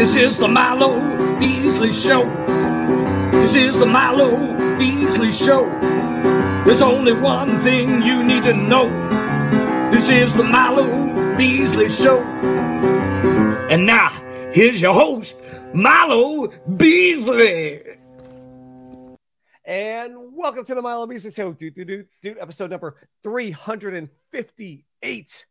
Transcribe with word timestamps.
This 0.00 0.16
is 0.16 0.38
the 0.38 0.48
Milo 0.48 1.38
Beasley 1.38 1.92
Show. 1.92 2.24
This 3.32 3.54
is 3.54 3.78
the 3.78 3.84
Milo 3.84 4.78
Beasley 4.78 5.30
Show. 5.30 5.68
There's 6.64 6.80
only 6.80 7.12
one 7.12 7.60
thing 7.60 8.00
you 8.00 8.24
need 8.24 8.44
to 8.44 8.54
know. 8.54 8.88
This 9.90 10.08
is 10.08 10.34
the 10.34 10.42
Milo 10.42 11.36
Beasley 11.36 11.90
Show. 11.90 12.22
And 13.68 13.84
now, 13.84 14.08
here's 14.54 14.80
your 14.80 14.94
host, 14.94 15.36
Milo 15.74 16.48
Beasley. 16.78 17.82
And 19.66 20.16
welcome 20.32 20.64
to 20.64 20.74
the 20.74 20.80
Milo 20.80 21.06
Beasley 21.06 21.30
Show, 21.30 21.52
dude, 21.52 21.74
dude, 21.74 21.88
dude, 21.88 22.08
dude, 22.22 22.38
episode 22.38 22.70
number 22.70 22.96
358. 23.22 25.46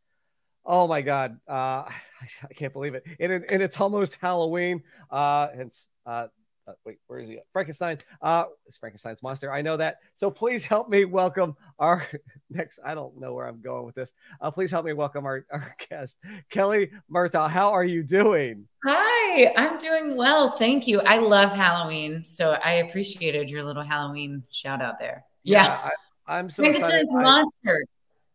Oh 0.70 0.88
my 0.88 1.02
God. 1.02 1.40
Uh, 1.48 1.84
I 2.44 2.54
can't 2.54 2.72
believe 2.72 2.94
it. 2.94 3.04
And, 3.20 3.32
it, 3.34 3.46
and 3.50 3.62
it's 3.62 3.82
almost 3.82 4.18
Halloween. 4.22 4.84
Uh, 5.10 5.48
and 5.58 5.72
uh, 6.06 6.28
uh, 6.68 6.74
wait, 6.86 7.00
where 7.08 7.18
is 7.18 7.28
he? 7.28 7.40
Frankenstein. 7.52 7.98
Uh, 8.22 8.44
it's 8.68 8.78
Frankenstein's 8.78 9.24
monster. 9.24 9.52
I 9.52 9.64
know 9.64 9.78
that. 9.78 9.98
So 10.14 10.30
please 10.30 10.64
help 10.64 10.88
me 10.88 11.06
welcome 11.06 11.56
our 11.80 12.06
next. 12.52 12.80
I 12.86 12.94
don't 12.94 13.20
know 13.20 13.34
where 13.34 13.48
I'm 13.48 13.62
going 13.62 13.88
with 13.88 13.96
this. 13.96 14.14
Uh, 14.40 14.52
please 14.52 14.70
help 14.70 14.86
me 14.86 14.94
welcome 14.94 15.26
our, 15.26 15.44
our 15.52 15.76
guest, 15.90 16.20
Kelly 16.52 16.92
Murtagh. 17.12 17.50
How 17.50 17.72
are 17.72 17.84
you 17.84 18.04
doing? 18.04 18.68
Hi, 18.86 19.52
I'm 19.58 19.80
doing 19.80 20.16
well. 20.16 20.52
Thank 20.52 20.86
you. 20.86 21.02
I 21.02 21.18
love 21.18 21.52
Halloween. 21.52 22.24
So 22.24 22.52
I 22.52 22.74
appreciated 22.74 23.50
your 23.50 23.64
little 23.64 23.84
Halloween 23.84 24.44
shout 24.52 24.84
out 24.84 25.00
there. 25.00 25.26
Yeah. 25.42 25.64
yeah 25.64 25.90
I, 26.28 26.38
am 26.38 26.52
so 26.52 26.62
Frankenstein's 26.62 27.12
monster, 27.12 27.84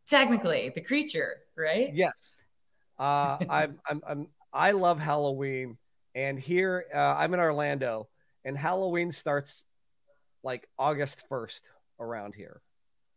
technically, 0.08 0.72
the 0.74 0.80
creature, 0.80 1.36
right? 1.56 1.90
Yes. 1.94 2.36
Uh, 2.98 3.38
I'm, 3.48 3.78
I'm, 3.86 4.02
I'm, 4.06 4.28
I 4.52 4.70
love 4.72 4.98
Halloween. 4.98 5.78
And 6.14 6.38
here, 6.38 6.84
uh, 6.94 7.16
I'm 7.18 7.34
in 7.34 7.40
Orlando 7.40 8.08
and 8.44 8.56
Halloween 8.56 9.10
starts 9.10 9.64
like 10.42 10.68
August 10.78 11.22
1st 11.30 11.62
around 11.98 12.34
here. 12.34 12.60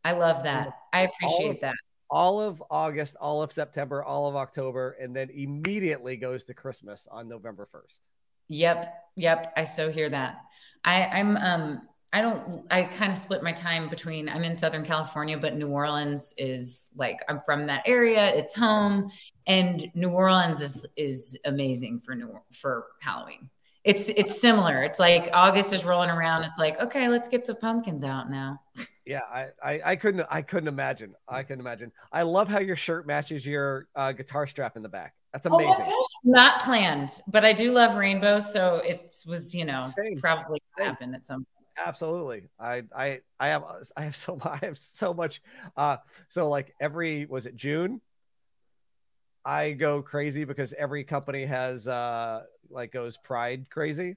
I 0.04 0.14
love 0.14 0.44
that. 0.44 0.74
I 0.94 1.02
appreciate 1.02 1.56
of, 1.56 1.62
that. 1.62 1.76
All 2.10 2.40
of 2.40 2.64
August, 2.72 3.16
all 3.20 3.42
of 3.42 3.52
September, 3.52 4.02
all 4.02 4.28
of 4.28 4.36
October, 4.36 4.96
and 5.00 5.14
then 5.16 5.30
immediately 5.30 6.16
goes 6.16 6.46
to 6.46 6.54
Christmas 6.54 7.08
on 7.12 7.28
November 7.28 7.68
1st. 7.74 8.00
Yep. 8.48 8.94
Yep. 9.18 9.54
I 9.58 9.64
so 9.66 9.92
hear 9.92 10.10
that. 10.10 10.38
I, 10.86 11.04
I'm 11.04 11.36
um 11.36 11.82
I 12.18 12.22
don't 12.22 12.66
I 12.72 12.82
kind 12.82 13.12
of 13.12 13.18
split 13.18 13.44
my 13.44 13.52
time 13.52 13.90
between 13.90 14.28
I'm 14.28 14.44
in 14.44 14.56
Southern 14.56 14.84
California, 14.84 15.38
but 15.38 15.56
New 15.56 15.68
Orleans 15.68 16.34
is 16.36 16.90
like 16.96 17.20
I'm 17.30 17.42
from 17.46 17.68
that 17.68 17.84
area. 17.86 18.34
It's 18.34 18.56
home. 18.56 19.12
And 19.46 19.92
New 19.94 20.10
Orleans 20.10 20.60
is 20.60 20.84
is 20.95 21.38
amazing 21.45 22.02
for 22.04 22.16
New 22.16 22.40
for 22.52 22.88
Halloween 23.02 23.52
it's 23.88 24.10
it's 24.10 24.42
similar. 24.42 24.84
It's 24.84 25.00
like 25.00 25.30
August 25.32 25.72
is 25.72 25.86
rolling 25.86 26.10
around. 26.10 26.44
It's 26.44 26.60
like, 26.60 26.78
okay, 26.78 27.08
let's 27.08 27.30
get 27.30 27.45
the 27.45 27.56
pumpkins 27.56 28.04
out 28.04 28.30
now. 28.30 28.62
Yeah, 29.08 29.22
I, 29.34 29.48
I, 29.64 29.82
I 29.86 29.95
couldn't 29.95 30.28
I 30.30 30.42
couldn't 30.42 30.68
imagine. 30.68 31.16
I 31.30 31.42
couldn't 31.42 31.62
imagine. 31.62 31.94
I 32.12 32.23
love 32.23 32.50
how 32.50 32.60
your 32.60 32.76
shirt 32.76 33.08
matches 33.08 33.45
your 33.45 33.88
uh, 33.95 34.12
guitar 34.12 34.45
strap 34.48 34.76
in 34.76 34.84
the 34.84 34.90
back. 34.90 35.14
That's 35.32 35.48
oh 35.48 35.56
amazing. 35.56 35.86
Oh 35.88 36.06
Not 36.26 36.62
planned, 36.62 37.22
but 37.26 37.45
I 37.45 37.54
do 37.54 37.72
love 37.72 37.95
rainbows, 37.95 38.52
so 38.52 38.82
it 38.86 39.14
was 39.26 39.56
you 39.56 39.64
know 39.64 39.90
Same. 39.98 40.20
probably 40.20 40.62
Same. 40.78 40.88
happen 40.88 41.16
at 41.16 41.26
some. 41.26 41.48
Absolutely. 41.86 42.44
I 42.59 42.83
I 42.95 43.22
I 43.39 43.50
have 43.50 43.64
I 43.95 44.03
have 44.03 44.16
so 44.16 44.39
I 44.44 44.58
have 44.58 44.78
so 44.78 45.14
much. 45.14 45.42
Uh, 45.75 45.97
so 46.30 46.50
like 46.50 46.73
every 46.80 47.25
was 47.25 47.45
it 47.45 47.56
June? 47.56 48.02
I 49.45 49.72
go 49.72 50.02
crazy 50.02 50.44
because 50.44 50.73
every 50.73 51.03
company 51.03 51.45
has 51.45 51.88
uh 51.88 52.44
like 52.70 52.92
goes 52.92 53.17
pride 53.17 53.70
crazy. 53.70 54.16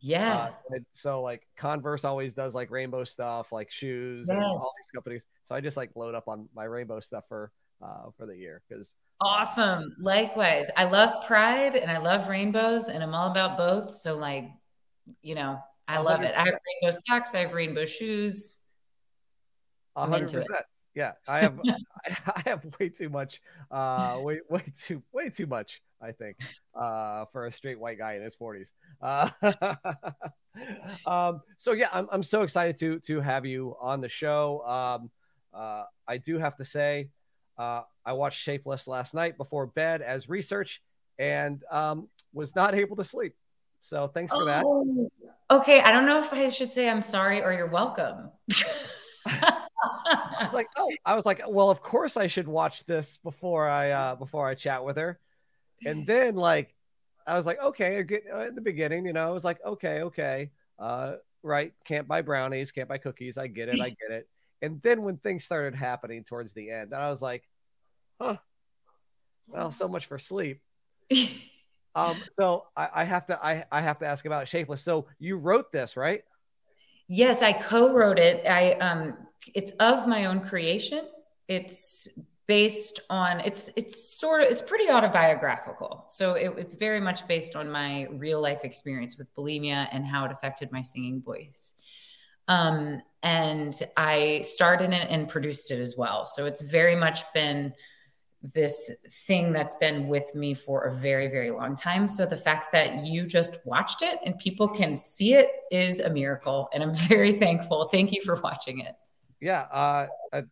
Yeah. 0.00 0.50
Uh, 0.72 0.78
so 0.92 1.22
like 1.22 1.46
Converse 1.56 2.04
always 2.04 2.34
does 2.34 2.54
like 2.54 2.70
rainbow 2.72 3.04
stuff, 3.04 3.52
like 3.52 3.70
shoes 3.70 4.26
yes. 4.28 4.34
and 4.34 4.44
all 4.44 4.58
these 4.58 4.90
companies. 4.92 5.24
So 5.44 5.54
I 5.54 5.60
just 5.60 5.76
like 5.76 5.90
load 5.94 6.16
up 6.16 6.26
on 6.26 6.48
my 6.54 6.64
rainbow 6.64 6.98
stuff 7.00 7.24
for 7.28 7.52
uh 7.82 8.10
for 8.16 8.26
the 8.26 8.36
year 8.36 8.62
because 8.68 8.94
awesome. 9.20 9.94
Likewise. 10.00 10.70
I 10.76 10.84
love 10.84 11.24
pride 11.26 11.76
and 11.76 11.90
I 11.90 11.98
love 11.98 12.28
rainbows 12.28 12.88
and 12.88 13.02
I'm 13.02 13.14
all 13.14 13.30
about 13.30 13.56
both. 13.56 13.94
So 13.94 14.16
like, 14.16 14.50
you 15.22 15.34
know, 15.34 15.60
I 15.88 15.98
love 15.98 16.22
it. 16.22 16.34
I 16.36 16.44
have 16.44 16.54
rainbow 16.82 16.96
socks, 17.06 17.34
I 17.34 17.38
have 17.38 17.52
rainbow 17.52 17.84
shoes. 17.84 18.60
hundred 19.96 20.32
percent. 20.32 20.64
Yeah 20.94 21.12
i 21.26 21.40
have 21.40 21.58
i 22.36 22.42
have 22.44 22.64
way 22.78 22.88
too 22.88 23.08
much 23.08 23.40
uh 23.70 24.16
way 24.18 24.40
way 24.50 24.62
too 24.78 25.02
way 25.12 25.30
too 25.30 25.46
much 25.46 25.80
i 26.02 26.12
think 26.12 26.36
uh 26.74 27.24
for 27.32 27.46
a 27.46 27.52
straight 27.52 27.78
white 27.78 27.98
guy 27.98 28.14
in 28.14 28.22
his 28.22 28.36
40s 28.36 28.72
uh 29.00 29.30
um 31.06 31.40
so 31.56 31.72
yeah 31.72 31.88
I'm, 31.92 32.08
I'm 32.12 32.22
so 32.22 32.42
excited 32.42 32.76
to 32.78 32.98
to 33.00 33.20
have 33.20 33.46
you 33.46 33.76
on 33.80 34.00
the 34.00 34.08
show. 34.08 34.62
Um 34.66 35.10
uh 35.54 35.84
i 36.08 36.16
do 36.18 36.38
have 36.38 36.56
to 36.56 36.64
say 36.64 37.08
uh 37.58 37.82
i 38.04 38.12
watched 38.12 38.40
shapeless 38.40 38.88
last 38.88 39.14
night 39.14 39.36
before 39.36 39.66
bed 39.66 40.02
as 40.02 40.28
research 40.28 40.82
and 41.18 41.62
um 41.70 42.08
was 42.32 42.54
not 42.54 42.74
able 42.74 42.96
to 42.96 43.04
sleep. 43.04 43.34
So 43.80 44.08
thanks 44.08 44.32
for 44.32 44.44
that. 44.46 44.64
Oh, 44.66 45.10
okay 45.52 45.80
i 45.80 45.92
don't 45.92 46.06
know 46.06 46.18
if 46.20 46.32
i 46.32 46.48
should 46.48 46.72
say 46.72 46.88
i'm 46.88 47.02
sorry 47.02 47.42
or 47.42 47.52
you're 47.52 47.66
welcome 47.66 48.30
I 50.04 50.44
was 50.44 50.52
like, 50.52 50.68
oh, 50.76 50.90
I 51.04 51.14
was 51.14 51.26
like, 51.26 51.42
well, 51.46 51.70
of 51.70 51.82
course 51.82 52.16
I 52.16 52.26
should 52.26 52.48
watch 52.48 52.84
this 52.84 53.18
before 53.18 53.68
I 53.68 53.90
uh 53.90 54.14
before 54.16 54.48
I 54.48 54.54
chat 54.54 54.84
with 54.84 54.96
her. 54.96 55.18
And 55.84 56.06
then 56.06 56.36
like 56.36 56.74
I 57.26 57.34
was 57.34 57.46
like, 57.46 57.60
okay, 57.60 58.04
uh, 58.32 58.46
in 58.46 58.54
the 58.54 58.60
beginning, 58.60 59.06
you 59.06 59.12
know, 59.12 59.26
I 59.26 59.30
was 59.30 59.44
like, 59.44 59.58
okay, 59.64 60.02
okay. 60.02 60.50
Uh 60.78 61.14
right, 61.42 61.72
can't 61.84 62.08
buy 62.08 62.22
brownies, 62.22 62.72
can't 62.72 62.88
buy 62.88 62.98
cookies. 62.98 63.38
I 63.38 63.46
get 63.46 63.68
it, 63.68 63.80
I 63.80 63.90
get 63.90 64.10
it. 64.10 64.28
And 64.60 64.80
then 64.82 65.02
when 65.02 65.16
things 65.16 65.44
started 65.44 65.74
happening 65.74 66.24
towards 66.24 66.52
the 66.52 66.70
end, 66.70 66.92
and 66.92 67.02
I 67.02 67.08
was 67.08 67.22
like, 67.22 67.42
huh. 68.20 68.36
Well, 69.48 69.70
so 69.70 69.88
much 69.88 70.06
for 70.06 70.18
sleep. 70.18 70.60
um, 71.94 72.16
so 72.38 72.66
I, 72.76 72.88
I 72.94 73.04
have 73.04 73.26
to 73.26 73.44
I, 73.44 73.64
I 73.70 73.80
have 73.80 73.98
to 74.00 74.06
ask 74.06 74.24
about 74.24 74.48
Shapeless. 74.48 74.82
So 74.82 75.06
you 75.18 75.36
wrote 75.36 75.72
this, 75.72 75.96
right? 75.96 76.22
Yes, 77.08 77.42
I 77.42 77.52
co-wrote 77.52 78.18
it. 78.18 78.46
I 78.46 78.72
um 78.74 79.14
it's 79.54 79.72
of 79.72 80.06
my 80.06 80.26
own 80.26 80.40
creation. 80.40 81.04
It's 81.48 82.08
based 82.46 83.00
on 83.10 83.40
it's 83.40 83.70
it's 83.76 84.18
sort 84.18 84.42
of 84.42 84.48
it's 84.48 84.62
pretty 84.62 84.90
autobiographical. 84.90 86.06
So 86.08 86.34
it, 86.34 86.52
it's 86.56 86.74
very 86.74 87.00
much 87.00 87.26
based 87.28 87.56
on 87.56 87.70
my 87.70 88.06
real 88.10 88.40
life 88.40 88.64
experience 88.64 89.18
with 89.18 89.34
bulimia 89.34 89.88
and 89.92 90.06
how 90.06 90.24
it 90.24 90.32
affected 90.32 90.72
my 90.72 90.82
singing 90.82 91.22
voice. 91.22 91.74
Um, 92.48 93.02
and 93.22 93.80
I 93.96 94.42
starred 94.44 94.80
in 94.80 94.92
it 94.92 95.08
and 95.10 95.28
produced 95.28 95.70
it 95.70 95.78
as 95.78 95.96
well. 95.96 96.24
So 96.24 96.46
it's 96.46 96.62
very 96.62 96.96
much 96.96 97.30
been 97.32 97.72
this 98.54 98.90
thing 99.26 99.52
that's 99.52 99.76
been 99.76 100.08
with 100.08 100.34
me 100.34 100.54
for 100.54 100.82
a 100.82 100.94
very, 100.94 101.28
very 101.28 101.50
long 101.50 101.76
time. 101.76 102.08
So 102.08 102.26
the 102.26 102.36
fact 102.36 102.72
that 102.72 103.04
you 103.04 103.26
just 103.26 103.58
watched 103.64 104.02
it 104.02 104.18
and 104.24 104.38
people 104.38 104.68
can 104.68 104.96
see 104.96 105.34
it 105.34 105.48
is 105.70 106.00
a 106.00 106.10
miracle. 106.10 106.68
And 106.74 106.82
I'm 106.82 106.94
very 107.08 107.38
thankful. 107.38 107.88
Thank 107.92 108.12
you 108.12 108.20
for 108.22 108.34
watching 108.42 108.80
it 108.80 108.96
yeah, 109.42 109.62
uh, 109.72 110.06
I 110.32 110.44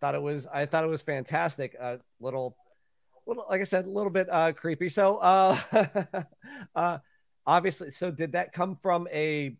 thought 0.00 0.14
it 0.14 0.20
was 0.22 0.46
I 0.46 0.66
thought 0.66 0.84
it 0.84 0.88
was 0.88 1.00
fantastic. 1.00 1.74
A 1.74 1.98
little, 2.20 2.54
little 3.26 3.46
like 3.48 3.62
I 3.62 3.64
said, 3.64 3.86
a 3.86 3.90
little 3.90 4.10
bit 4.10 4.28
uh, 4.30 4.52
creepy. 4.52 4.90
So, 4.90 5.16
uh, 5.16 5.58
uh, 6.76 6.98
obviously, 7.46 7.90
so 7.90 8.10
did 8.10 8.32
that 8.32 8.52
come 8.52 8.76
from 8.82 9.08
a 9.10 9.56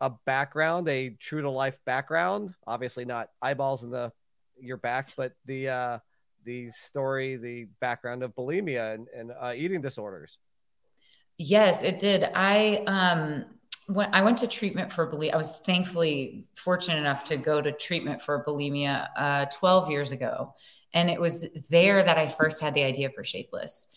a 0.00 0.10
background, 0.24 0.88
a 0.88 1.10
true 1.10 1.42
to 1.42 1.50
life 1.50 1.78
background? 1.84 2.54
Obviously, 2.66 3.04
not 3.04 3.28
eyeballs 3.42 3.84
in 3.84 3.90
the 3.90 4.10
your 4.58 4.78
back, 4.78 5.10
but 5.14 5.34
the 5.44 5.68
uh, 5.68 5.98
the 6.44 6.70
story, 6.70 7.36
the 7.36 7.66
background 7.80 8.22
of 8.22 8.34
bulimia 8.34 8.94
and, 8.94 9.08
and 9.16 9.32
uh, 9.40 9.52
eating 9.54 9.80
disorders. 9.80 10.38
Yes, 11.38 11.82
it 11.82 11.98
did. 11.98 12.24
I 12.34 12.82
um 12.86 13.44
when 13.88 14.08
I 14.14 14.22
went 14.22 14.38
to 14.38 14.46
treatment 14.46 14.92
for 14.92 15.10
bulimia, 15.10 15.34
I 15.34 15.36
was 15.36 15.58
thankfully 15.58 16.46
fortunate 16.54 16.98
enough 16.98 17.24
to 17.24 17.36
go 17.36 17.60
to 17.60 17.72
treatment 17.72 18.22
for 18.22 18.44
bulimia 18.44 19.08
uh, 19.16 19.46
12 19.46 19.90
years 19.90 20.12
ago. 20.12 20.54
And 20.94 21.10
it 21.10 21.20
was 21.20 21.46
there 21.70 22.02
that 22.02 22.18
I 22.18 22.28
first 22.28 22.60
had 22.60 22.74
the 22.74 22.84
idea 22.84 23.10
for 23.10 23.24
Shapeless. 23.24 23.96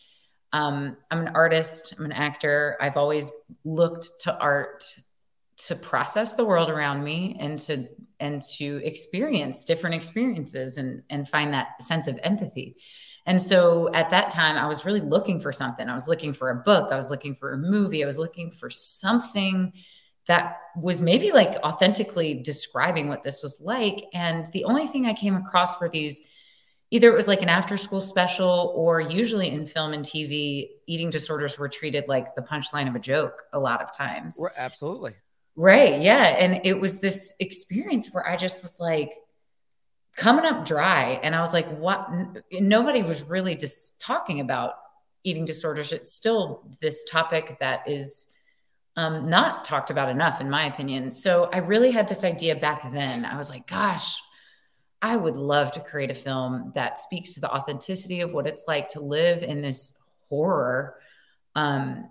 Um, 0.53 0.97
I'm 1.11 1.27
an 1.27 1.35
artist, 1.35 1.93
I'm 1.97 2.05
an 2.05 2.13
actor. 2.13 2.77
I've 2.81 2.97
always 2.97 3.29
looked 3.63 4.07
to 4.21 4.35
art 4.37 4.85
to 5.57 5.75
process 5.75 6.33
the 6.33 6.45
world 6.45 6.69
around 6.69 7.03
me 7.03 7.37
and 7.39 7.57
to 7.59 7.87
and 8.19 8.41
to 8.41 8.81
experience 8.83 9.65
different 9.65 9.95
experiences 9.95 10.77
and 10.77 11.03
and 11.09 11.27
find 11.29 11.53
that 11.53 11.81
sense 11.81 12.07
of 12.07 12.19
empathy. 12.23 12.77
And 13.27 13.41
so 13.41 13.91
at 13.93 14.11
that 14.11 14.29
time, 14.29 14.55
I 14.55 14.67
was 14.67 14.85
really 14.85 15.01
looking 15.01 15.41
for 15.41 15.51
something. 15.51 15.89
I 15.89 15.95
was 15.95 16.07
looking 16.07 16.33
for 16.33 16.51
a 16.51 16.55
book, 16.55 16.91
I 16.91 16.95
was 16.95 17.09
looking 17.09 17.35
for 17.35 17.53
a 17.53 17.57
movie, 17.57 18.03
I 18.03 18.07
was 18.07 18.19
looking 18.19 18.51
for 18.51 18.69
something 18.69 19.73
that 20.27 20.57
was 20.75 21.01
maybe 21.01 21.31
like 21.31 21.55
authentically 21.63 22.35
describing 22.35 23.07
what 23.07 23.23
this 23.23 23.41
was 23.41 23.61
like. 23.61 24.05
And 24.13 24.45
the 24.53 24.63
only 24.65 24.87
thing 24.87 25.05
I 25.05 25.13
came 25.13 25.35
across 25.35 25.79
were 25.79 25.89
these 25.89 26.29
either 26.91 27.09
it 27.09 27.15
was 27.15 27.27
like 27.27 27.41
an 27.41 27.49
after 27.49 27.77
school 27.77 28.01
special 28.01 28.71
or 28.75 28.99
usually 28.99 29.49
in 29.49 29.65
film 29.65 29.93
and 29.93 30.05
TV, 30.05 30.69
eating 30.87 31.09
disorders 31.09 31.57
were 31.57 31.69
treated 31.69 32.05
like 32.07 32.35
the 32.35 32.41
punchline 32.41 32.87
of 32.87 32.95
a 32.95 32.99
joke 32.99 33.43
a 33.53 33.59
lot 33.59 33.81
of 33.81 33.95
times. 33.95 34.39
Absolutely. 34.57 35.13
Right. 35.55 36.01
Yeah. 36.01 36.23
And 36.23 36.61
it 36.65 36.79
was 36.79 36.99
this 36.99 37.33
experience 37.39 38.13
where 38.13 38.27
I 38.27 38.35
just 38.35 38.61
was 38.61 38.79
like 38.79 39.13
coming 40.15 40.45
up 40.45 40.65
dry. 40.65 41.19
And 41.23 41.33
I 41.33 41.41
was 41.41 41.53
like, 41.53 41.67
what? 41.77 42.09
Nobody 42.51 43.03
was 43.03 43.21
really 43.21 43.55
just 43.55 44.01
talking 44.01 44.41
about 44.41 44.73
eating 45.23 45.45
disorders. 45.45 45.91
It's 45.91 46.13
still 46.13 46.69
this 46.81 47.05
topic 47.05 47.57
that 47.59 47.87
is 47.87 48.33
um, 48.97 49.29
not 49.29 49.63
talked 49.63 49.89
about 49.89 50.09
enough, 50.09 50.39
in 50.41 50.49
my 50.49 50.65
opinion. 50.65 51.11
So 51.11 51.49
I 51.51 51.57
really 51.57 51.91
had 51.91 52.07
this 52.07 52.23
idea 52.23 52.55
back 52.55 52.91
then. 52.93 53.25
I 53.25 53.37
was 53.37 53.49
like, 53.49 53.67
gosh, 53.67 54.21
I 55.01 55.15
would 55.15 55.35
love 55.35 55.71
to 55.73 55.79
create 55.79 56.11
a 56.11 56.15
film 56.15 56.71
that 56.75 56.97
speaks 56.97 57.33
to 57.33 57.41
the 57.41 57.51
authenticity 57.51 58.21
of 58.21 58.31
what 58.31 58.47
it's 58.47 58.63
like 58.67 58.87
to 58.89 59.01
live 59.01 59.43
in 59.43 59.61
this 59.61 59.97
horror. 60.29 60.95
Um, 61.55 62.09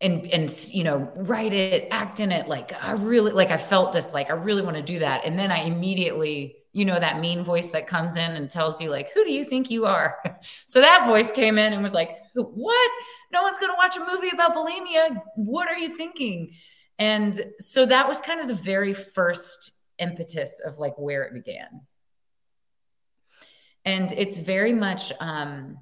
and 0.00 0.26
and 0.26 0.68
you 0.72 0.84
know 0.84 1.10
write 1.16 1.52
it 1.54 1.88
act 1.90 2.20
in 2.20 2.30
it 2.30 2.48
like 2.48 2.72
i 2.82 2.92
really 2.92 3.32
like 3.32 3.50
i 3.50 3.56
felt 3.56 3.94
this 3.94 4.12
like 4.12 4.30
i 4.30 4.34
really 4.34 4.62
want 4.62 4.76
to 4.76 4.82
do 4.82 4.98
that. 4.98 5.24
And 5.24 5.38
then 5.38 5.50
i 5.50 5.60
immediately 5.60 6.56
you 6.72 6.84
know 6.84 7.00
that 7.00 7.20
mean 7.20 7.42
voice 7.42 7.70
that 7.70 7.86
comes 7.86 8.16
in 8.16 8.32
and 8.32 8.50
tells 8.50 8.80
you 8.80 8.90
like 8.90 9.10
who 9.14 9.24
do 9.24 9.32
you 9.32 9.44
think 9.44 9.70
you 9.70 9.86
are? 9.86 10.18
So 10.66 10.80
that 10.80 11.06
voice 11.06 11.32
came 11.32 11.58
in 11.58 11.72
and 11.72 11.82
was 11.82 11.94
like 11.94 12.10
what? 12.34 12.90
No 13.32 13.42
one's 13.42 13.58
going 13.58 13.72
to 13.72 13.76
watch 13.78 13.96
a 13.96 14.00
movie 14.00 14.30
about 14.32 14.54
bulimia. 14.54 15.22
What 15.36 15.68
are 15.68 15.76
you 15.76 15.96
thinking? 15.96 16.52
And 16.98 17.38
so 17.58 17.86
that 17.86 18.06
was 18.06 18.20
kind 18.20 18.40
of 18.40 18.48
the 18.48 18.62
very 18.62 18.92
first 18.92 19.72
impetus 19.98 20.60
of 20.60 20.78
like 20.78 20.98
where 20.98 21.22
it 21.24 21.32
began. 21.32 21.82
And 23.84 24.12
it's 24.12 24.38
very 24.38 24.72
much 24.74 25.12
um 25.20 25.78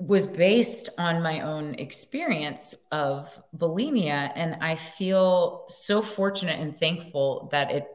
was 0.00 0.26
based 0.26 0.88
on 0.98 1.22
my 1.22 1.40
own 1.40 1.74
experience 1.74 2.74
of 2.90 3.28
bulimia 3.56 4.32
and 4.34 4.56
i 4.62 4.74
feel 4.74 5.66
so 5.68 6.00
fortunate 6.00 6.58
and 6.58 6.76
thankful 6.78 7.48
that 7.52 7.70
it 7.70 7.86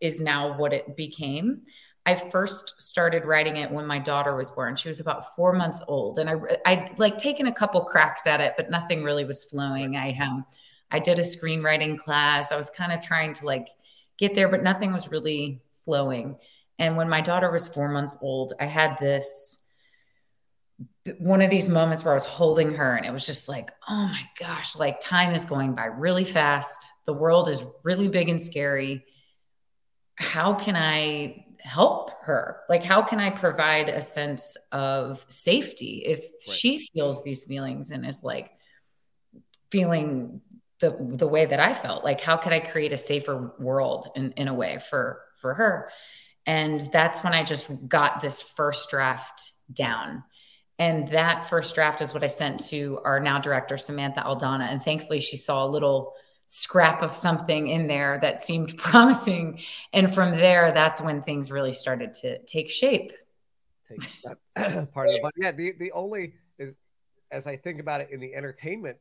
is 0.00 0.20
now 0.20 0.56
what 0.56 0.72
it 0.72 0.96
became. 0.96 1.62
I 2.06 2.14
first 2.14 2.82
started 2.82 3.24
writing 3.24 3.56
it 3.56 3.70
when 3.70 3.86
my 3.86 3.98
daughter 3.98 4.36
was 4.36 4.50
born. 4.50 4.76
She 4.76 4.88
was 4.88 5.00
about 5.00 5.34
four 5.34 5.54
months 5.54 5.82
old 5.88 6.18
and 6.18 6.28
i 6.28 6.34
i'd 6.66 6.98
like 6.98 7.16
taken 7.16 7.46
a 7.46 7.52
couple 7.52 7.82
cracks 7.82 8.26
at 8.26 8.40
it 8.40 8.52
but 8.56 8.70
nothing 8.70 9.02
really 9.02 9.24
was 9.24 9.44
flowing. 9.44 9.96
I 9.96 10.16
um 10.20 10.44
i 10.90 10.98
did 10.98 11.18
a 11.18 11.22
screenwriting 11.22 11.98
class. 11.98 12.52
I 12.52 12.56
was 12.56 12.70
kind 12.70 12.92
of 12.92 13.00
trying 13.00 13.32
to 13.34 13.46
like 13.46 13.68
get 14.18 14.34
there 14.34 14.48
but 14.48 14.62
nothing 14.62 14.92
was 14.92 15.10
really 15.10 15.62
flowing. 15.84 16.36
And 16.78 16.96
when 16.96 17.08
my 17.08 17.20
daughter 17.20 17.50
was 17.50 17.68
four 17.68 17.88
months 17.88 18.18
old 18.20 18.52
i 18.60 18.66
had 18.66 18.98
this 18.98 19.63
one 21.18 21.42
of 21.42 21.50
these 21.50 21.68
moments 21.68 22.04
where 22.04 22.12
I 22.12 22.16
was 22.16 22.24
holding 22.24 22.74
her 22.74 22.96
and 22.96 23.04
it 23.04 23.12
was 23.12 23.26
just 23.26 23.48
like, 23.48 23.70
oh 23.88 24.06
my 24.06 24.22
gosh, 24.38 24.76
like 24.76 25.00
time 25.00 25.34
is 25.34 25.44
going 25.44 25.74
by 25.74 25.84
really 25.84 26.24
fast. 26.24 26.90
The 27.04 27.12
world 27.12 27.48
is 27.48 27.62
really 27.82 28.08
big 28.08 28.28
and 28.28 28.40
scary. 28.40 29.04
How 30.14 30.54
can 30.54 30.76
I 30.76 31.44
help 31.58 32.22
her? 32.22 32.60
Like, 32.68 32.82
how 32.82 33.02
can 33.02 33.20
I 33.20 33.30
provide 33.30 33.88
a 33.88 34.00
sense 34.00 34.56
of 34.72 35.24
safety 35.28 36.04
if 36.06 36.20
right. 36.20 36.56
she 36.56 36.88
feels 36.94 37.22
these 37.22 37.44
feelings 37.44 37.90
and 37.90 38.06
is 38.06 38.22
like 38.24 38.50
feeling 39.70 40.40
the 40.80 40.96
the 40.98 41.28
way 41.28 41.44
that 41.44 41.60
I 41.60 41.74
felt? 41.74 42.02
Like, 42.02 42.20
how 42.20 42.38
could 42.38 42.52
I 42.52 42.60
create 42.60 42.92
a 42.92 42.98
safer 42.98 43.52
world 43.58 44.08
in, 44.16 44.32
in 44.32 44.48
a 44.48 44.54
way 44.54 44.78
for 44.78 45.20
for 45.40 45.52
her? 45.54 45.90
And 46.46 46.80
that's 46.92 47.22
when 47.22 47.34
I 47.34 47.44
just 47.44 47.70
got 47.88 48.20
this 48.22 48.40
first 48.40 48.90
draft 48.90 49.52
down 49.72 50.24
and 50.78 51.08
that 51.08 51.48
first 51.48 51.74
draft 51.74 52.00
is 52.00 52.12
what 52.12 52.24
I 52.24 52.26
sent 52.26 52.66
to 52.66 52.98
our 53.04 53.20
now 53.20 53.38
director, 53.38 53.78
Samantha 53.78 54.22
Aldana. 54.22 54.70
And 54.70 54.82
thankfully, 54.82 55.20
she 55.20 55.36
saw 55.36 55.64
a 55.64 55.68
little 55.68 56.14
scrap 56.46 57.02
of 57.02 57.14
something 57.14 57.68
in 57.68 57.86
there 57.86 58.18
that 58.22 58.40
seemed 58.40 58.76
promising. 58.76 59.60
And 59.92 60.12
from 60.12 60.32
there, 60.32 60.72
that's 60.72 61.00
when 61.00 61.22
things 61.22 61.50
really 61.50 61.72
started 61.72 62.12
to 62.14 62.38
take 62.44 62.70
shape. 62.70 63.12
Take 63.88 64.10
that 64.24 64.92
part 64.92 65.08
of 65.08 65.14
it. 65.14 65.22
But 65.22 65.32
yeah, 65.36 65.52
the, 65.52 65.72
the 65.78 65.92
only 65.92 66.34
is, 66.58 66.74
as 67.30 67.46
I 67.46 67.56
think 67.56 67.80
about 67.80 68.00
it 68.00 68.08
in 68.10 68.18
the 68.18 68.34
entertainment 68.34 68.96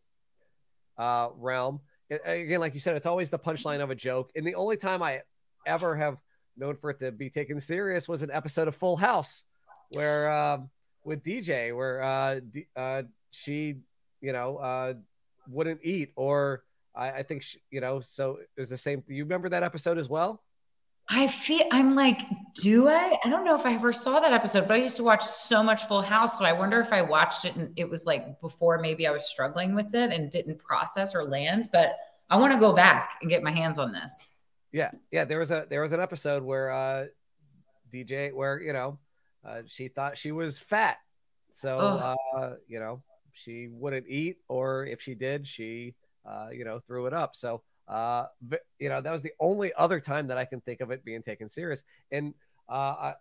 uh, 0.97 1.29
realm, 1.35 1.79
again, 2.09 2.59
like 2.59 2.75
you 2.75 2.79
said, 2.79 2.95
it's 2.95 3.07
always 3.07 3.31
the 3.31 3.39
punchline 3.39 3.81
of 3.81 3.89
a 3.89 3.95
joke. 3.95 4.31
And 4.35 4.45
the 4.45 4.55
only 4.55 4.77
time 4.77 5.01
I 5.01 5.21
ever 5.65 5.95
have 5.95 6.17
known 6.55 6.75
for 6.75 6.91
it 6.91 6.99
to 6.99 7.11
be 7.11 7.31
taken 7.31 7.59
serious 7.59 8.07
was 8.07 8.21
an 8.21 8.29
episode 8.31 8.67
of 8.67 8.75
Full 8.75 8.95
House 8.95 9.43
where 9.91 10.31
um, 10.31 10.69
with 11.03 11.23
DJ 11.23 11.75
where 11.75 12.01
uh, 12.01 12.39
D, 12.39 12.67
uh 12.75 13.03
she 13.31 13.75
you 14.21 14.33
know 14.33 14.57
uh 14.57 14.93
wouldn't 15.49 15.81
eat 15.83 16.11
or 16.15 16.63
I, 16.95 17.11
I 17.11 17.23
think 17.23 17.43
she, 17.43 17.59
you 17.69 17.81
know 17.81 18.01
so 18.01 18.37
it 18.37 18.59
was 18.59 18.69
the 18.69 18.77
same. 18.77 19.03
You 19.07 19.23
remember 19.23 19.49
that 19.49 19.63
episode 19.63 19.97
as 19.97 20.09
well? 20.09 20.41
I 21.09 21.27
feel 21.27 21.65
I'm 21.71 21.95
like, 21.95 22.21
do 22.55 22.87
I? 22.87 23.17
I 23.23 23.29
don't 23.29 23.43
know 23.43 23.55
if 23.55 23.65
I 23.65 23.73
ever 23.73 23.91
saw 23.91 24.19
that 24.21 24.31
episode, 24.31 24.67
but 24.67 24.75
I 24.75 24.77
used 24.77 24.95
to 24.97 25.03
watch 25.03 25.23
so 25.23 25.61
much 25.61 25.85
Full 25.85 26.01
House. 26.01 26.39
So 26.39 26.45
I 26.45 26.53
wonder 26.53 26.79
if 26.79 26.93
I 26.93 27.01
watched 27.01 27.45
it 27.45 27.55
and 27.55 27.73
it 27.75 27.89
was 27.89 28.05
like 28.05 28.39
before 28.39 28.79
maybe 28.79 29.05
I 29.05 29.11
was 29.11 29.25
struggling 29.25 29.75
with 29.75 29.93
it 29.93 30.11
and 30.13 30.31
didn't 30.31 30.59
process 30.59 31.13
or 31.13 31.25
land. 31.25 31.67
But 31.73 31.97
I 32.29 32.37
want 32.37 32.53
to 32.53 32.59
go 32.59 32.73
back 32.73 33.17
and 33.21 33.29
get 33.29 33.43
my 33.43 33.51
hands 33.51 33.79
on 33.79 33.91
this. 33.91 34.29
Yeah, 34.71 34.91
yeah. 35.11 35.25
There 35.25 35.39
was 35.39 35.51
a 35.51 35.65
there 35.69 35.81
was 35.81 35.91
an 35.91 35.99
episode 35.99 36.41
where 36.41 36.71
uh 36.71 37.05
DJ 37.91 38.33
where 38.33 38.59
you 38.61 38.71
know 38.71 38.97
uh, 39.45 39.61
she 39.65 39.87
thought 39.87 40.17
she 40.17 40.31
was 40.31 40.59
fat. 40.59 40.97
So, 41.53 41.79
uh, 41.79 42.55
you 42.67 42.79
know, 42.79 43.01
she 43.33 43.67
wouldn't 43.71 44.07
eat, 44.07 44.37
or 44.47 44.85
if 44.85 45.01
she 45.01 45.15
did, 45.15 45.47
she, 45.47 45.95
uh, 46.25 46.49
you 46.51 46.65
know, 46.65 46.79
threw 46.79 47.05
it 47.05 47.13
up. 47.13 47.35
So, 47.35 47.61
uh, 47.87 48.25
you 48.79 48.89
know, 48.89 49.01
that 49.01 49.11
was 49.11 49.21
the 49.21 49.33
only 49.39 49.73
other 49.73 49.99
time 49.99 50.27
that 50.27 50.37
I 50.37 50.45
can 50.45 50.61
think 50.61 50.81
of 50.81 50.91
it 50.91 51.03
being 51.05 51.21
taken 51.21 51.49
serious. 51.49 51.83
And 52.11 52.33
uh, 52.69 53.13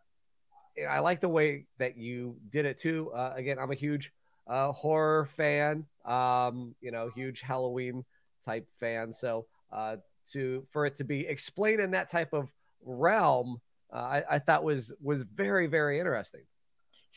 I, 0.80 0.84
I 0.88 0.98
like 1.00 1.20
the 1.20 1.28
way 1.28 1.66
that 1.78 1.96
you 1.96 2.36
did 2.50 2.64
it 2.64 2.78
too. 2.78 3.10
Uh, 3.12 3.32
again, 3.36 3.58
I'm 3.58 3.70
a 3.70 3.76
huge 3.76 4.12
uh, 4.46 4.72
horror 4.72 5.28
fan, 5.36 5.86
um, 6.04 6.74
you 6.80 6.90
know, 6.90 7.10
huge 7.14 7.40
Halloween 7.40 8.04
type 8.44 8.66
fan. 8.80 9.12
So, 9.12 9.46
uh, 9.72 9.96
to 10.32 10.64
for 10.70 10.86
it 10.86 10.96
to 10.96 11.04
be 11.04 11.26
explained 11.26 11.80
in 11.80 11.90
that 11.90 12.08
type 12.08 12.32
of 12.32 12.48
realm 12.84 13.60
uh, 13.92 13.96
I, 13.96 14.24
I 14.30 14.38
thought 14.38 14.64
was 14.64 14.92
was 15.00 15.22
very 15.22 15.66
very 15.66 15.98
interesting. 15.98 16.42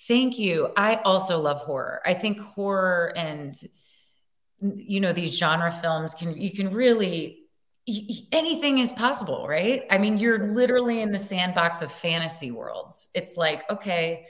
Thank 0.08 0.38
you. 0.38 0.74
I 0.75 0.96
also 0.98 1.39
love 1.39 1.62
horror. 1.62 2.01
I 2.05 2.13
think 2.13 2.39
horror 2.39 3.13
and 3.15 3.55
you 4.60 5.00
know 5.00 5.13
these 5.13 5.38
genre 5.38 5.72
films 5.72 6.13
can 6.13 6.39
you 6.39 6.51
can 6.51 6.74
really 6.74 7.46
anything 8.32 8.79
is 8.79 8.91
possible, 8.91 9.46
right? 9.48 9.84
I 9.91 9.98
mean, 9.98 10.17
you're 10.17 10.48
literally 10.48 11.01
in 11.01 11.12
the 11.12 11.20
sandbox 11.20 11.82
of 11.82 11.91
fantasy 11.91 12.51
worlds. 12.51 13.10
It's 13.13 13.38
like, 13.38 13.63
okay, 13.70 14.25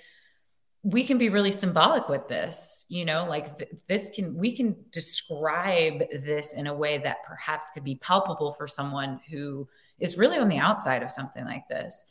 we 0.84 1.06
can 1.06 1.18
be 1.18 1.30
really 1.30 1.52
symbolic 1.52 2.10
with 2.10 2.28
this, 2.28 2.86
you 2.90 3.06
know, 3.06 3.26
like 3.28 3.58
th- 3.58 3.72
this 3.88 4.12
can, 4.12 4.36
we 4.38 4.56
can 4.56 4.76
describe 4.92 6.04
this 6.12 6.54
in 6.54 6.68
a 6.68 6.74
way 6.74 6.98
that 7.00 7.24
perhaps 7.26 7.72
could 7.72 7.84
be 7.84 7.96
palpable 7.96 8.54
for 8.54 8.68
someone 8.68 9.20
who 9.30 9.68
is 10.00 10.18
really 10.18 10.38
on 10.38 10.50
the 10.50 10.58
outside 10.58 11.02
of 11.02 11.10
something 11.10 11.46
like 11.46 11.68
this. 11.70 12.06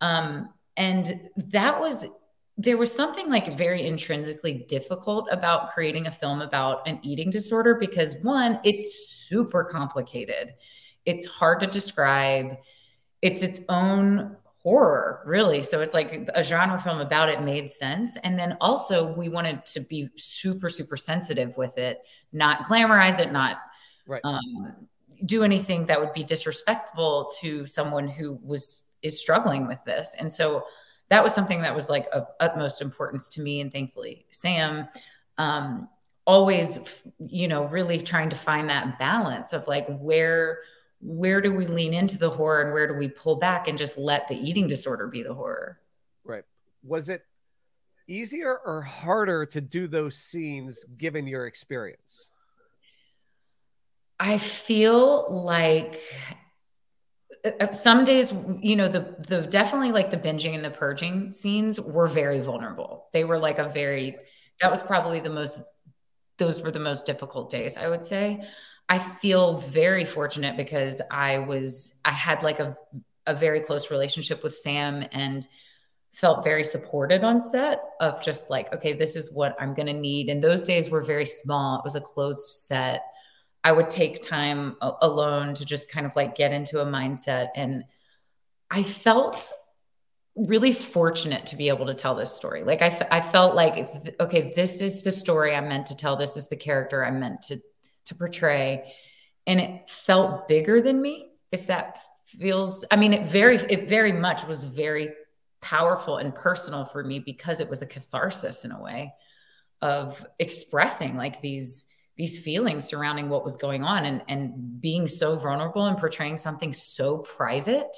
Um, 0.00 0.50
and 0.76 1.28
that 1.36 1.80
was 1.80 2.06
there 2.56 2.76
was 2.76 2.94
something 2.94 3.28
like 3.30 3.56
very 3.58 3.86
intrinsically 3.86 4.64
difficult 4.68 5.28
about 5.32 5.72
creating 5.72 6.06
a 6.06 6.10
film 6.10 6.40
about 6.40 6.86
an 6.86 7.00
eating 7.02 7.28
disorder 7.28 7.74
because 7.74 8.14
one, 8.22 8.60
it's 8.62 9.08
super 9.08 9.64
complicated. 9.64 10.54
It's 11.04 11.26
hard 11.26 11.60
to 11.60 11.66
describe. 11.66 12.56
It's 13.22 13.42
its 13.42 13.60
own 13.68 14.36
horror, 14.62 15.22
really. 15.26 15.62
So 15.64 15.80
it's 15.80 15.94
like 15.94 16.28
a 16.34 16.42
genre 16.44 16.80
film 16.80 17.00
about 17.00 17.28
it 17.28 17.42
made 17.42 17.68
sense. 17.68 18.16
And 18.18 18.38
then 18.38 18.56
also, 18.60 19.12
we 19.12 19.28
wanted 19.28 19.66
to 19.66 19.80
be 19.80 20.08
super, 20.16 20.68
super 20.68 20.96
sensitive 20.96 21.56
with 21.56 21.76
it, 21.76 22.02
not 22.32 22.64
glamorize 22.64 23.18
it, 23.18 23.32
not 23.32 23.58
right. 24.06 24.22
um, 24.22 24.76
do 25.26 25.42
anything 25.42 25.86
that 25.86 26.00
would 26.00 26.12
be 26.12 26.24
disrespectful 26.24 27.30
to 27.40 27.66
someone 27.66 28.08
who 28.08 28.38
was 28.42 28.83
is 29.04 29.20
struggling 29.20 29.68
with 29.68 29.78
this. 29.84 30.16
And 30.18 30.32
so 30.32 30.64
that 31.10 31.22
was 31.22 31.34
something 31.34 31.60
that 31.60 31.74
was 31.74 31.88
like 31.88 32.08
of 32.12 32.26
utmost 32.40 32.80
importance 32.80 33.28
to 33.28 33.40
me 33.40 33.60
and 33.60 33.70
thankfully 33.70 34.26
Sam 34.30 34.88
um, 35.38 35.88
always 36.26 37.04
you 37.26 37.46
know 37.46 37.66
really 37.66 37.98
trying 38.00 38.30
to 38.30 38.36
find 38.36 38.68
that 38.70 38.98
balance 38.98 39.52
of 39.52 39.68
like 39.68 39.86
where 39.98 40.60
where 41.00 41.40
do 41.42 41.52
we 41.52 41.66
lean 41.66 41.92
into 41.92 42.18
the 42.18 42.30
horror 42.30 42.62
and 42.62 42.72
where 42.72 42.86
do 42.86 42.94
we 42.94 43.08
pull 43.08 43.36
back 43.36 43.68
and 43.68 43.76
just 43.76 43.98
let 43.98 44.26
the 44.26 44.34
eating 44.34 44.66
disorder 44.66 45.06
be 45.06 45.22
the 45.22 45.34
horror? 45.34 45.78
Right. 46.24 46.44
Was 46.82 47.10
it 47.10 47.26
easier 48.08 48.56
or 48.64 48.80
harder 48.80 49.44
to 49.44 49.60
do 49.60 49.86
those 49.86 50.16
scenes 50.16 50.82
given 50.96 51.26
your 51.26 51.46
experience? 51.46 52.28
I 54.18 54.38
feel 54.38 55.26
like 55.44 56.00
Uh, 57.44 57.70
some 57.72 58.04
days 58.04 58.32
you 58.60 58.74
know 58.74 58.88
the 58.88 59.16
the 59.28 59.42
definitely 59.42 59.92
like 59.92 60.10
the 60.10 60.16
binging 60.16 60.54
and 60.54 60.64
the 60.64 60.70
purging 60.70 61.30
scenes 61.30 61.78
were 61.78 62.06
very 62.06 62.40
vulnerable. 62.40 63.08
They 63.12 63.24
were 63.24 63.38
like 63.38 63.58
a 63.58 63.68
very 63.68 64.16
that 64.60 64.70
was 64.70 64.82
probably 64.82 65.20
the 65.20 65.30
most 65.30 65.70
those 66.38 66.62
were 66.62 66.70
the 66.70 66.80
most 66.80 67.06
difficult 67.06 67.50
days 67.50 67.76
i 67.76 67.88
would 67.88 68.04
say. 68.04 68.42
I 68.88 68.98
feel 68.98 69.58
very 69.58 70.04
fortunate 70.04 70.56
because 70.56 71.00
i 71.10 71.38
was 71.38 72.00
i 72.04 72.10
had 72.10 72.42
like 72.42 72.60
a, 72.60 72.76
a 73.26 73.34
very 73.34 73.60
close 73.60 73.90
relationship 73.90 74.42
with 74.42 74.54
sam 74.54 75.06
and 75.12 75.46
felt 76.12 76.44
very 76.44 76.64
supported 76.64 77.24
on 77.24 77.40
set 77.40 77.80
of 78.00 78.22
just 78.22 78.50
like 78.50 78.72
okay 78.72 78.92
this 78.92 79.16
is 79.16 79.32
what 79.34 79.56
i'm 79.60 79.74
going 79.74 79.86
to 79.86 79.92
need. 79.92 80.28
And 80.28 80.42
those 80.42 80.64
days 80.64 80.90
were 80.90 81.02
very 81.02 81.26
small. 81.26 81.78
It 81.78 81.84
was 81.84 81.94
a 81.94 82.00
closed 82.00 82.40
set 82.40 83.02
I 83.64 83.72
would 83.72 83.88
take 83.88 84.22
time 84.22 84.76
alone 84.80 85.54
to 85.54 85.64
just 85.64 85.90
kind 85.90 86.04
of 86.04 86.14
like 86.14 86.34
get 86.34 86.52
into 86.52 86.82
a 86.82 86.84
mindset. 86.86 87.48
And 87.56 87.84
I 88.70 88.82
felt 88.82 89.50
really 90.36 90.72
fortunate 90.72 91.46
to 91.46 91.56
be 91.56 91.68
able 91.68 91.86
to 91.86 91.94
tell 91.94 92.14
this 92.14 92.30
story. 92.30 92.62
Like 92.62 92.82
I, 92.82 92.88
f- 92.88 93.08
I 93.10 93.22
felt 93.22 93.54
like, 93.54 93.88
okay, 94.20 94.52
this 94.54 94.82
is 94.82 95.02
the 95.02 95.10
story 95.10 95.54
I'm 95.54 95.68
meant 95.68 95.86
to 95.86 95.96
tell. 95.96 96.16
This 96.16 96.36
is 96.36 96.50
the 96.50 96.56
character 96.56 97.02
I'm 97.02 97.20
meant 97.20 97.40
to, 97.42 97.58
to 98.06 98.14
portray. 98.14 98.92
And 99.46 99.60
it 99.60 99.88
felt 99.88 100.46
bigger 100.46 100.82
than 100.82 101.00
me. 101.00 101.30
If 101.50 101.68
that 101.68 102.00
feels, 102.26 102.84
I 102.90 102.96
mean, 102.96 103.14
it 103.14 103.26
very, 103.26 103.56
it 103.56 103.88
very 103.88 104.12
much 104.12 104.46
was 104.46 104.62
very 104.62 105.10
powerful 105.62 106.18
and 106.18 106.34
personal 106.34 106.84
for 106.84 107.02
me 107.02 107.18
because 107.18 107.60
it 107.60 107.70
was 107.70 107.80
a 107.80 107.86
catharsis 107.86 108.66
in 108.66 108.72
a 108.72 108.82
way 108.82 109.14
of 109.80 110.26
expressing 110.38 111.16
like 111.16 111.40
these, 111.40 111.86
these 112.16 112.38
feelings 112.38 112.84
surrounding 112.84 113.28
what 113.28 113.44
was 113.44 113.56
going 113.56 113.82
on 113.82 114.04
and, 114.04 114.22
and 114.28 114.80
being 114.80 115.08
so 115.08 115.36
vulnerable 115.36 115.86
and 115.86 115.98
portraying 115.98 116.36
something 116.36 116.72
so 116.72 117.18
private 117.18 117.96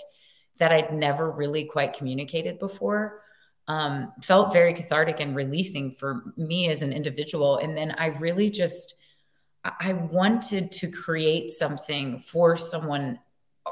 that 0.59 0.73
I'd 0.73 0.93
never 0.93 1.31
really 1.31 1.65
quite 1.65 1.93
communicated 1.93 2.59
before 2.59 3.21
um, 3.69 4.13
felt 4.23 4.53
very 4.53 4.75
cathartic 4.75 5.21
and 5.21 5.35
releasing 5.35 5.93
for 5.93 6.33
me 6.37 6.69
as 6.69 6.83
an 6.83 6.93
individual. 6.93 7.59
And 7.59 7.77
then 7.77 7.93
I 7.99 8.07
really 8.07 8.49
just, 8.49 8.95
I 9.65 9.93
wanted 9.93 10.71
to 10.73 10.91
create 10.91 11.51
something 11.51 12.21
for 12.21 12.57
someone, 12.57 13.19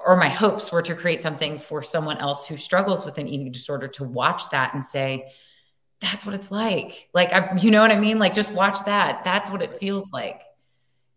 or 0.04 0.16
my 0.16 0.28
hopes 0.28 0.72
were 0.72 0.82
to 0.82 0.94
create 0.94 1.20
something 1.20 1.58
for 1.58 1.82
someone 1.82 2.18
else 2.18 2.46
who 2.46 2.56
struggles 2.56 3.04
with 3.04 3.18
an 3.18 3.28
eating 3.28 3.52
disorder 3.52 3.86
to 3.88 4.04
watch 4.04 4.50
that 4.50 4.74
and 4.74 4.82
say, 4.82 5.30
that's 6.04 6.26
what 6.26 6.34
it's 6.34 6.50
like. 6.50 7.08
Like 7.14 7.32
I, 7.32 7.56
you 7.56 7.70
know 7.70 7.80
what 7.80 7.90
I 7.90 7.98
mean? 7.98 8.18
Like 8.18 8.34
just 8.34 8.52
watch 8.52 8.84
that. 8.84 9.24
That's 9.24 9.50
what 9.50 9.62
it 9.62 9.76
feels 9.76 10.12
like. 10.12 10.42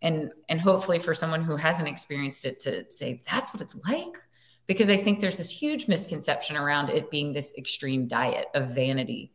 And 0.01 0.31
and 0.47 0.61
hopefully 0.61 0.99
for 0.99 1.13
someone 1.13 1.43
who 1.43 1.57
hasn't 1.57 1.89
experienced 1.89 2.45
it 2.45 2.61
to 2.61 2.89
say 2.89 3.21
that's 3.29 3.53
what 3.53 3.61
it's 3.61 3.75
like. 3.87 4.17
Because 4.65 4.89
I 4.89 4.97
think 4.97 5.19
there's 5.19 5.37
this 5.37 5.51
huge 5.51 5.87
misconception 5.87 6.57
around 6.57 6.89
it 6.89 7.09
being 7.09 7.33
this 7.33 7.53
extreme 7.57 8.07
diet 8.07 8.47
of 8.53 8.69
vanity. 8.73 9.33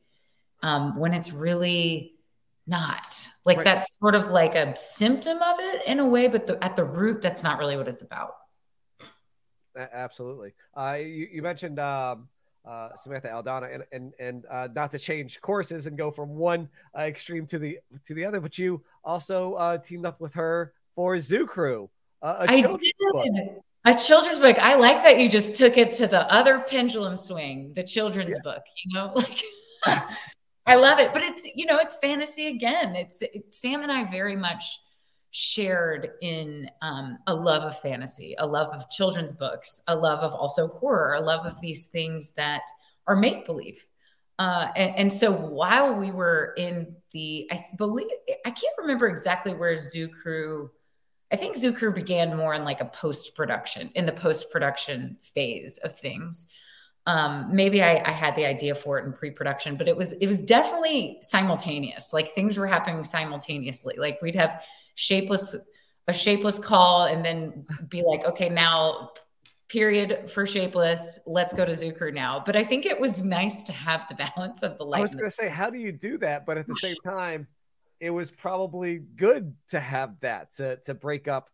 Um, 0.63 0.97
when 0.99 1.13
it's 1.13 1.33
really 1.33 2.15
not. 2.67 3.27
Like 3.45 3.59
right. 3.59 3.65
that's 3.65 3.99
sort 3.99 4.15
of 4.15 4.31
like 4.31 4.55
a 4.55 4.75
symptom 4.77 5.39
of 5.43 5.57
it 5.59 5.83
in 5.87 5.99
a 6.01 6.07
way, 6.07 6.29
but 6.29 6.47
the, 6.47 6.63
at 6.63 6.77
the 6.77 6.85
root, 6.85 7.21
that's 7.21 7.43
not 7.43 7.59
really 7.59 7.77
what 7.77 7.89
it's 7.89 8.03
about. 8.03 8.37
Absolutely. 9.77 10.53
Uh, 10.77 10.99
you, 11.01 11.29
you 11.33 11.43
mentioned 11.43 11.79
um, 11.79 12.29
uh, 12.65 12.95
Samantha 12.95 13.29
Aldana, 13.29 13.75
and 13.75 13.85
and 13.93 14.13
and 14.19 14.47
uh, 14.51 14.69
not 14.75 14.91
to 14.93 14.99
change 14.99 15.41
courses 15.41 15.87
and 15.87 15.97
go 15.97 16.11
from 16.11 16.31
one 16.31 16.69
uh, 16.97 17.03
extreme 17.03 17.47
to 17.47 17.59
the 17.59 17.79
to 18.07 18.15
the 18.15 18.25
other, 18.25 18.41
but 18.41 18.59
you 18.59 18.83
also 19.05 19.55
uh, 19.55 19.79
teamed 19.79 20.07
up 20.07 20.21
with 20.21 20.35
her 20.35 20.73
for 20.95 21.19
Zoo 21.19 21.47
Crew. 21.47 21.91
Uh, 22.21 22.47
I 22.49 22.61
did 22.61 22.71
book. 22.71 22.83
a 23.85 23.95
children's 23.95 24.39
book. 24.39 24.59
I 24.59 24.75
like 24.77 25.03
that 25.03 25.19
you 25.19 25.29
just 25.29 25.57
took 25.57 25.77
it 25.77 25.95
to 25.97 26.07
the 26.07 26.31
other 26.33 26.61
pendulum 26.61 27.17
swing, 27.17 27.73
the 27.75 27.83
children's 27.83 28.37
yeah. 28.37 28.53
book. 28.53 28.63
You 28.85 28.95
know, 28.95 29.13
like 29.17 29.43
I 30.67 30.77
love 30.77 31.01
it, 31.01 31.13
but 31.13 31.23
it's 31.23 31.45
you 31.55 31.67
know 31.67 31.79
it's 31.79 31.97
fantasy 31.97 32.47
again. 32.49 32.95
It's, 32.95 33.23
it's 33.23 33.61
Sam 33.61 33.83
and 33.83 33.91
I 33.91 34.05
very 34.05 34.37
much 34.37 34.79
shared 35.33 36.11
in 36.21 36.71
um, 36.83 37.19
a 37.27 37.35
love 37.35 37.63
of 37.63 37.81
fantasy, 37.81 38.35
a 38.39 38.47
love 38.47 38.69
of 38.75 38.89
children's 38.91 39.33
books, 39.33 39.81
a 39.89 39.97
love 39.97 40.19
of 40.19 40.35
also 40.35 40.69
horror, 40.69 41.15
a 41.15 41.21
love 41.21 41.47
of 41.47 41.59
these 41.63 41.87
things 41.87 42.33
that 42.33 42.63
are 43.07 43.17
make 43.17 43.47
believe. 43.47 43.85
Uh, 44.39 44.69
and, 44.77 44.97
and, 44.97 45.13
so 45.13 45.33
while 45.33 45.95
we 45.95 46.11
were 46.11 46.53
in 46.57 46.95
the, 47.13 47.49
I 47.51 47.65
believe, 47.79 48.09
I 48.45 48.51
can't 48.51 48.77
remember 48.79 49.07
exactly 49.07 49.55
where 49.55 49.77
Zoo 49.77 50.09
Crew, 50.09 50.71
I 51.33 51.37
think 51.37 51.57
Zoo 51.57 51.73
Crew 51.73 51.93
began 51.93 52.37
more 52.37 52.55
in 52.55 52.65
like 52.65 52.81
a 52.81 52.87
post 52.87 53.35
production, 53.35 53.91
in 53.95 54.05
the 54.05 54.13
post 54.13 54.51
production 54.51 55.17
phase 55.35 55.79
of 55.79 55.99
things. 55.99 56.49
Um, 57.07 57.49
maybe 57.53 57.83
I, 57.83 58.03
I 58.05 58.13
had 58.13 58.37
the 58.37 58.45
idea 58.45 58.75
for 58.75 58.99
it 58.99 59.07
in 59.07 59.13
pre 59.13 59.31
production, 59.31 59.77
but 59.77 59.89
it 59.89 59.97
was 59.97 60.13
it 60.13 60.27
was 60.27 60.41
definitely 60.41 61.19
simultaneous. 61.21 62.13
Like 62.13 62.31
things 62.31 62.57
were 62.57 62.67
happening 62.67 63.03
simultaneously. 63.03 63.97
Like 63.99 64.21
we'd 64.23 64.37
have 64.37 64.63
shapeless 64.95 65.57
a 66.09 66.13
shapeless 66.13 66.59
call 66.59 67.05
and 67.05 67.25
then 67.25 67.65
be 67.89 68.03
like 68.03 68.25
okay 68.25 68.49
now 68.49 69.11
period 69.69 70.31
for 70.31 70.47
shapeless 70.47 71.21
let's 71.27 71.55
go 71.55 71.65
to 71.65 71.93
crew 71.93 72.13
now. 72.13 72.43
But 72.45 72.57
i 72.57 72.65
think 72.65 72.85
it 72.85 73.01
was 73.01 73.25
nice 73.25 73.63
to 73.65 73.73
have 73.73 74.07
the 74.09 74.15
balance 74.15 74.63
of 74.63 74.77
the 74.79 74.85
light 74.85 74.99
i 74.99 75.03
was 75.03 75.15
going 75.15 75.25
to 75.25 75.31
say 75.31 75.49
how 75.49 75.71
do 75.71 75.79
you 75.79 75.93
do 75.93 76.19
that? 76.19 76.45
But 76.45 76.59
at 76.59 76.67
the 76.67 76.75
same 76.75 76.97
time 77.05 77.47
it 78.01 78.11
was 78.11 78.31
probably 78.31 78.99
good 78.99 79.55
to 79.71 79.81
have 79.81 80.19
that 80.21 80.53
to 80.55 80.77
to 80.85 80.93
break 80.93 81.29
up 81.29 81.49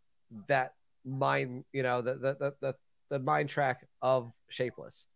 that 0.49 0.73
mind 1.05 1.65
you 1.73 1.83
know 1.83 2.03
the 2.03 2.15
the 2.15 2.35
the, 2.35 2.55
the, 2.61 2.75
the 3.11 3.19
mind 3.19 3.49
track 3.49 3.87
of 4.03 4.33
shapeless. 4.49 5.07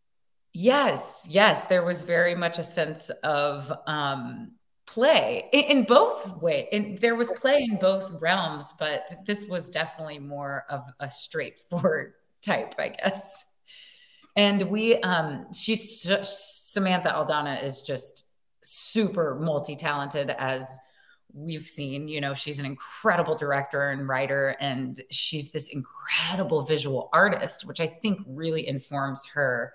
Yes 0.53 1.27
yes. 1.29 1.65
There 1.65 1.83
was 1.83 2.03
very 2.03 2.35
much 2.35 2.59
a 2.59 2.63
sense 2.63 3.11
of 3.25 3.73
um 3.87 4.53
play 4.87 5.49
in, 5.53 5.79
in 5.79 5.85
both 5.85 6.41
ways. 6.43 6.69
And 6.73 6.99
there 6.99 7.15
was 7.15 7.31
play 7.31 7.67
in 7.69 7.77
both 7.77 8.11
realms, 8.21 8.75
but 8.79 9.13
this 9.27 9.47
was 9.47 9.71
definitely 9.71 10.19
more 10.19 10.65
of 10.69 10.85
a 11.01 11.11
straightforward 11.11 12.15
type, 12.43 12.75
I 12.79 12.89
guess. 12.89 13.45
And 14.35 14.63
we, 14.63 14.97
um, 14.97 15.47
she's 15.53 16.03
Samantha 16.23 17.11
Aldana 17.11 17.63
is 17.63 17.83
just 17.83 18.25
super 18.63 19.35
multi-talented 19.35 20.31
as 20.31 20.79
we've 21.35 21.67
seen 21.67 22.09
you 22.09 22.21
know 22.21 22.35
she's 22.35 22.59
an 22.59 22.67
incredible 22.67 23.35
director 23.35 23.91
and 23.91 24.07
writer 24.07 24.57
and 24.61 25.01
she's 25.11 25.51
this 25.51 25.69
incredible 25.69 26.63
visual 26.63 27.09
artist 27.13 27.65
which 27.65 27.81
i 27.81 27.87
think 27.87 28.19
really 28.27 28.69
informs 28.69 29.27
her 29.27 29.73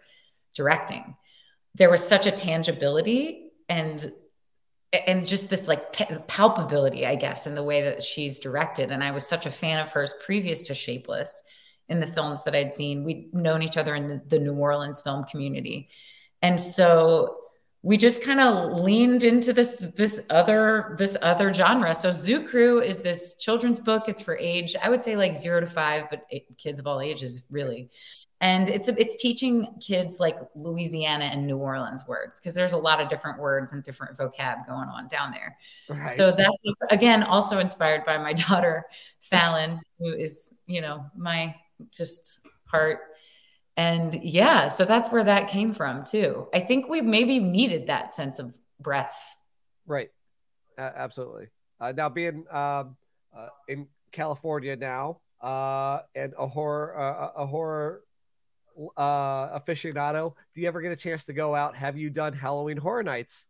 directing 0.54 1.16
there 1.76 1.90
was 1.90 2.08
such 2.08 2.28
a 2.28 2.32
tangibility 2.32 3.50
and 3.70 4.12
and 4.94 5.28
just 5.28 5.50
this 5.50 5.68
like 5.68 5.94
palpability, 5.94 7.06
I 7.06 7.16
guess, 7.16 7.48
in 7.48 7.56
the 7.56 7.64
way 7.64 7.84
that 7.84 8.04
she's 8.04 8.40
directed. 8.40 8.92
And 8.92 9.04
I 9.04 9.12
was 9.12 9.28
such 9.28 9.46
a 9.46 9.52
fan 9.52 9.80
of 9.80 9.92
hers 9.92 10.14
previous 10.24 10.64
to 10.64 10.76
Shapeless 10.76 11.44
in 11.90 12.00
the 12.00 12.08
films 12.08 12.44
that 12.44 12.56
I'd 12.56 12.72
seen. 12.72 13.04
We'd 13.04 13.34
known 13.34 13.62
each 13.62 13.78
other 13.78 13.96
in 13.96 14.22
the, 14.28 14.40
New 14.40 14.54
Orleans 14.54 15.02
film 15.02 15.26
community. 15.26 15.90
And 16.42 16.60
so 16.60 17.38
we 17.82 17.98
just 17.98 18.24
kind 18.24 18.40
of 18.40 18.80
leaned 18.80 19.24
into 19.24 19.54
this 19.54 19.94
this 19.96 20.26
other 20.30 20.96
this 20.98 21.18
other 21.22 21.54
genre. 21.54 21.94
So 21.94 22.12
Zoo 22.12 22.46
Crew 22.46 22.82
is 22.82 23.00
this 23.00 23.38
children's 23.38 23.80
book. 23.80 24.04
It's 24.08 24.22
for 24.22 24.38
age, 24.38 24.76
I 24.82 24.90
would 24.90 25.04
say 25.04 25.16
like 25.16 25.36
zero 25.36 25.60
to 25.60 25.68
five, 25.68 26.06
but 26.10 26.24
kids 26.58 26.80
of 26.80 26.88
all 26.88 27.02
ages, 27.02 27.44
really 27.50 27.90
and 28.40 28.70
it's 28.70 28.88
it's 28.88 29.16
teaching 29.16 29.68
kids 29.82 30.20
like 30.20 30.38
Louisiana 30.56 31.26
and 31.26 31.48
New 31.48 31.58
Orleans 31.58 32.02
words 32.08 32.40
because 32.40 32.54
there's 32.54 32.74
a 32.74 32.78
lot 32.78 33.02
of 33.02 33.10
different 33.10 33.40
words 33.40 33.74
and 33.74 33.84
different 33.84 34.16
vocab 34.18 34.68
going 34.68 34.90
on 34.90 35.08
down 35.08 35.32
there. 35.32 35.58
Right. 35.90 36.12
So 36.12 36.32
that's 36.32 36.62
again 36.92 37.24
also 37.24 37.58
inspired 37.60 38.06
by 38.06 38.18
my 38.18 38.34
daughter 38.48 38.86
Fallon, 39.22 39.82
who 40.00 40.14
is 40.14 40.60
you 40.68 40.82
know 40.82 41.06
my 41.16 41.56
just 41.92 42.42
heart. 42.66 43.00
And 43.76 44.14
yeah, 44.24 44.70
so 44.70 44.86
that's 44.86 45.12
where 45.12 45.24
that 45.24 45.50
came 45.50 45.74
from 45.74 46.04
too. 46.04 46.48
I 46.54 46.60
think 46.60 46.90
we 46.90 47.02
maybe 47.02 47.40
needed 47.40 47.88
that 47.88 48.14
sense 48.14 48.40
of 48.40 48.58
breath. 48.80 49.18
Right. 49.86 50.10
Uh, 50.78 50.92
absolutely. 50.96 51.48
Uh, 51.80 51.94
now 51.96 52.10
being 52.10 52.46
um, 52.52 52.98
uh, 53.36 53.48
in 53.68 53.88
California 54.12 54.76
now, 54.76 55.22
uh, 55.42 56.02
and 56.16 56.34
a 56.38 56.48
horror 56.48 57.00
uh, 57.00 57.42
a 57.44 57.46
horror 57.46 58.02
uh, 58.96 59.60
aficionado, 59.60 60.34
do 60.54 60.62
you 60.62 60.68
ever 60.68 60.82
get 60.82 60.92
a 60.92 60.96
chance 60.96 61.26
to 61.26 61.34
go 61.34 61.56
out? 61.56 61.76
Have 61.76 61.98
you 61.98 62.10
done 62.10 62.34
Halloween 62.34 62.78
Horror 62.78 63.04
Nights? 63.04 63.46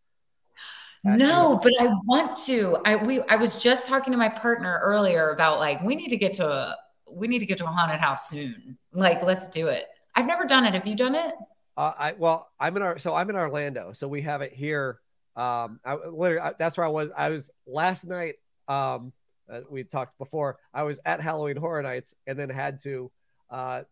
No, 1.03 1.59
but 1.61 1.71
I 1.79 1.87
want 2.05 2.37
to. 2.45 2.77
I 2.83 2.95
we 2.95 3.21
I 3.21 3.35
was 3.35 3.61
just 3.61 3.87
talking 3.87 4.11
to 4.11 4.17
my 4.17 4.29
partner 4.29 4.79
earlier 4.83 5.29
about 5.29 5.59
like 5.59 5.81
we 5.81 5.95
need 5.95 6.09
to 6.09 6.17
get 6.17 6.33
to 6.33 6.47
a 6.47 6.75
we 7.11 7.27
need 7.27 7.39
to 7.39 7.45
get 7.45 7.57
to 7.59 7.65
a 7.65 7.67
haunted 7.67 7.99
house 7.99 8.29
soon. 8.29 8.77
Like 8.91 9.23
let's 9.23 9.47
do 9.47 9.67
it. 9.67 9.85
I've 10.15 10.25
never 10.25 10.45
done 10.45 10.65
it. 10.65 10.73
Have 10.73 10.87
you 10.87 10.95
done 10.95 11.15
it? 11.15 11.35
Uh, 11.77 11.93
I 11.97 12.13
well, 12.17 12.49
I'm 12.59 12.75
in 12.75 12.83
our 12.83 12.97
so 12.97 13.15
I'm 13.15 13.29
in 13.29 13.35
Orlando, 13.35 13.93
so 13.93 14.07
we 14.07 14.21
have 14.23 14.41
it 14.41 14.53
here. 14.53 14.99
Um, 15.35 15.79
I 15.85 15.95
literally 15.95 16.41
I, 16.41 16.53
that's 16.57 16.77
where 16.77 16.85
I 16.85 16.89
was. 16.89 17.09
I 17.15 17.29
was 17.29 17.51
last 17.67 18.05
night. 18.05 18.35
Um, 18.67 19.13
uh, 19.49 19.61
we 19.69 19.83
talked 19.83 20.17
before. 20.17 20.57
I 20.73 20.83
was 20.83 20.99
at 21.05 21.21
Halloween 21.21 21.55
Horror 21.55 21.83
Nights 21.83 22.15
and 22.25 22.37
then 22.37 22.49
had 22.49 22.81
to 22.81 23.11
uh 23.49 23.83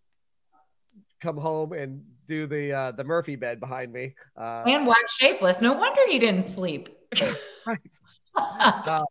come 1.26 1.38
home 1.38 1.74
and 1.74 2.04
do 2.28 2.46
the 2.46 2.72
uh, 2.72 2.92
the 2.92 3.04
Murphy 3.04 3.36
bed 3.36 3.60
behind 3.60 3.92
me. 3.92 4.14
Uh, 4.38 4.64
and 4.68 4.86
watch 4.86 5.10
Shapeless. 5.20 5.60
No 5.60 5.74
wonder 5.74 6.02
you 6.08 6.20
didn't 6.20 6.46
sleep. 6.46 6.90
right. 7.66 7.80
uh, 8.36 9.04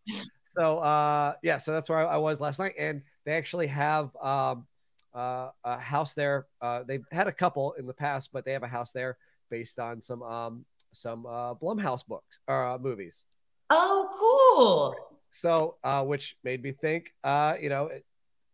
so 0.48 0.78
uh, 0.78 1.34
yeah, 1.42 1.58
so 1.58 1.72
that's 1.72 1.88
where 1.88 2.06
I, 2.06 2.14
I, 2.14 2.16
was 2.18 2.40
last 2.40 2.58
night, 2.58 2.74
and 2.78 3.02
they 3.24 3.32
actually 3.32 3.66
have 3.66 4.14
um, 4.22 4.66
uh, 5.14 5.48
a 5.64 5.78
house 5.78 6.14
there. 6.14 6.46
Uh, 6.60 6.84
they've 6.86 7.04
had 7.10 7.26
a 7.26 7.32
couple 7.32 7.72
in 7.72 7.86
the 7.86 7.92
past, 7.92 8.30
but 8.32 8.44
they 8.44 8.52
have 8.52 8.62
a 8.62 8.68
house 8.68 8.92
there 8.92 9.16
based 9.50 9.78
on 9.78 10.00
some 10.00 10.22
um, 10.22 10.64
some 10.92 11.26
uh, 11.26 11.54
Blumhouse 11.54 12.06
books 12.06 12.38
or 12.46 12.66
uh, 12.66 12.78
movies. 12.78 13.24
Oh, 13.70 14.08
cool! 14.18 14.94
So, 15.30 15.76
uh, 15.82 16.04
which 16.04 16.36
made 16.44 16.62
me 16.62 16.70
think, 16.70 17.12
uh, 17.24 17.54
you 17.60 17.68
know, 17.68 17.90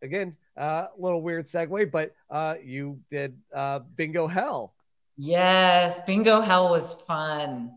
again, 0.00 0.36
uh, 0.60 0.88
little 0.98 1.22
weird 1.22 1.46
segue, 1.46 1.90
but 1.90 2.14
uh, 2.30 2.54
you 2.62 3.00
did 3.08 3.36
uh, 3.54 3.80
Bingo 3.96 4.26
Hell. 4.26 4.74
Yes, 5.16 6.00
Bingo 6.04 6.40
Hell 6.40 6.70
was 6.70 6.94
fun. 6.94 7.72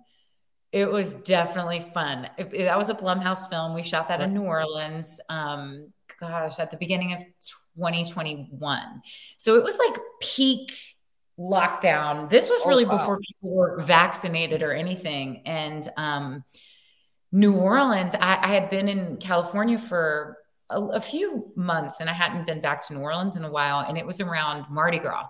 It 0.72 0.92
was 0.92 1.16
definitely 1.16 1.80
fun. 1.80 2.30
It, 2.38 2.54
it, 2.54 2.63
that 2.66 2.78
was 2.78 2.90
a 2.90 2.96
Blumhouse 2.96 3.50
film. 3.50 3.74
We 3.74 3.84
shot 3.84 4.08
that 4.10 4.22
in 4.22 4.34
New 4.34 4.44
Orleans. 4.44 5.20
Um, 5.30 5.94
gosh, 6.20 6.60
at 6.60 6.72
the 6.72 6.78
beginning 6.78 7.13
of 7.13 7.20
2021. 7.75 9.02
So 9.38 9.56
it 9.56 9.63
was 9.63 9.78
like 9.78 10.00
peak 10.22 10.74
lockdown. 11.40 12.30
This 12.30 12.50
was 12.50 12.62
oh, 12.66 12.70
really 12.70 12.86
oh, 12.86 12.90
wow. 12.90 12.98
before 12.98 13.20
people 13.20 13.56
were 13.56 13.82
vaccinated 13.82 14.63
or 14.63 14.74
anything. 14.74 15.44
And 15.46 15.88
um, 15.98 16.44
New 17.32 17.56
Orleans, 17.56 18.16
I, 18.16 18.38
I, 18.42 18.48
had 18.48 18.70
been 18.70 18.88
in 18.88 19.18
California 19.18 19.78
for 19.78 20.38
a, 20.74 20.82
a 20.96 21.01
few 21.01 21.51
months 21.56 22.01
and 22.01 22.10
I 22.10 22.13
hadn't 22.13 22.46
been 22.46 22.62
back 22.62 22.86
to 22.88 22.94
New 22.94 23.00
Orleans 23.00 23.36
in 23.36 23.44
a 23.44 23.51
while. 23.51 23.86
And 23.88 23.98
it 23.98 24.06
was 24.06 24.20
around 24.20 24.65
Mardi 24.70 25.00
Gras 25.00 25.27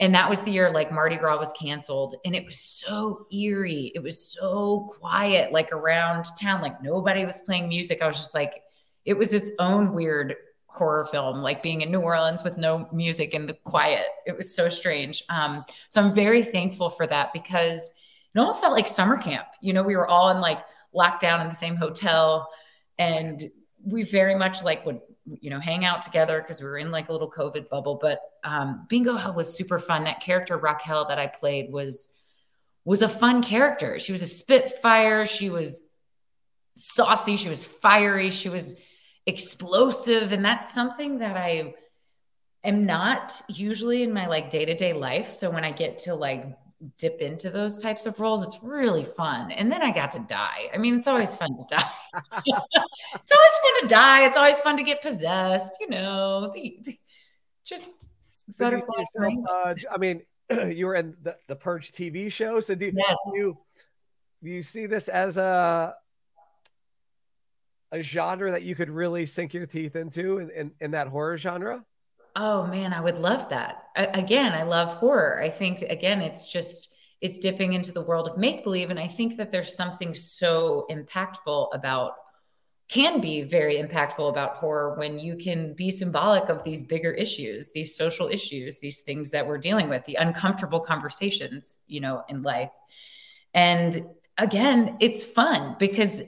and 0.00 0.14
that 0.14 0.30
was 0.30 0.40
the 0.40 0.50
year 0.50 0.72
like 0.72 0.90
Mardi 0.90 1.16
Gras 1.16 1.38
was 1.38 1.52
canceled 1.52 2.16
and 2.24 2.34
it 2.34 2.46
was 2.46 2.58
so 2.58 3.26
eerie. 3.30 3.92
It 3.94 4.02
was 4.02 4.32
so 4.32 4.94
quiet, 4.98 5.52
like 5.52 5.72
around 5.72 6.24
town, 6.40 6.62
like 6.62 6.82
nobody 6.82 7.26
was 7.26 7.42
playing 7.42 7.68
music. 7.68 8.00
I 8.00 8.06
was 8.06 8.16
just 8.16 8.34
like, 8.34 8.62
it 9.04 9.12
was 9.12 9.34
its 9.34 9.50
own 9.58 9.92
weird 9.92 10.36
horror 10.66 11.04
film, 11.04 11.42
like 11.42 11.62
being 11.62 11.82
in 11.82 11.90
New 11.90 12.00
Orleans 12.00 12.42
with 12.42 12.56
no 12.56 12.88
music 12.92 13.34
and 13.34 13.46
the 13.46 13.54
quiet. 13.64 14.06
It 14.26 14.34
was 14.34 14.54
so 14.54 14.70
strange. 14.70 15.22
Um, 15.28 15.66
so 15.90 16.02
I'm 16.02 16.14
very 16.14 16.44
thankful 16.44 16.88
for 16.88 17.06
that 17.06 17.34
because 17.34 17.92
it 18.34 18.38
almost 18.38 18.62
felt 18.62 18.72
like 18.72 18.88
summer 18.88 19.18
camp. 19.18 19.48
You 19.60 19.74
know, 19.74 19.82
we 19.82 19.96
were 19.96 20.08
all 20.08 20.30
in 20.30 20.40
like 20.40 20.60
lockdown 20.94 21.42
in 21.42 21.48
the 21.48 21.54
same 21.54 21.76
hotel 21.76 22.48
and 22.98 23.50
we 23.84 24.02
very 24.02 24.34
much 24.34 24.62
like 24.62 24.84
would 24.86 25.00
you 25.40 25.50
know, 25.50 25.60
hang 25.60 25.84
out 25.84 26.02
together 26.02 26.40
because 26.40 26.60
we 26.60 26.66
were 26.66 26.78
in 26.78 26.90
like 26.90 27.08
a 27.08 27.12
little 27.12 27.30
COVID 27.30 27.68
bubble. 27.68 27.98
But 28.00 28.20
um, 28.44 28.86
Bingo 28.88 29.16
Hell 29.16 29.34
was 29.34 29.54
super 29.54 29.78
fun. 29.78 30.04
That 30.04 30.20
character 30.20 30.56
Raquel 30.56 31.06
that 31.08 31.18
I 31.18 31.26
played 31.26 31.70
was 31.72 32.16
was 32.84 33.02
a 33.02 33.08
fun 33.08 33.42
character. 33.42 33.98
She 33.98 34.12
was 34.12 34.22
a 34.22 34.26
spitfire. 34.26 35.26
She 35.26 35.50
was 35.50 35.86
saucy. 36.76 37.36
She 37.36 37.48
was 37.48 37.64
fiery. 37.64 38.30
She 38.30 38.48
was 38.48 38.80
explosive, 39.26 40.32
and 40.32 40.44
that's 40.44 40.72
something 40.72 41.18
that 41.18 41.36
I 41.36 41.74
am 42.64 42.86
not 42.86 43.40
usually 43.48 44.02
in 44.02 44.12
my 44.12 44.26
like 44.26 44.50
day 44.50 44.64
to 44.64 44.74
day 44.74 44.92
life. 44.92 45.30
So 45.30 45.50
when 45.50 45.64
I 45.64 45.72
get 45.72 45.98
to 45.98 46.14
like 46.14 46.46
dip 46.98 47.20
into 47.20 47.50
those 47.50 47.78
types 47.78 48.06
of 48.06 48.18
roles. 48.18 48.46
It's 48.46 48.58
really 48.62 49.04
fun. 49.04 49.50
And 49.50 49.70
then 49.70 49.82
I 49.82 49.92
got 49.92 50.10
to 50.12 50.20
die. 50.20 50.70
I 50.72 50.78
mean, 50.78 50.94
it's 50.94 51.06
always 51.06 51.36
fun 51.36 51.56
to 51.56 51.64
die. 51.68 51.90
it's 52.14 53.32
always 53.32 53.56
fun 53.62 53.80
to 53.82 53.86
die. 53.86 54.26
It's 54.26 54.36
always 54.36 54.60
fun 54.60 54.76
to 54.76 54.82
get 54.82 55.02
possessed, 55.02 55.76
you 55.80 55.88
know, 55.88 56.50
the, 56.54 56.78
the 56.82 56.98
just 57.64 58.08
so 58.20 58.52
butterfly. 58.58 59.04
Uh, 59.50 59.74
I 59.90 59.98
mean, 59.98 60.22
you 60.70 60.86
were 60.86 60.94
in 60.94 61.16
the, 61.22 61.36
the 61.48 61.56
Purge 61.56 61.92
TV 61.92 62.30
show. 62.32 62.60
So 62.60 62.74
do, 62.74 62.86
yes. 62.94 63.16
do 63.32 63.38
you 63.38 63.58
do 64.42 64.50
you 64.50 64.62
see 64.62 64.86
this 64.86 65.08
as 65.08 65.36
a 65.36 65.94
a 67.92 68.02
genre 68.02 68.52
that 68.52 68.62
you 68.62 68.74
could 68.74 68.88
really 68.88 69.26
sink 69.26 69.52
your 69.52 69.66
teeth 69.66 69.96
into 69.96 70.38
in, 70.38 70.50
in, 70.50 70.70
in 70.80 70.90
that 70.92 71.08
horror 71.08 71.36
genre? 71.36 71.84
Oh 72.36 72.66
man, 72.66 72.92
I 72.92 73.00
would 73.00 73.18
love 73.18 73.48
that. 73.50 73.88
I, 73.96 74.04
again, 74.04 74.52
I 74.52 74.62
love 74.62 74.94
horror. 74.94 75.40
I 75.42 75.50
think 75.50 75.82
again, 75.82 76.20
it's 76.20 76.50
just 76.50 76.94
it's 77.20 77.38
dipping 77.38 77.74
into 77.74 77.92
the 77.92 78.02
world 78.02 78.28
of 78.28 78.38
make 78.38 78.64
believe, 78.64 78.90
and 78.90 78.98
I 78.98 79.06
think 79.08 79.36
that 79.36 79.52
there's 79.52 79.76
something 79.76 80.14
so 80.14 80.86
impactful 80.90 81.74
about 81.74 82.14
can 82.88 83.20
be 83.20 83.42
very 83.42 83.76
impactful 83.76 84.28
about 84.28 84.56
horror 84.56 84.96
when 84.98 85.16
you 85.16 85.36
can 85.36 85.74
be 85.74 85.92
symbolic 85.92 86.48
of 86.48 86.64
these 86.64 86.82
bigger 86.82 87.12
issues, 87.12 87.70
these 87.70 87.94
social 87.94 88.26
issues, 88.26 88.80
these 88.80 89.00
things 89.00 89.30
that 89.30 89.46
we're 89.46 89.58
dealing 89.58 89.88
with, 89.88 90.04
the 90.06 90.16
uncomfortable 90.16 90.80
conversations, 90.80 91.78
you 91.86 92.00
know, 92.00 92.24
in 92.28 92.42
life. 92.42 92.72
And 93.54 94.06
again, 94.36 94.96
it's 94.98 95.24
fun 95.24 95.76
because 95.78 96.24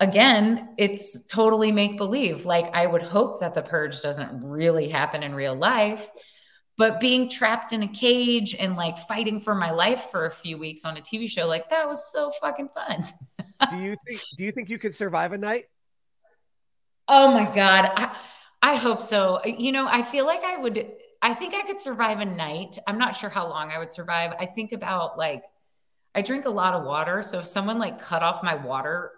again, 0.00 0.74
it's 0.78 1.26
totally 1.26 1.72
make 1.72 1.96
believe. 1.96 2.44
Like 2.44 2.74
I 2.74 2.86
would 2.86 3.02
hope 3.02 3.40
that 3.40 3.54
the 3.54 3.62
purge 3.62 4.00
doesn't 4.00 4.44
really 4.44 4.88
happen 4.88 5.22
in 5.22 5.34
real 5.34 5.54
life, 5.54 6.08
but 6.76 7.00
being 7.00 7.28
trapped 7.28 7.72
in 7.72 7.82
a 7.82 7.88
cage 7.88 8.54
and 8.54 8.76
like 8.76 8.98
fighting 8.98 9.40
for 9.40 9.54
my 9.54 9.70
life 9.70 10.08
for 10.10 10.26
a 10.26 10.30
few 10.30 10.58
weeks 10.58 10.84
on 10.84 10.96
a 10.96 11.00
TV 11.00 11.28
show, 11.28 11.46
like 11.46 11.68
that 11.70 11.88
was 11.88 12.10
so 12.12 12.30
fucking 12.40 12.68
fun. 12.74 13.06
do 13.70 13.76
you 13.76 13.96
think 14.06 14.20
do 14.36 14.44
you 14.44 14.52
think 14.52 14.68
you 14.68 14.78
could 14.78 14.94
survive 14.94 15.32
a 15.32 15.38
night? 15.38 15.66
Oh 17.06 17.32
my 17.32 17.44
god. 17.44 17.90
I, 17.96 18.16
I 18.62 18.74
hope 18.76 19.00
so. 19.00 19.44
You 19.44 19.72
know, 19.72 19.86
I 19.86 20.02
feel 20.02 20.26
like 20.26 20.42
I 20.42 20.56
would 20.56 20.92
I 21.22 21.34
think 21.34 21.54
I 21.54 21.62
could 21.62 21.80
survive 21.80 22.20
a 22.20 22.24
night. 22.24 22.78
I'm 22.86 22.98
not 22.98 23.16
sure 23.16 23.30
how 23.30 23.48
long 23.48 23.70
I 23.70 23.78
would 23.78 23.92
survive. 23.92 24.32
I 24.38 24.46
think 24.46 24.72
about 24.72 25.16
like 25.16 25.42
I 26.14 26.22
drink 26.22 26.44
a 26.44 26.50
lot 26.50 26.74
of 26.74 26.84
water, 26.84 27.22
so 27.22 27.40
if 27.40 27.46
someone 27.46 27.78
like 27.78 27.98
cut 27.98 28.22
off 28.22 28.42
my 28.42 28.54
water 28.54 29.10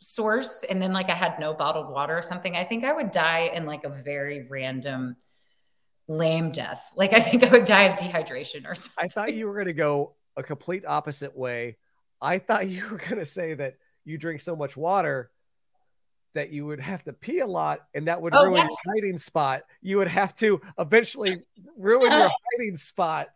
source 0.00 0.64
and 0.64 0.80
then 0.80 0.92
like 0.92 1.10
I 1.10 1.14
had 1.14 1.38
no 1.38 1.54
bottled 1.54 1.90
water 1.90 2.16
or 2.16 2.22
something, 2.22 2.56
I 2.56 2.64
think 2.64 2.84
I 2.84 2.92
would 2.92 3.10
die 3.10 3.50
in 3.54 3.66
like 3.66 3.84
a 3.84 3.88
very 3.88 4.46
random 4.48 5.16
lame 6.08 6.50
death. 6.50 6.82
Like 6.96 7.12
I 7.12 7.20
think 7.20 7.44
I 7.44 7.50
would 7.50 7.64
die 7.64 7.84
of 7.84 7.98
dehydration 7.98 8.66
or 8.66 8.74
something. 8.74 9.04
I 9.04 9.08
thought 9.08 9.34
you 9.34 9.46
were 9.46 9.54
going 9.54 9.66
to 9.66 9.72
go 9.72 10.14
a 10.36 10.42
complete 10.42 10.84
opposite 10.86 11.36
way. 11.36 11.76
I 12.20 12.38
thought 12.38 12.68
you 12.68 12.88
were 12.90 12.98
going 12.98 13.18
to 13.18 13.26
say 13.26 13.54
that 13.54 13.76
you 14.04 14.18
drink 14.18 14.40
so 14.40 14.56
much 14.56 14.76
water 14.76 15.30
that 16.34 16.50
you 16.50 16.64
would 16.64 16.80
have 16.80 17.02
to 17.04 17.12
pee 17.12 17.40
a 17.40 17.46
lot 17.46 17.80
and 17.94 18.06
that 18.06 18.20
would 18.20 18.34
oh, 18.34 18.44
ruin 18.44 18.66
your 18.68 18.94
hiding 18.94 19.18
spot. 19.18 19.62
You 19.82 19.98
would 19.98 20.08
have 20.08 20.34
to 20.36 20.60
eventually 20.78 21.34
ruin 21.76 22.12
your 22.12 22.30
hiding 22.58 22.76
spot 22.76 23.28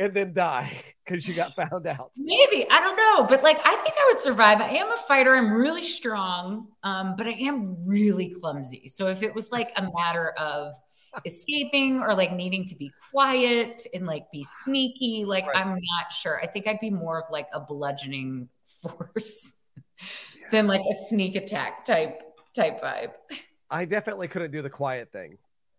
and 0.00 0.14
then 0.14 0.32
die 0.32 0.82
because 1.04 1.28
you 1.28 1.34
got 1.34 1.54
found 1.54 1.86
out. 1.86 2.10
Maybe 2.16 2.66
I 2.68 2.80
don't 2.80 2.96
know, 2.96 3.26
but 3.28 3.44
like 3.44 3.60
I 3.64 3.76
think 3.76 3.94
I 3.96 4.10
would 4.12 4.20
survive. 4.20 4.60
I 4.60 4.70
am 4.70 4.90
a 4.90 4.96
fighter. 4.96 5.36
I'm 5.36 5.52
really 5.52 5.84
strong, 5.84 6.68
um, 6.82 7.14
but 7.16 7.26
I 7.26 7.32
am 7.32 7.76
really 7.86 8.34
clumsy. 8.40 8.88
So 8.88 9.06
if 9.08 9.22
it 9.22 9.32
was 9.32 9.52
like 9.52 9.70
a 9.76 9.82
matter 9.82 10.30
of 10.30 10.72
escaping 11.26 12.00
or 12.00 12.14
like 12.14 12.32
needing 12.32 12.64
to 12.66 12.74
be 12.76 12.90
quiet 13.10 13.82
and 13.94 14.06
like 14.06 14.30
be 14.32 14.42
sneaky, 14.42 15.24
like 15.24 15.46
right. 15.46 15.56
I'm 15.56 15.74
not 15.74 16.10
sure. 16.10 16.40
I 16.40 16.46
think 16.46 16.66
I'd 16.66 16.80
be 16.80 16.90
more 16.90 17.20
of 17.20 17.30
like 17.30 17.48
a 17.52 17.60
bludgeoning 17.60 18.48
force 18.82 19.54
yeah. 19.98 20.48
than 20.50 20.66
like 20.66 20.80
a 20.80 20.94
sneak 21.08 21.36
attack 21.36 21.84
type 21.84 22.22
type 22.54 22.80
vibe. 22.80 23.12
I 23.70 23.84
definitely 23.84 24.28
couldn't 24.28 24.50
do 24.50 24.62
the 24.62 24.70
quiet 24.70 25.12
thing. 25.12 25.36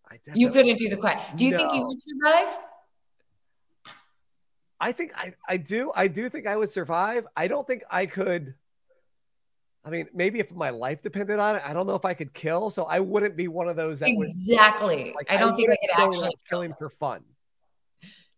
I 0.10 0.20
you 0.34 0.50
couldn't 0.50 0.78
do 0.78 0.90
the 0.90 0.98
quiet. 0.98 1.20
Do 1.36 1.46
you 1.46 1.52
no. 1.52 1.58
think 1.58 1.74
you 1.74 1.88
would 1.88 2.02
survive? 2.02 2.58
I 4.82 4.92
think 4.92 5.12
I, 5.16 5.34
I 5.48 5.58
do. 5.58 5.92
I 5.96 6.08
do 6.08 6.28
think 6.28 6.48
I 6.48 6.58
would 6.58 6.72
survive. 6.72 7.28
I 7.38 7.48
don't 7.48 7.66
think 7.68 7.84
I 7.90 8.08
could. 8.08 8.56
I 9.86 9.90
mean, 9.92 10.08
maybe 10.14 10.40
if 10.40 10.52
my 10.52 10.72
life 10.72 11.04
depended 11.04 11.40
on 11.40 11.58
it, 11.58 11.62
I 11.64 11.74
don't 11.74 11.86
know 11.86 11.96
if 11.96 12.04
I 12.04 12.16
could 12.16 12.34
kill. 12.34 12.72
So 12.72 12.86
I 12.86 13.00
wouldn't 13.00 13.38
be 13.38 13.48
one 13.48 13.68
of 13.68 13.76
those 13.76 14.00
that 14.00 14.10
exactly. 14.10 15.06
Would, 15.06 15.16
like, 15.16 15.32
I 15.32 15.38
don't 15.38 15.54
I 15.54 15.56
think 15.56 15.70
I 15.70 15.78
could 15.82 16.04
actually 16.04 16.30
kill 16.30 16.40
killing 16.50 16.74
for 16.80 16.90
fun. 16.90 17.22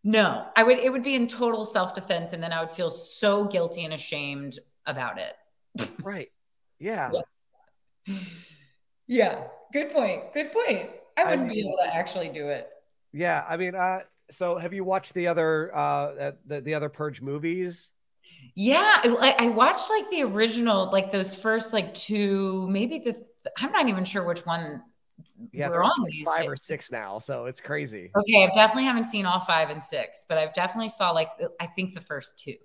No, 0.04 0.46
I 0.58 0.64
would. 0.64 0.80
It 0.80 0.92
would 0.92 1.04
be 1.04 1.16
in 1.16 1.28
total 1.28 1.64
self 1.64 1.96
defense, 1.96 2.34
and 2.34 2.44
then 2.44 2.52
I 2.52 2.60
would 2.60 2.72
feel 2.72 2.90
so 2.90 3.46
guilty 3.46 3.86
and 3.86 3.94
ashamed 3.94 4.60
about 4.86 5.18
it. 5.18 5.90
right. 6.04 6.28
Yeah. 6.78 7.12
yeah. 8.06 8.16
yeah. 9.08 9.44
Good 9.72 9.92
point. 9.92 10.34
Good 10.34 10.52
point. 10.52 10.90
I 11.18 11.24
wouldn't 11.24 11.44
I 11.44 11.46
mean, 11.46 11.48
be 11.48 11.60
able 11.62 11.78
to 11.86 11.96
actually 11.96 12.30
do 12.30 12.50
it. 12.50 12.68
Yeah. 13.14 13.46
I 13.48 13.56
mean, 13.56 13.76
uh, 13.76 14.00
so 14.34 14.58
have 14.58 14.74
you 14.74 14.84
watched 14.84 15.14
the 15.14 15.28
other 15.28 15.76
uh 15.76 16.32
the, 16.46 16.62
the 16.62 16.74
other 16.74 16.90
purge 16.90 17.22
movies? 17.22 17.92
Yeah 18.56 19.02
I, 19.04 19.36
I 19.40 19.48
watched 19.50 19.90
like 19.90 20.10
the 20.10 20.24
original 20.24 20.92
like 20.92 21.12
those 21.12 21.34
first 21.36 21.74
like 21.74 21.94
two 21.94 22.68
maybe 22.68 23.00
the 23.00 23.24
i'm 23.58 23.72
not 23.72 23.88
even 23.90 24.06
sure 24.06 24.24
which 24.24 24.46
one 24.46 24.82
yeah 25.52 25.70
we're 25.70 25.84
on 25.84 25.92
like 26.02 26.14
five 26.26 26.42
days. 26.42 26.50
or 26.50 26.56
six 26.56 26.92
now 26.92 27.20
so 27.20 27.46
it's 27.46 27.62
crazy. 27.62 28.12
Okay 28.16 28.44
i 28.44 28.56
definitely 28.56 28.84
haven't 28.86 29.06
seen 29.06 29.26
all 29.26 29.40
five 29.42 29.70
and 29.70 29.82
six 29.82 30.26
but 30.28 30.38
i've 30.38 30.54
definitely 30.54 30.90
saw 30.90 31.12
like 31.12 31.30
i 31.60 31.68
think 31.68 31.94
the 31.94 32.02
first 32.02 32.40
two. 32.40 32.56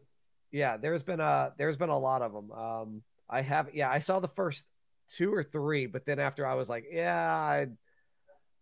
Yeah 0.51 0.77
there's 0.77 1.03
been 1.03 1.21
a 1.21 1.53
there's 1.59 1.77
been 1.77 1.91
a 1.91 1.99
lot 1.99 2.23
of 2.23 2.33
them 2.33 2.51
um 2.53 3.03
i 3.29 3.43
have 3.43 3.75
yeah 3.75 3.91
i 3.91 3.99
saw 3.99 4.19
the 4.21 4.29
first 4.29 4.65
two 5.09 5.33
or 5.33 5.43
three 5.43 5.87
but 5.87 6.05
then 6.05 6.19
after 6.19 6.47
i 6.47 6.55
was 6.55 6.69
like 6.69 6.85
yeah 6.91 7.31
i 7.31 7.67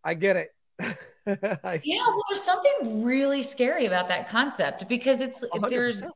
i 0.04 0.14
get 0.14 0.36
it 0.36 0.50
I- 1.26 1.80
Yeah, 1.84 2.04
well, 2.06 2.22
there's 2.28 2.42
something 2.42 3.02
really 3.04 3.42
scary 3.42 3.86
about 3.86 4.08
that 4.08 4.28
concept 4.28 4.88
because 4.88 5.20
it's 5.20 5.44
100%. 5.44 5.70
there's 5.70 6.12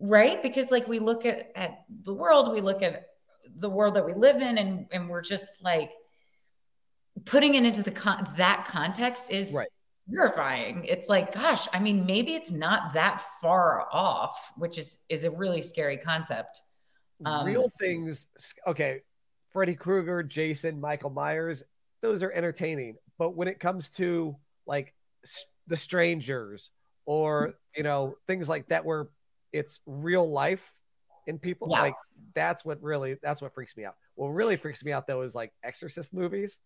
right 0.00 0.42
because 0.42 0.70
like 0.70 0.86
we 0.88 0.98
look 0.98 1.24
at 1.24 1.50
at 1.56 1.84
the 2.02 2.12
world, 2.14 2.52
we 2.52 2.60
look 2.60 2.82
at 2.82 3.06
the 3.56 3.70
world 3.70 3.94
that 3.96 4.04
we 4.04 4.12
live 4.14 4.36
in, 4.36 4.58
and 4.58 4.86
and 4.92 5.08
we're 5.08 5.22
just 5.22 5.62
like 5.62 5.90
putting 7.24 7.54
it 7.54 7.64
into 7.64 7.82
the 7.82 7.90
con- 7.90 8.28
that 8.36 8.66
context 8.68 9.30
is 9.30 9.52
Right. 9.54 9.68
terrifying. 10.12 10.84
It's 10.84 11.08
like, 11.08 11.32
gosh, 11.32 11.68
I 11.72 11.78
mean, 11.78 12.06
maybe 12.06 12.34
it's 12.34 12.50
not 12.50 12.94
that 12.94 13.22
far 13.40 13.86
off, 13.92 14.38
which 14.56 14.78
is 14.78 15.04
is 15.08 15.24
a 15.24 15.30
really 15.30 15.62
scary 15.62 15.96
concept. 15.96 16.60
Um, 17.24 17.46
real 17.46 17.70
things. 17.78 18.26
Okay, 18.66 19.02
Freddy 19.52 19.74
Krueger, 19.76 20.22
Jason, 20.22 20.80
Michael 20.80 21.10
Myers, 21.10 21.62
those 22.02 22.22
are 22.22 22.32
entertaining. 22.32 22.96
But 23.18 23.36
when 23.36 23.48
it 23.48 23.60
comes 23.60 23.90
to 23.90 24.36
like 24.66 24.94
the 25.66 25.76
strangers 25.76 26.70
or 27.06 27.54
you 27.76 27.82
know 27.82 28.16
things 28.26 28.48
like 28.48 28.68
that, 28.68 28.84
where 28.84 29.08
it's 29.52 29.80
real 29.86 30.28
life 30.30 30.74
in 31.26 31.38
people, 31.38 31.68
Yeah. 31.70 31.80
like 31.82 31.94
that's 32.34 32.64
what 32.64 32.82
really 32.82 33.18
that's 33.22 33.40
what 33.40 33.54
freaks 33.54 33.76
me 33.76 33.84
out. 33.84 33.94
What 34.16 34.28
really 34.28 34.56
freaks 34.56 34.84
me 34.84 34.92
out 34.92 35.06
though 35.06 35.22
is 35.22 35.34
like 35.34 35.52
Exorcist 35.62 36.12
movies. 36.12 36.58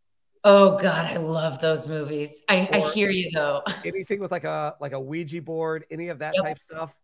Oh 0.45 0.79
God, 0.79 1.05
I 1.07 1.17
love 1.17 1.61
those 1.61 1.89
movies. 1.89 2.45
I, 2.49 2.69
I 2.73 2.81
hear 2.93 3.11
you 3.11 3.31
though. 3.33 3.63
Anything 3.85 4.21
with 4.21 4.31
like 4.31 4.45
a 4.45 4.77
like 4.81 4.93
a 4.93 5.01
Ouija 5.01 5.43
board, 5.43 5.85
any 5.91 6.09
of 6.09 6.21
that 6.21 6.35
Yep. 6.37 6.45
type 6.45 6.59
stuff. 6.59 6.95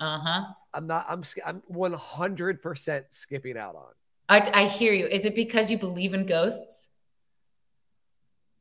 Uh 0.00 0.18
huh. 0.18 0.44
I'm 0.74 0.86
not. 0.86 1.04
I'm. 1.08 1.22
I'm 1.44 1.62
100 1.68 2.62
percent 2.62 3.06
skipping 3.10 3.56
out 3.58 3.74
on. 3.76 3.92
I, 4.28 4.62
I 4.62 4.64
hear 4.66 4.92
you. 4.92 5.06
Is 5.06 5.24
it 5.24 5.34
because 5.34 5.70
you 5.70 5.76
believe 5.78 6.14
in 6.14 6.24
ghosts? 6.26 6.88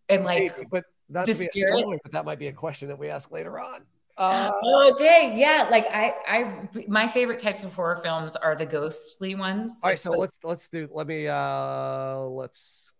And 0.09 0.25
like, 0.25 0.57
Maybe, 0.57 0.67
but 0.71 0.85
not 1.07 1.27
to 1.27 1.33
be 1.33 1.45
a 1.45 1.67
spoiler, 1.67 1.97
but 2.03 2.11
that 2.11 2.25
might 2.25 2.39
be 2.39 2.47
a 2.47 2.53
question 2.53 2.87
that 2.87 2.99
we 2.99 3.09
ask 3.09 3.31
later 3.31 3.59
on. 3.59 3.81
Uh, 4.17 4.51
okay, 4.93 5.33
yeah. 5.35 5.67
Like 5.71 5.87
I, 5.87 6.13
I, 6.27 6.69
my 6.87 7.07
favorite 7.07 7.39
types 7.39 7.63
of 7.63 7.73
horror 7.73 8.01
films 8.03 8.35
are 8.35 8.55
the 8.55 8.65
ghostly 8.65 9.35
ones. 9.35 9.79
all 9.83 9.89
right, 9.89 9.99
so 9.99 10.11
let's 10.11 10.37
let's 10.43 10.67
do. 10.67 10.89
Let 10.91 11.07
me. 11.07 11.27
uh 11.27 12.19
Let's. 12.19 12.91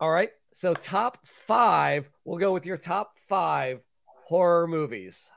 All 0.00 0.10
right, 0.10 0.30
so 0.52 0.74
top 0.74 1.26
five. 1.26 2.10
We'll 2.24 2.38
go 2.38 2.52
with 2.52 2.66
your 2.66 2.76
top 2.76 3.18
five 3.28 3.80
horror 4.06 4.66
movies. 4.66 5.30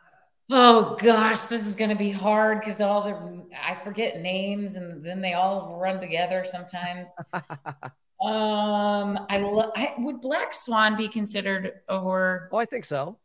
oh 0.50 0.98
gosh, 1.00 1.42
this 1.42 1.68
is 1.68 1.76
gonna 1.76 1.96
be 1.96 2.10
hard 2.10 2.62
because 2.62 2.82
all 2.82 3.04
the 3.04 3.46
I 3.64 3.76
forget 3.76 4.22
names 4.22 4.76
and 4.76 5.04
then 5.06 5.22
they 5.22 5.34
all 5.34 5.78
run 5.80 6.00
together 6.00 6.46
sometimes. 6.46 7.16
um, 8.22 9.20
I, 9.30 9.38
lo- 9.40 9.72
I 9.76 9.94
would 9.98 10.22
Black 10.22 10.54
Swan 10.54 10.96
be 10.98 11.08
considered 11.08 11.74
a 11.88 12.00
horror? 12.00 12.50
Oh, 12.52 12.58
I 12.58 12.66
think 12.66 12.86
so. 12.86 13.18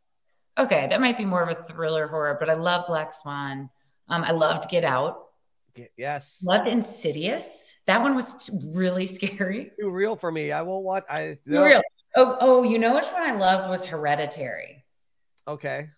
Okay, 0.57 0.87
that 0.89 0.99
might 0.99 1.17
be 1.17 1.25
more 1.25 1.41
of 1.41 1.49
a 1.49 1.63
thriller 1.63 2.07
horror, 2.07 2.37
but 2.39 2.49
I 2.49 2.53
love 2.53 2.85
Black 2.87 3.13
Swan. 3.13 3.69
Um, 4.09 4.23
I 4.23 4.31
loved 4.31 4.69
Get 4.69 4.83
Out. 4.83 5.27
Yes. 5.97 6.43
Loved 6.45 6.67
Insidious. 6.67 7.79
That 7.87 8.01
one 8.01 8.15
was 8.15 8.49
really 8.75 9.07
scary. 9.07 9.71
Too 9.79 9.89
real 9.89 10.17
for 10.17 10.29
me. 10.31 10.51
I 10.51 10.61
won't 10.63 10.83
watch. 10.83 11.05
I 11.09 11.37
For 11.49 11.63
real. 11.63 11.81
Oh, 12.17 12.37
oh, 12.41 12.63
you 12.63 12.77
know 12.77 12.93
which 12.93 13.05
one 13.05 13.23
I 13.23 13.31
loved 13.31 13.69
was 13.69 13.85
Hereditary. 13.85 14.83
Okay. 15.47 15.89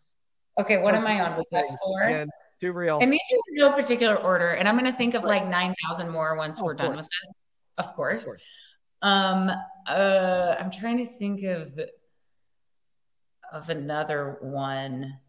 Okay, 0.59 0.77
what 0.77 0.93
am 0.93 1.07
I 1.07 1.19
on? 1.21 1.35
Was 1.35 1.47
that 1.51 1.65
four? 1.83 2.03
Again, 2.03 2.29
too 2.61 2.71
real. 2.71 2.99
And 3.01 3.11
these 3.11 3.19
are 3.31 3.35
in 3.49 3.55
no 3.55 3.71
particular 3.73 4.15
order. 4.15 4.51
And 4.51 4.67
I'm 4.69 4.77
going 4.77 4.89
to 4.89 4.95
think 4.95 5.15
of 5.15 5.23
like 5.23 5.47
9,000 5.47 6.09
more 6.11 6.35
once 6.37 6.59
Oh, 6.61 6.65
we're 6.65 6.75
done 6.75 6.89
course. 6.93 6.97
with 6.97 7.05
this. 7.09 7.33
Of 7.79 7.95
course. 7.95 8.21
Of 8.23 8.27
course. 8.27 8.45
Um, 9.03 9.51
uh, 9.87 10.55
I'm 10.59 10.71
trying 10.71 10.97
to 10.97 11.05
think 11.05 11.43
of 11.43 11.79
of 13.51 13.69
another 13.69 14.37
one. 14.41 15.19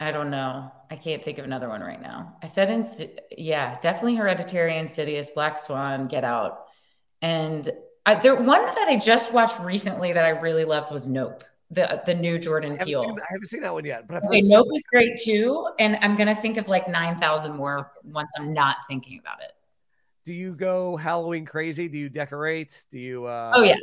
I 0.00 0.10
don't 0.10 0.30
know. 0.30 0.72
I 0.90 0.96
can't 0.96 1.22
think 1.22 1.38
of 1.38 1.44
another 1.44 1.68
one 1.68 1.80
right 1.80 2.00
now. 2.02 2.36
I 2.42 2.46
said, 2.46 2.68
Insi- 2.68 3.18
yeah, 3.36 3.78
definitely 3.80 4.16
Hereditary, 4.16 4.76
Insidious, 4.78 5.30
Black 5.30 5.60
Swan, 5.60 6.08
Get 6.08 6.24
Out, 6.24 6.64
and 7.20 7.68
I, 8.04 8.16
there 8.16 8.34
one 8.34 8.64
that 8.64 8.88
I 8.88 8.96
just 8.96 9.32
watched 9.32 9.60
recently 9.60 10.12
that 10.12 10.24
I 10.24 10.30
really 10.30 10.64
loved 10.64 10.90
was 10.90 11.06
Nope, 11.06 11.44
the 11.70 12.02
the 12.04 12.14
new 12.14 12.38
Jordan 12.38 12.78
I 12.80 12.84
Peele. 12.84 13.02
seen, 13.02 13.20
I 13.20 13.26
haven't 13.30 13.46
seen 13.46 13.60
that 13.60 13.72
one 13.72 13.84
yet, 13.84 14.08
but 14.08 14.16
I've 14.16 14.24
Okay, 14.24 14.40
Nope 14.40 14.66
was 14.68 14.84
great 14.90 15.20
too, 15.22 15.68
and 15.78 15.96
I'm 16.00 16.16
gonna 16.16 16.34
think 16.34 16.56
of 16.56 16.66
like 16.66 16.88
nine 16.88 17.20
thousand 17.20 17.56
more 17.56 17.92
once 18.02 18.32
I'm 18.36 18.52
not 18.52 18.78
thinking 18.88 19.20
about 19.20 19.40
it. 19.42 19.52
Do 20.24 20.32
you 20.32 20.54
go 20.54 20.96
Halloween 20.96 21.44
crazy? 21.44 21.88
Do 21.88 21.98
you 21.98 22.08
decorate? 22.08 22.84
Do 22.92 22.98
you? 22.98 23.26
uh 23.26 23.52
oh 23.54 23.62
yes, 23.62 23.78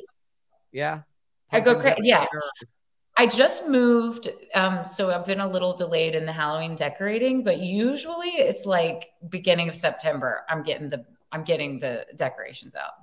Yeah. 0.71 1.01
I 1.51 1.59
go 1.59 1.79
crazy. 1.79 1.97
yeah. 2.03 2.25
I 3.17 3.25
just 3.25 3.67
moved, 3.67 4.29
um, 4.55 4.85
so 4.85 5.11
I've 5.11 5.25
been 5.25 5.41
a 5.41 5.47
little 5.47 5.75
delayed 5.75 6.15
in 6.15 6.25
the 6.25 6.31
Halloween 6.31 6.73
decorating, 6.75 7.43
but 7.43 7.59
usually 7.59 8.29
it's 8.29 8.65
like 8.65 9.09
beginning 9.27 9.67
of 9.67 9.75
September. 9.75 10.45
I'm 10.47 10.63
getting 10.63 10.89
the 10.89 11.03
I'm 11.31 11.43
getting 11.43 11.79
the 11.79 12.05
decorations 12.15 12.75
out. 12.75 12.93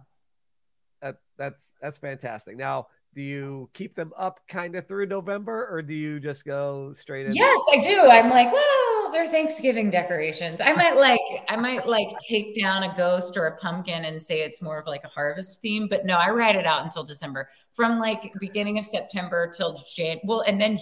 That 1.02 1.16
that's 1.36 1.72
that's 1.82 1.98
fantastic. 1.98 2.56
Now, 2.56 2.86
do 3.14 3.20
you 3.20 3.68
keep 3.74 3.94
them 3.94 4.12
up 4.16 4.40
kind 4.48 4.74
of 4.76 4.86
through 4.88 5.06
November, 5.06 5.68
or 5.70 5.82
do 5.82 5.92
you 5.92 6.18
just 6.18 6.44
go 6.46 6.92
straight 6.94 7.26
in? 7.26 7.34
Yes, 7.34 7.60
I 7.72 7.80
do. 7.82 8.08
I'm 8.08 8.30
like, 8.30 8.50
well, 8.50 8.95
they're 9.16 9.30
Thanksgiving 9.30 9.88
decorations. 9.88 10.60
I 10.60 10.74
might 10.74 10.96
like, 10.96 11.20
I 11.48 11.56
might 11.56 11.88
like 11.88 12.08
take 12.28 12.54
down 12.54 12.82
a 12.82 12.94
ghost 12.94 13.38
or 13.38 13.46
a 13.46 13.56
pumpkin 13.56 14.04
and 14.04 14.22
say 14.22 14.40
it's 14.40 14.60
more 14.60 14.78
of 14.78 14.86
like 14.86 15.04
a 15.04 15.08
harvest 15.08 15.62
theme. 15.62 15.88
But 15.88 16.04
no, 16.04 16.18
I 16.18 16.28
ride 16.28 16.54
it 16.54 16.66
out 16.66 16.84
until 16.84 17.02
December. 17.02 17.48
From 17.72 17.98
like 17.98 18.34
beginning 18.38 18.78
of 18.78 18.84
September 18.84 19.50
till 19.50 19.82
Jan. 19.94 20.18
Well, 20.24 20.42
and 20.42 20.60
then 20.60 20.78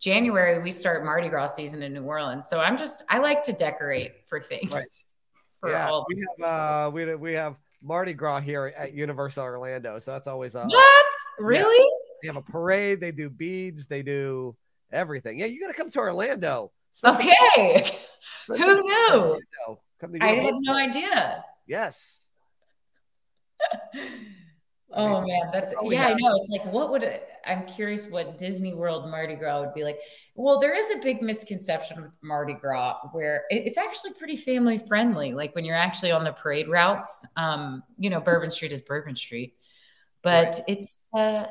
January 0.00 0.60
we 0.60 0.72
start 0.72 1.04
Mardi 1.04 1.28
Gras 1.28 1.54
season 1.54 1.84
in 1.84 1.94
New 1.94 2.02
Orleans. 2.02 2.48
So 2.48 2.58
I'm 2.58 2.76
just, 2.76 3.04
I 3.08 3.18
like 3.18 3.44
to 3.44 3.52
decorate 3.52 4.26
for 4.26 4.40
things. 4.40 4.72
Right. 4.72 4.84
For 5.60 5.70
yeah. 5.70 5.88
all. 5.88 6.06
We 6.08 6.26
have 6.40 6.88
uh 6.88 6.90
we 6.90 7.14
we 7.14 7.34
have 7.34 7.54
Mardi 7.82 8.14
Gras 8.14 8.40
here 8.40 8.72
at 8.76 8.94
Universal 8.94 9.44
Orlando, 9.44 9.98
so 10.00 10.10
that's 10.10 10.26
always 10.26 10.56
uh 10.56 10.64
What? 10.66 11.06
Really? 11.38 11.88
they 12.22 12.26
have 12.26 12.36
a 12.36 12.42
parade, 12.42 13.00
they 13.00 13.12
do 13.12 13.30
beads, 13.30 13.86
they 13.86 14.02
do 14.02 14.56
everything. 14.92 15.38
Yeah, 15.38 15.46
you 15.46 15.60
got 15.60 15.68
to 15.68 15.74
come 15.74 15.88
to 15.90 15.98
Orlando. 16.00 16.72
Some- 16.92 17.14
Okay. 17.16 17.82
Who 18.46 18.56
some 18.56 18.66
time 18.66 18.78
in 18.78 18.84
knew? 18.86 19.40
I 20.20 20.32
had 20.34 20.54
no 20.60 20.74
idea. 20.74 21.44
Yes. 21.66 22.28
Oh 24.92 25.20
man, 25.24 25.50
that's 25.52 25.72
we 25.84 25.94
yeah, 25.94 26.08
I 26.08 26.14
know. 26.14 26.32
It's 26.34 26.50
like 26.50 26.64
what 26.72 26.90
would 26.90 27.04
it, 27.04 27.28
I'm 27.46 27.64
curious 27.64 28.08
what 28.10 28.36
Disney 28.36 28.74
World 28.74 29.08
Mardi 29.08 29.36
Gras 29.36 29.60
would 29.60 29.72
be 29.72 29.84
like. 29.84 30.00
Well, 30.34 30.58
there 30.58 30.74
is 30.76 30.90
a 30.90 30.98
big 31.00 31.22
misconception 31.22 32.02
with 32.02 32.10
Mardi 32.22 32.54
Gras 32.54 32.96
where 33.12 33.44
it- 33.50 33.62
it's 33.66 33.78
actually 33.78 34.14
pretty 34.14 34.34
family 34.34 34.78
friendly. 34.78 35.32
Like 35.32 35.54
when 35.54 35.64
you're 35.64 35.76
actually 35.76 36.10
on 36.10 36.24
the 36.24 36.32
parade 36.32 36.68
routes, 36.68 37.24
um, 37.36 37.84
you 37.98 38.10
know, 38.10 38.18
Bourbon 38.18 38.50
Street 38.50 38.72
is 38.72 38.80
Bourbon 38.80 39.14
Street, 39.14 39.54
but 40.22 40.60
it's 40.66 41.06
uh 41.16 41.44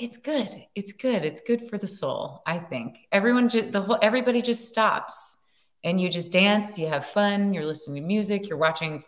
it's 0.00 0.16
good. 0.16 0.64
It's 0.74 0.92
good. 0.92 1.24
It's 1.24 1.40
good 1.40 1.68
for 1.68 1.78
the 1.78 1.86
soul, 1.86 2.42
I 2.46 2.58
think. 2.58 2.96
Everyone 3.12 3.48
just 3.48 3.72
the 3.72 3.82
whole 3.82 3.98
everybody 4.00 4.42
just 4.42 4.68
stops 4.68 5.38
and 5.84 6.00
you 6.00 6.08
just 6.08 6.32
dance, 6.32 6.78
you 6.78 6.88
have 6.88 7.06
fun, 7.06 7.54
you're 7.54 7.66
listening 7.66 8.02
to 8.02 8.06
music, 8.06 8.48
you're 8.48 8.58
watching 8.58 9.02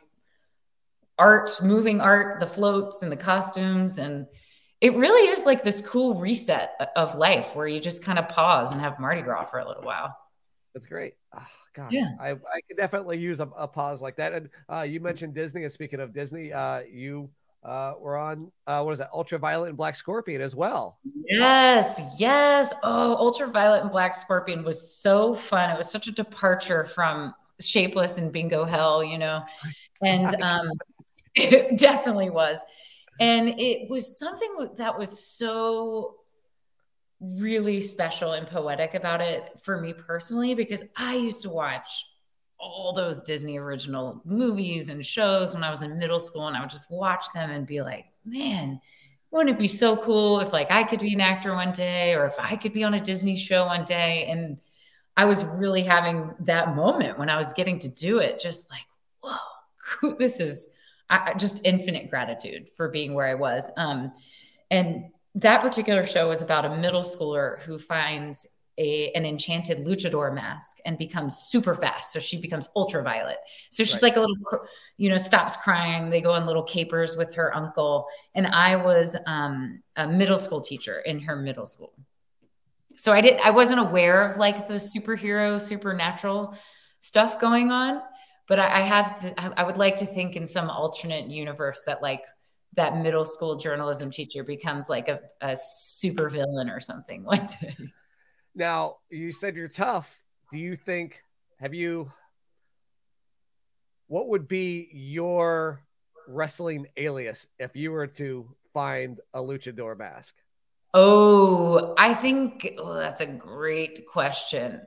art, 1.18 1.50
moving 1.62 2.00
art, 2.00 2.40
the 2.40 2.46
floats 2.46 3.02
and 3.02 3.12
the 3.12 3.16
costumes. 3.16 3.98
And 3.98 4.26
it 4.80 4.94
really 4.96 5.30
is 5.30 5.44
like 5.46 5.62
this 5.62 5.80
cool 5.80 6.14
reset 6.14 6.72
of 6.96 7.16
life 7.16 7.54
where 7.54 7.66
you 7.66 7.80
just 7.80 8.04
kind 8.04 8.18
of 8.18 8.28
pause 8.28 8.72
and 8.72 8.80
have 8.80 8.98
Mardi 8.98 9.22
Gras 9.22 9.46
for 9.46 9.58
a 9.58 9.68
little 9.68 9.82
while. 9.84 10.16
That's 10.74 10.86
great. 10.86 11.14
Oh, 11.36 11.46
gosh, 11.74 11.92
Yeah. 11.92 12.08
I, 12.18 12.30
I 12.30 12.60
could 12.66 12.78
definitely 12.78 13.18
use 13.18 13.40
a, 13.40 13.48
a 13.56 13.68
pause 13.68 14.00
like 14.00 14.16
that. 14.16 14.32
And 14.32 14.48
uh, 14.72 14.80
you 14.82 15.00
mentioned 15.00 15.34
Disney, 15.34 15.64
and 15.64 15.72
speaking 15.72 16.00
of 16.00 16.14
Disney, 16.14 16.52
uh, 16.52 16.80
you 16.80 17.30
uh, 17.64 17.94
were 17.98 18.16
on 18.16 18.50
uh, 18.66 18.82
what 18.82 18.92
is 18.92 18.98
that, 18.98 19.10
Ultraviolet 19.12 19.68
and 19.68 19.76
Black 19.76 19.96
Scorpion 19.96 20.40
as 20.40 20.54
well. 20.54 20.98
Yes, 21.28 22.00
yes. 22.18 22.74
Oh, 22.82 23.14
Ultraviolet 23.16 23.82
and 23.82 23.90
Black 23.90 24.14
Scorpion 24.14 24.64
was 24.64 24.96
so 24.96 25.34
fun. 25.34 25.70
It 25.70 25.78
was 25.78 25.90
such 25.90 26.08
a 26.08 26.12
departure 26.12 26.84
from 26.84 27.34
Shapeless 27.60 28.18
and 28.18 28.32
Bingo 28.32 28.64
Hell, 28.64 29.04
you 29.04 29.18
know. 29.18 29.42
And 30.02 30.34
um 30.42 30.70
it 31.34 31.78
definitely 31.78 32.30
was. 32.30 32.60
And 33.20 33.50
it 33.60 33.88
was 33.88 34.18
something 34.18 34.68
that 34.76 34.98
was 34.98 35.24
so 35.24 36.16
really 37.20 37.80
special 37.80 38.32
and 38.32 38.46
poetic 38.48 38.94
about 38.94 39.20
it 39.20 39.48
for 39.62 39.80
me 39.80 39.92
personally 39.92 40.54
because 40.54 40.82
I 40.96 41.14
used 41.14 41.42
to 41.42 41.50
watch 41.50 42.04
all 42.62 42.92
those 42.92 43.22
Disney 43.22 43.58
original 43.58 44.22
movies 44.24 44.88
and 44.88 45.04
shows 45.04 45.52
when 45.52 45.64
I 45.64 45.70
was 45.70 45.82
in 45.82 45.98
middle 45.98 46.20
school 46.20 46.46
and 46.46 46.56
I 46.56 46.60
would 46.60 46.70
just 46.70 46.90
watch 46.90 47.26
them 47.34 47.50
and 47.50 47.66
be 47.66 47.82
like, 47.82 48.06
man, 48.24 48.80
wouldn't 49.32 49.56
it 49.56 49.58
be 49.58 49.68
so 49.68 49.96
cool 49.96 50.40
if 50.40 50.52
like 50.52 50.70
I 50.70 50.84
could 50.84 51.00
be 51.00 51.12
an 51.12 51.20
actor 51.20 51.54
one 51.54 51.72
day 51.72 52.14
or 52.14 52.26
if 52.26 52.34
I 52.38 52.56
could 52.56 52.72
be 52.72 52.84
on 52.84 52.94
a 52.94 53.00
Disney 53.00 53.36
show 53.36 53.66
one 53.66 53.84
day? 53.84 54.26
And 54.26 54.58
I 55.16 55.24
was 55.24 55.44
really 55.44 55.82
having 55.82 56.32
that 56.40 56.76
moment 56.76 57.18
when 57.18 57.28
I 57.28 57.36
was 57.36 57.52
getting 57.52 57.78
to 57.80 57.88
do 57.88 58.18
it 58.18 58.40
just 58.40 58.70
like 58.70 58.86
whoa 59.22 60.14
this 60.18 60.38
is 60.38 60.74
I, 61.10 61.34
just 61.34 61.60
infinite 61.64 62.10
gratitude 62.10 62.68
for 62.76 62.88
being 62.88 63.12
where 63.12 63.26
I 63.26 63.34
was. 63.34 63.70
Um 63.76 64.12
And 64.70 65.06
that 65.34 65.62
particular 65.62 66.06
show 66.06 66.28
was 66.28 66.42
about 66.42 66.64
a 66.64 66.76
middle 66.76 67.02
schooler 67.02 67.60
who 67.62 67.78
finds 67.78 68.61
a, 68.78 69.12
an 69.12 69.24
enchanted 69.26 69.78
luchador 69.78 70.34
mask 70.34 70.78
and 70.84 70.96
becomes 70.96 71.36
super 71.36 71.74
fast. 71.74 72.12
So 72.12 72.18
she 72.18 72.40
becomes 72.40 72.68
ultraviolet. 72.74 73.36
So 73.70 73.84
she's 73.84 73.94
right. 73.94 74.02
like 74.02 74.16
a 74.16 74.20
little, 74.20 74.36
you 74.96 75.10
know, 75.10 75.16
stops 75.16 75.56
crying. 75.56 76.10
They 76.10 76.20
go 76.20 76.32
on 76.32 76.46
little 76.46 76.62
capers 76.62 77.16
with 77.16 77.34
her 77.34 77.54
uncle. 77.54 78.06
And 78.34 78.46
I 78.46 78.76
was 78.76 79.16
um, 79.26 79.82
a 79.96 80.06
middle 80.06 80.38
school 80.38 80.60
teacher 80.60 81.00
in 81.00 81.20
her 81.20 81.36
middle 81.36 81.66
school. 81.66 81.92
So 82.96 83.12
I 83.12 83.20
did. 83.20 83.40
I 83.40 83.50
wasn't 83.50 83.80
aware 83.80 84.30
of 84.30 84.38
like 84.38 84.68
the 84.68 84.74
superhero, 84.74 85.60
supernatural 85.60 86.56
stuff 87.00 87.40
going 87.40 87.70
on, 87.70 88.00
but 88.46 88.60
I, 88.60 88.76
I 88.76 88.80
have. 88.80 89.22
The, 89.22 89.60
I 89.60 89.64
would 89.64 89.76
like 89.76 89.96
to 89.96 90.06
think 90.06 90.36
in 90.36 90.46
some 90.46 90.70
alternate 90.70 91.28
universe 91.28 91.82
that 91.86 92.02
like 92.02 92.22
that 92.74 92.98
middle 92.98 93.24
school 93.24 93.56
journalism 93.56 94.10
teacher 94.10 94.44
becomes 94.44 94.88
like 94.88 95.08
a, 95.08 95.20
a 95.40 95.56
super 95.56 96.28
villain 96.28 96.70
or 96.70 96.80
something 96.80 97.24
one 97.24 97.46
day. 97.60 97.76
Now, 98.54 98.98
you 99.10 99.32
said 99.32 99.56
you're 99.56 99.68
tough. 99.68 100.20
Do 100.50 100.58
you 100.58 100.76
think, 100.76 101.22
have 101.58 101.74
you, 101.74 102.12
what 104.08 104.28
would 104.28 104.46
be 104.46 104.88
your 104.92 105.80
wrestling 106.28 106.86
alias 106.96 107.46
if 107.58 107.74
you 107.74 107.92
were 107.92 108.06
to 108.06 108.54
find 108.74 109.20
a 109.32 109.40
luchador 109.40 109.98
mask? 109.98 110.34
Oh, 110.94 111.94
I 111.96 112.12
think 112.12 112.74
oh, 112.76 112.94
that's 112.94 113.22
a 113.22 113.26
great 113.26 114.06
question. 114.06 114.82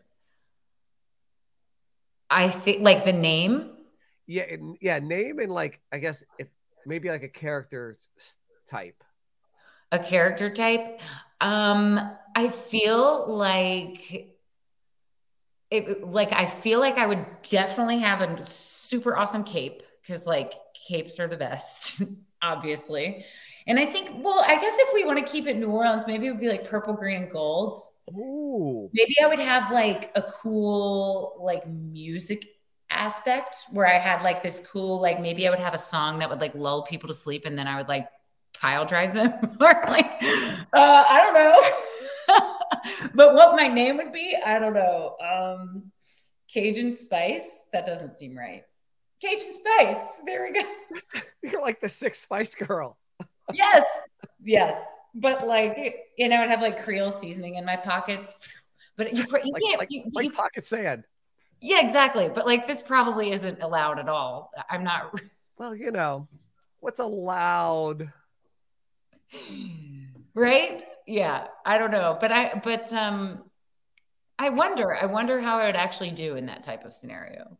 I 2.29 2.49
think 2.49 2.81
like 2.81 3.05
the 3.05 3.13
name. 3.13 3.71
Yeah, 4.27 4.55
yeah, 4.81 4.99
name 4.99 5.39
and 5.39 5.51
like 5.51 5.79
I 5.91 5.97
guess 5.97 6.23
if 6.37 6.47
maybe 6.85 7.09
like 7.09 7.23
a 7.23 7.29
character 7.29 7.97
type. 8.67 9.03
A 9.91 9.99
character 9.99 10.49
type. 10.49 10.99
Um, 11.45 11.99
I 12.35 12.49
feel 12.49 13.27
like 13.31 14.35
it 15.69 16.07
like 16.07 16.33
I 16.33 16.47
feel 16.47 16.79
like 16.79 16.97
I 16.97 17.05
would 17.05 17.23
definitely 17.43 17.99
have 17.99 18.21
a 18.21 18.45
super 18.47 19.15
awesome 19.15 19.43
cape 19.43 19.83
because 20.01 20.25
like 20.25 20.53
capes 20.87 21.19
are 21.19 21.27
the 21.27 21.37
best, 21.37 22.01
obviously. 22.41 23.25
And 23.67 23.79
I 23.79 23.85
think, 23.85 24.23
well, 24.23 24.43
I 24.47 24.59
guess 24.59 24.75
if 24.75 24.89
we 24.93 25.03
want 25.03 25.19
to 25.19 25.31
keep 25.31 25.45
it 25.45 25.57
New 25.57 25.67
Orleans, 25.69 26.07
maybe 26.07 26.25
it 26.25 26.31
would 26.31 26.39
be 26.39 26.49
like 26.49 26.67
purple, 26.67 26.95
green, 26.95 27.23
and 27.23 27.31
gold. 27.31 27.75
Ooh. 28.09 28.89
Maybe 28.93 29.13
I 29.23 29.27
would 29.27 29.39
have 29.39 29.71
like 29.71 30.11
a 30.15 30.23
cool 30.23 31.37
like 31.39 31.67
music 31.67 32.47
aspect 32.89 33.65
where 33.71 33.85
I 33.85 33.99
had 33.99 34.23
like 34.23 34.41
this 34.41 34.65
cool, 34.71 34.99
like 34.99 35.19
maybe 35.21 35.47
I 35.47 35.51
would 35.51 35.59
have 35.59 35.75
a 35.75 35.79
song 35.79 36.17
that 36.19 36.29
would 36.29 36.41
like 36.41 36.55
lull 36.55 36.83
people 36.83 37.07
to 37.07 37.13
sleep 37.13 37.45
and 37.45 37.55
then 37.55 37.67
I 37.67 37.77
would 37.77 37.87
like 37.87 38.07
pile 38.65 38.85
drive 38.85 39.13
them 39.13 39.31
or 39.61 39.83
like 39.87 40.11
uh, 40.73 41.03
I 41.07 41.21
don't 41.21 41.33
know. 41.35 43.05
but 43.13 43.35
what 43.35 43.55
my 43.55 43.67
name 43.67 43.97
would 43.97 44.11
be, 44.11 44.35
I 44.43 44.57
don't 44.57 44.73
know. 44.73 45.15
Um 45.23 45.91
Cajun 46.51 46.95
Spice. 46.95 47.63
That 47.73 47.85
doesn't 47.85 48.15
seem 48.15 48.35
right. 48.35 48.63
Cajun 49.21 49.53
Spice. 49.53 50.21
There 50.25 50.49
we 50.51 50.59
go. 50.59 51.21
You're 51.43 51.61
like 51.61 51.79
the 51.79 51.89
six 51.89 52.19
spice 52.19 52.55
girl. 52.55 52.97
yes. 53.53 53.85
Yes. 54.43 54.99
But 55.13 55.45
like 55.47 55.97
you 56.17 56.27
know, 56.27 56.41
I'd 56.41 56.49
have 56.49 56.61
like 56.61 56.83
Creole 56.83 57.11
seasoning 57.11 57.55
in 57.55 57.65
my 57.65 57.75
pockets. 57.75 58.33
But 58.97 59.13
you, 59.13 59.23
you 59.23 59.27
like, 59.29 59.43
can't 59.43 59.79
like, 59.79 59.91
you, 59.91 60.03
like 60.13 60.25
you, 60.25 60.31
pocket 60.31 60.65
sand. 60.65 61.03
Yeah, 61.61 61.81
exactly. 61.81 62.31
But 62.33 62.47
like 62.47 62.65
this 62.65 62.81
probably 62.81 63.31
isn't 63.31 63.61
allowed 63.61 63.99
at 63.99 64.09
all. 64.09 64.49
I'm 64.69 64.83
not 64.83 65.19
well, 65.57 65.75
you 65.75 65.91
know, 65.91 66.27
what's 66.79 66.99
allowed 66.99 68.11
right? 70.33 70.83
Yeah, 71.07 71.47
I 71.65 71.77
don't 71.77 71.91
know, 71.91 72.17
but 72.19 72.31
I 72.31 72.61
but 72.63 72.91
um 72.93 73.43
I 74.37 74.49
wonder, 74.49 74.93
I 74.93 75.05
wonder 75.05 75.39
how 75.39 75.59
I 75.59 75.67
would 75.67 75.75
actually 75.75 76.11
do 76.11 76.35
in 76.35 76.47
that 76.47 76.63
type 76.63 76.83
of 76.83 76.93
scenario. 76.93 77.57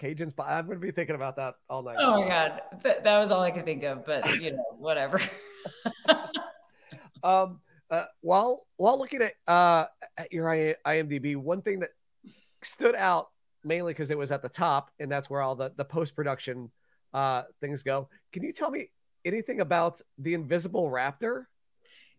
Cajuns, 0.00 0.34
I'm 0.38 0.66
going 0.66 0.78
to 0.78 0.86
be 0.86 0.90
thinking 0.90 1.14
about 1.14 1.36
that 1.36 1.54
all 1.68 1.82
night. 1.82 1.96
Oh 1.98 2.20
my 2.22 2.28
god, 2.28 2.60
Th- 2.82 2.98
that 3.02 3.18
was 3.18 3.30
all 3.30 3.42
I 3.42 3.50
could 3.50 3.64
think 3.64 3.82
of. 3.84 4.04
But 4.04 4.40
you 4.40 4.52
know, 4.52 4.64
whatever. 4.78 5.20
um, 7.22 7.60
uh, 7.90 8.04
while 8.20 8.66
while 8.76 8.98
looking 8.98 9.22
at 9.22 9.34
uh 9.46 9.86
at 10.16 10.32
your 10.32 10.46
IMDb, 10.86 11.36
one 11.36 11.60
thing 11.62 11.80
that 11.80 11.90
stood 12.62 12.94
out 12.94 13.28
mainly 13.62 13.92
because 13.92 14.10
it 14.10 14.18
was 14.18 14.32
at 14.32 14.42
the 14.42 14.48
top, 14.48 14.90
and 14.98 15.10
that's 15.10 15.28
where 15.28 15.42
all 15.42 15.54
the 15.54 15.72
the 15.76 15.84
post 15.84 16.16
production 16.16 16.70
uh 17.12 17.42
things 17.60 17.82
go. 17.82 18.08
Can 18.32 18.42
you 18.42 18.52
tell 18.52 18.70
me 18.70 18.90
anything 19.24 19.60
about 19.60 20.00
the 20.18 20.34
Invisible 20.34 20.90
Raptor? 20.90 21.44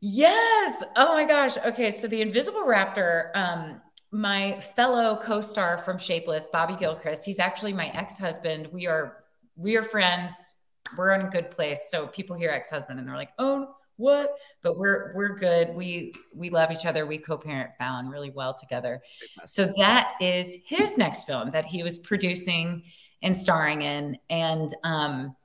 Yes. 0.01 0.83
Oh 0.95 1.13
my 1.13 1.25
gosh. 1.25 1.57
Okay. 1.57 1.91
So 1.91 2.07
the 2.07 2.21
Invisible 2.21 2.63
Raptor, 2.63 3.35
um, 3.35 3.81
my 4.11 4.59
fellow 4.75 5.17
co-star 5.21 5.77
from 5.77 5.97
Shapeless, 5.97 6.47
Bobby 6.51 6.75
Gilchrist, 6.75 7.23
he's 7.23 7.39
actually 7.39 7.71
my 7.71 7.87
ex-husband. 7.89 8.67
We 8.71 8.87
are 8.87 9.17
we 9.55 9.77
are 9.77 9.83
friends. 9.83 10.55
We're 10.97 11.11
in 11.11 11.27
a 11.27 11.29
good 11.29 11.51
place. 11.51 11.89
So 11.89 12.07
people 12.07 12.35
hear 12.35 12.49
ex-husband 12.49 12.99
and 12.99 13.07
they're 13.07 13.15
like, 13.15 13.31
oh, 13.39 13.75
what? 13.97 14.33
But 14.63 14.77
we're 14.77 15.13
we're 15.15 15.35
good. 15.35 15.75
We 15.75 16.13
we 16.33 16.49
love 16.49 16.71
each 16.71 16.85
other. 16.85 17.05
We 17.05 17.19
co-parent 17.19 17.71
Fallon 17.77 18.09
really 18.09 18.31
well 18.31 18.55
together. 18.55 19.01
So 19.45 19.71
that 19.77 20.13
is 20.19 20.57
his 20.65 20.97
next 20.97 21.25
film 21.25 21.51
that 21.51 21.65
he 21.65 21.83
was 21.83 21.99
producing 21.99 22.83
and 23.21 23.37
starring 23.37 23.83
in. 23.83 24.17
And 24.29 24.75
um 24.83 25.35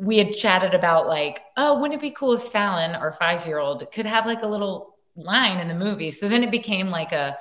we 0.00 0.18
had 0.18 0.32
chatted 0.32 0.74
about 0.74 1.08
like, 1.08 1.42
oh, 1.56 1.78
wouldn't 1.78 1.98
it 1.98 2.00
be 2.00 2.10
cool 2.10 2.34
if 2.34 2.42
Fallon, 2.44 2.94
our 2.94 3.12
five 3.12 3.46
year 3.46 3.58
old, 3.58 3.90
could 3.92 4.06
have 4.06 4.26
like 4.26 4.42
a 4.42 4.46
little 4.46 4.96
line 5.16 5.58
in 5.58 5.68
the 5.68 5.74
movie? 5.74 6.10
So 6.10 6.28
then 6.28 6.44
it 6.44 6.50
became 6.50 6.90
like 6.90 7.12
a, 7.12 7.36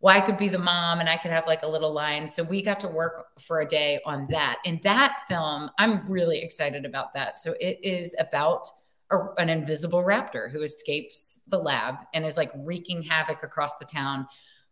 well, 0.00 0.16
I 0.16 0.20
could 0.20 0.36
be 0.36 0.48
the 0.48 0.58
mom 0.58 1.00
and 1.00 1.08
I 1.08 1.16
could 1.16 1.30
have 1.30 1.46
like 1.46 1.62
a 1.62 1.68
little 1.68 1.92
line. 1.92 2.28
So 2.28 2.42
we 2.42 2.60
got 2.60 2.80
to 2.80 2.88
work 2.88 3.26
for 3.38 3.60
a 3.60 3.66
day 3.66 4.00
on 4.04 4.26
that. 4.30 4.58
And 4.66 4.82
that 4.82 5.20
film, 5.28 5.70
I'm 5.78 6.04
really 6.06 6.42
excited 6.42 6.84
about 6.84 7.14
that. 7.14 7.38
So 7.38 7.54
it 7.60 7.78
is 7.82 8.14
about 8.18 8.66
a, 9.10 9.18
an 9.38 9.48
invisible 9.48 10.02
raptor 10.02 10.50
who 10.50 10.62
escapes 10.62 11.40
the 11.48 11.58
lab 11.58 11.94
and 12.14 12.26
is 12.26 12.36
like 12.36 12.50
wreaking 12.56 13.02
havoc 13.02 13.42
across 13.42 13.78
the 13.78 13.84
town. 13.84 14.26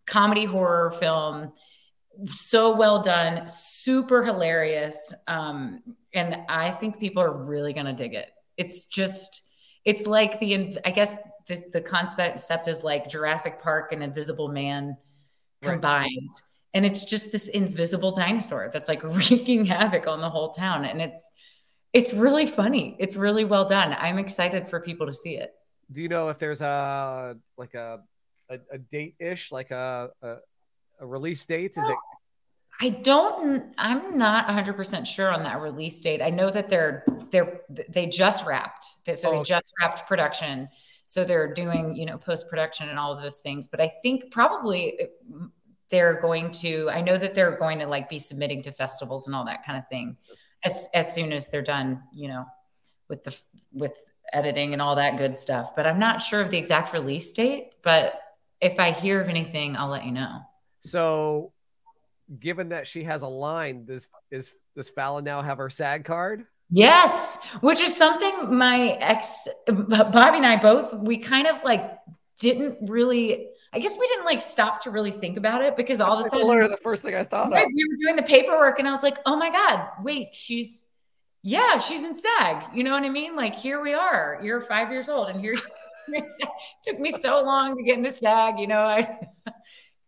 Comedy 0.05 0.44
horror 0.44 0.90
film 0.90 1.53
so 2.27 2.75
well 2.75 3.01
done, 3.01 3.49
super 3.49 4.23
hilarious. 4.23 5.14
Um, 5.27 5.83
and 6.14 6.37
I 6.49 6.70
think 6.70 6.99
people 6.99 7.23
are 7.23 7.44
really 7.44 7.73
going 7.73 7.87
to 7.87 7.92
dig 7.92 8.14
it. 8.14 8.31
It's 8.57 8.87
just, 8.87 9.42
it's 9.85 10.07
like 10.07 10.40
the, 10.40 10.79
I 10.85 10.90
guess 10.90 11.14
the, 11.46 11.62
the 11.73 11.81
concept 11.81 12.68
is 12.68 12.85
like 12.85 13.09
Jurassic 13.09 13.61
Park 13.62 13.92
and 13.92 14.03
Invisible 14.03 14.49
Man 14.49 14.96
combined. 15.62 16.11
Right. 16.23 16.40
And 16.75 16.87
it's 16.87 17.05
just 17.05 17.33
this 17.33 17.49
invisible 17.49 18.12
dinosaur 18.12 18.70
that's 18.73 18.88
like 18.88 19.03
wreaking 19.05 19.64
havoc 19.64 20.07
on 20.07 20.20
the 20.20 20.31
whole 20.31 20.51
town. 20.51 20.85
And 20.85 21.01
it's, 21.01 21.33
it's 21.92 22.12
really 22.12 22.46
funny. 22.46 22.96
It's 23.01 23.16
really 23.16 23.44
well 23.44 23.64
done. 23.64 23.96
I'm 23.99 24.18
excited 24.18 24.68
for 24.68 24.81
people 24.81 25.07
to 25.07 25.12
see 25.12 25.37
it. 25.37 25.53
Do 25.90 26.03
you 26.03 26.09
know 26.09 26.29
if 26.29 26.38
there's 26.38 26.61
a, 26.61 27.37
like 27.57 27.75
a, 27.75 28.01
a, 28.49 28.59
a 28.70 28.79
date 28.79 29.16
ish, 29.18 29.51
like 29.51 29.73
a, 29.73 30.11
a 30.23 30.37
release 31.06 31.44
date? 31.44 31.76
Is 31.76 31.88
it? 31.88 31.96
I 32.80 32.88
don't. 32.88 33.74
I'm 33.76 34.16
not 34.16 34.46
100 34.46 34.74
percent 34.74 35.06
sure 35.06 35.30
on 35.30 35.42
that 35.42 35.60
release 35.60 36.00
date. 36.00 36.22
I 36.22 36.30
know 36.30 36.50
that 36.50 36.68
they're 36.68 37.04
they're 37.30 37.60
they 37.88 38.06
just 38.06 38.46
wrapped. 38.46 38.86
So 39.14 39.30
oh, 39.30 39.38
they 39.38 39.42
just 39.44 39.72
wrapped 39.80 40.08
production. 40.08 40.68
So 41.06 41.24
they're 41.24 41.52
doing 41.52 41.94
you 41.94 42.06
know 42.06 42.16
post 42.16 42.48
production 42.48 42.88
and 42.88 42.98
all 42.98 43.12
of 43.12 43.22
those 43.22 43.38
things. 43.38 43.66
But 43.66 43.80
I 43.80 43.92
think 44.02 44.30
probably 44.30 44.98
mm, 45.30 45.50
they're 45.90 46.20
going 46.20 46.52
to. 46.52 46.88
I 46.90 47.02
know 47.02 47.18
that 47.18 47.34
they're 47.34 47.56
going 47.58 47.80
to 47.80 47.86
like 47.86 48.08
be 48.08 48.18
submitting 48.18 48.62
to 48.62 48.72
festivals 48.72 49.26
and 49.26 49.36
all 49.36 49.44
that 49.44 49.64
kind 49.66 49.78
of 49.78 49.86
thing 49.88 50.16
as 50.64 50.88
as 50.94 51.14
soon 51.14 51.32
as 51.32 51.48
they're 51.48 51.62
done. 51.62 52.02
You 52.14 52.28
know, 52.28 52.46
with 53.08 53.24
the 53.24 53.36
with 53.72 53.92
editing 54.32 54.72
and 54.72 54.80
all 54.80 54.96
that 54.96 55.18
good 55.18 55.36
stuff. 55.36 55.76
But 55.76 55.86
I'm 55.86 55.98
not 55.98 56.22
sure 56.22 56.40
of 56.40 56.50
the 56.50 56.56
exact 56.56 56.94
release 56.94 57.30
date. 57.32 57.72
But 57.82 58.18
if 58.60 58.78
I 58.78 58.92
hear 58.92 59.20
of 59.20 59.28
anything, 59.28 59.76
I'll 59.76 59.88
let 59.88 60.06
you 60.06 60.12
know. 60.12 60.40
So, 60.80 61.52
given 62.38 62.70
that 62.70 62.86
she 62.86 63.04
has 63.04 63.22
a 63.22 63.28
line, 63.28 63.84
does 63.84 64.08
is 64.30 64.52
does 64.76 64.88
Fallon 64.88 65.24
now 65.24 65.42
have 65.42 65.58
her 65.58 65.70
SAG 65.70 66.04
card? 66.04 66.46
Yes, 66.70 67.38
which 67.60 67.80
is 67.80 67.96
something 67.96 68.54
my 68.56 68.90
ex 69.00 69.48
Bobby 69.66 70.36
and 70.36 70.46
I 70.46 70.56
both 70.56 70.94
we 70.94 71.18
kind 71.18 71.46
of 71.46 71.62
like 71.64 71.98
didn't 72.40 72.78
really. 72.88 73.48
I 73.72 73.78
guess 73.78 73.96
we 73.96 74.06
didn't 74.08 74.24
like 74.24 74.40
stop 74.40 74.82
to 74.82 74.90
really 74.90 75.12
think 75.12 75.36
about 75.36 75.62
it 75.62 75.76
because 75.76 76.00
all 76.00 76.16
That's 76.16 76.32
of 76.32 76.40
a 76.40 76.44
sudden, 76.44 76.70
the 76.70 76.76
first 76.78 77.02
thing 77.02 77.14
I 77.14 77.22
thought 77.22 77.52
right, 77.52 77.64
of. 77.64 77.72
we 77.72 77.84
were 77.88 77.96
doing 78.02 78.16
the 78.16 78.22
paperwork, 78.22 78.80
and 78.80 78.88
I 78.88 78.90
was 78.90 79.04
like, 79.04 79.18
"Oh 79.26 79.36
my 79.36 79.48
god, 79.50 79.88
wait, 80.02 80.34
she's 80.34 80.86
yeah, 81.42 81.78
she's 81.78 82.02
in 82.02 82.16
SAG." 82.16 82.64
You 82.74 82.82
know 82.82 82.90
what 82.90 83.04
I 83.04 83.10
mean? 83.10 83.36
Like 83.36 83.54
here 83.54 83.80
we 83.80 83.94
are. 83.94 84.40
You're 84.42 84.60
five 84.60 84.90
years 84.90 85.08
old, 85.08 85.28
and 85.28 85.40
here 85.40 85.54
it 86.08 86.24
took 86.82 86.98
me 86.98 87.10
so 87.10 87.42
long 87.44 87.76
to 87.76 87.82
get 87.84 87.98
into 87.98 88.10
SAG. 88.10 88.58
You 88.58 88.66
know, 88.66 88.80
I 88.80 89.18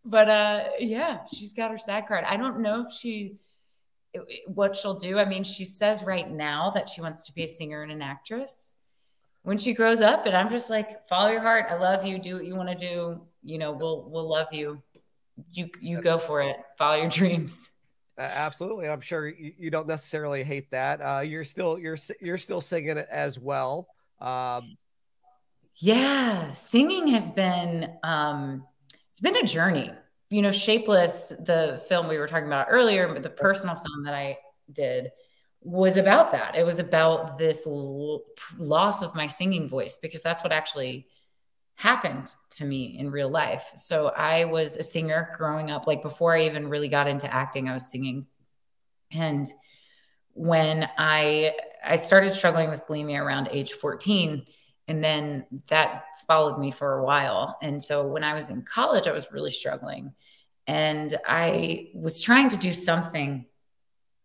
but 0.05 0.29
uh 0.29 0.63
yeah 0.79 1.19
she's 1.33 1.53
got 1.53 1.71
her 1.71 1.77
SAG 1.77 2.07
card 2.07 2.25
i 2.27 2.35
don't 2.35 2.59
know 2.59 2.85
if 2.87 2.93
she 2.93 3.37
what 4.45 4.75
she'll 4.75 4.93
do 4.93 5.17
i 5.17 5.25
mean 5.25 5.43
she 5.43 5.65
says 5.65 6.03
right 6.03 6.29
now 6.29 6.71
that 6.75 6.87
she 6.87 7.01
wants 7.01 7.25
to 7.25 7.33
be 7.33 7.43
a 7.43 7.47
singer 7.47 7.81
and 7.81 7.91
an 7.91 8.01
actress 8.01 8.73
when 9.43 9.57
she 9.57 9.73
grows 9.73 10.01
up 10.01 10.25
and 10.25 10.35
I'm 10.35 10.49
just 10.49 10.69
like, 10.69 11.07
follow 11.07 11.29
your 11.29 11.41
heart. 11.41 11.67
I 11.69 11.75
love 11.75 12.05
you. 12.05 12.17
Do 12.17 12.35
what 12.35 12.45
you 12.45 12.55
want 12.55 12.69
to 12.69 12.75
do. 12.75 13.21
You 13.43 13.57
know, 13.57 13.73
we'll 13.73 14.09
we'll 14.09 14.27
love 14.27 14.47
you. 14.51 14.81
You 15.51 15.69
you 15.79 16.01
go 16.01 16.17
for 16.17 16.41
it. 16.41 16.57
Follow 16.77 16.95
your 16.95 17.09
dreams. 17.09 17.69
absolutely. 18.17 18.87
I'm 18.87 19.01
sure 19.01 19.27
you, 19.27 19.53
you, 19.57 19.69
don't 19.69 19.87
necessarily 19.87 20.43
hate 20.43 20.69
that. 20.71 21.01
Uh, 21.01 21.19
you're 21.21 21.43
still 21.43 21.77
you're 21.77 21.97
you're 22.21 22.37
still 22.37 22.61
singing 22.61 22.97
it 22.97 23.07
as 23.11 23.37
well. 23.37 23.87
Um, 24.19 24.77
yeah, 25.75 26.53
singing 26.53 27.07
has 27.07 27.31
been 27.31 27.91
um, 28.03 28.65
it's 29.13 29.19
been 29.19 29.37
a 29.37 29.43
journey. 29.43 29.91
You 30.31 30.41
know, 30.41 30.49
Shapeless, 30.49 31.29
the 31.29 31.79
film 31.87 32.07
we 32.07 32.17
were 32.17 32.25
talking 32.25 32.47
about 32.47 32.65
earlier, 32.67 33.19
the 33.19 33.29
personal 33.29 33.75
film 33.75 34.05
that 34.05 34.15
I 34.15 34.39
did 34.71 35.11
was 35.61 35.97
about 35.97 36.31
that. 36.31 36.55
It 36.55 36.65
was 36.65 36.79
about 36.79 37.37
this 37.37 37.67
l- 37.67 38.23
loss 38.57 39.03
of 39.03 39.13
my 39.13 39.27
singing 39.27 39.69
voice 39.69 39.99
because 40.01 40.23
that's 40.23 40.43
what 40.43 40.51
actually 40.51 41.05
happened 41.75 42.33
to 42.53 42.65
me 42.65 42.97
in 42.97 43.11
real 43.11 43.29
life. 43.29 43.69
So 43.75 44.07
I 44.07 44.45
was 44.45 44.77
a 44.77 44.83
singer 44.83 45.29
growing 45.37 45.69
up 45.69 45.85
like 45.85 46.01
before 46.01 46.35
I 46.35 46.47
even 46.47 46.67
really 46.67 46.87
got 46.87 47.07
into 47.07 47.31
acting, 47.31 47.69
I 47.69 47.73
was 47.73 47.91
singing. 47.91 48.25
And 49.11 49.47
when 50.31 50.89
I 50.97 51.53
I 51.85 51.97
started 51.97 52.33
struggling 52.33 52.71
with 52.71 52.87
bulimia 52.87 53.21
around 53.21 53.49
age 53.51 53.73
14 53.73 54.47
and 54.87 55.03
then 55.03 55.45
that 55.67 56.05
followed 56.27 56.59
me 56.59 56.71
for 56.71 56.99
a 56.99 57.03
while. 57.03 57.57
And 57.61 57.81
so 57.81 58.05
when 58.05 58.23
I 58.23 58.33
was 58.33 58.49
in 58.49 58.63
college 58.63 59.07
I 59.07 59.11
was 59.11 59.31
really 59.31 59.51
struggling 59.51 60.13
and 60.67 61.15
I 61.25 61.89
was 61.93 62.21
trying 62.21 62.49
to 62.49 62.57
do 62.57 62.73
something 62.73 63.45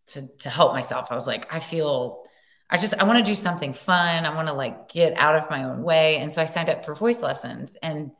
to 0.07 0.27
to 0.39 0.49
help 0.49 0.73
myself. 0.73 1.07
I 1.11 1.15
was 1.15 1.27
like, 1.27 1.53
I 1.53 1.59
feel 1.59 2.23
I 2.69 2.77
just 2.77 2.93
I 2.99 3.03
want 3.03 3.23
to 3.23 3.29
do 3.31 3.35
something 3.35 3.73
fun. 3.73 4.25
I 4.25 4.35
want 4.35 4.47
to 4.47 4.53
like 4.53 4.89
get 4.89 5.13
out 5.17 5.35
of 5.35 5.49
my 5.49 5.63
own 5.63 5.83
way. 5.83 6.17
And 6.17 6.31
so 6.31 6.41
I 6.41 6.45
signed 6.45 6.69
up 6.69 6.85
for 6.85 6.95
voice 6.95 7.21
lessons 7.21 7.77
and 7.81 8.11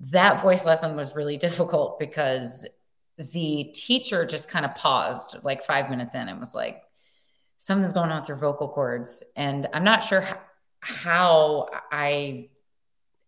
that 0.00 0.42
voice 0.42 0.64
lesson 0.64 0.96
was 0.96 1.14
really 1.14 1.36
difficult 1.36 1.98
because 1.98 2.68
the 3.16 3.72
teacher 3.74 4.26
just 4.26 4.50
kind 4.50 4.64
of 4.64 4.74
paused 4.74 5.36
like 5.44 5.64
5 5.64 5.88
minutes 5.88 6.14
in 6.14 6.28
and 6.28 6.40
was 6.40 6.54
like 6.54 6.82
something's 7.58 7.92
going 7.92 8.10
on 8.10 8.20
with 8.20 8.28
your 8.28 8.36
vocal 8.36 8.68
cords 8.68 9.22
and 9.36 9.66
I'm 9.72 9.84
not 9.84 10.02
sure 10.02 10.22
how, 10.22 10.38
how 10.84 11.68
I 11.90 12.50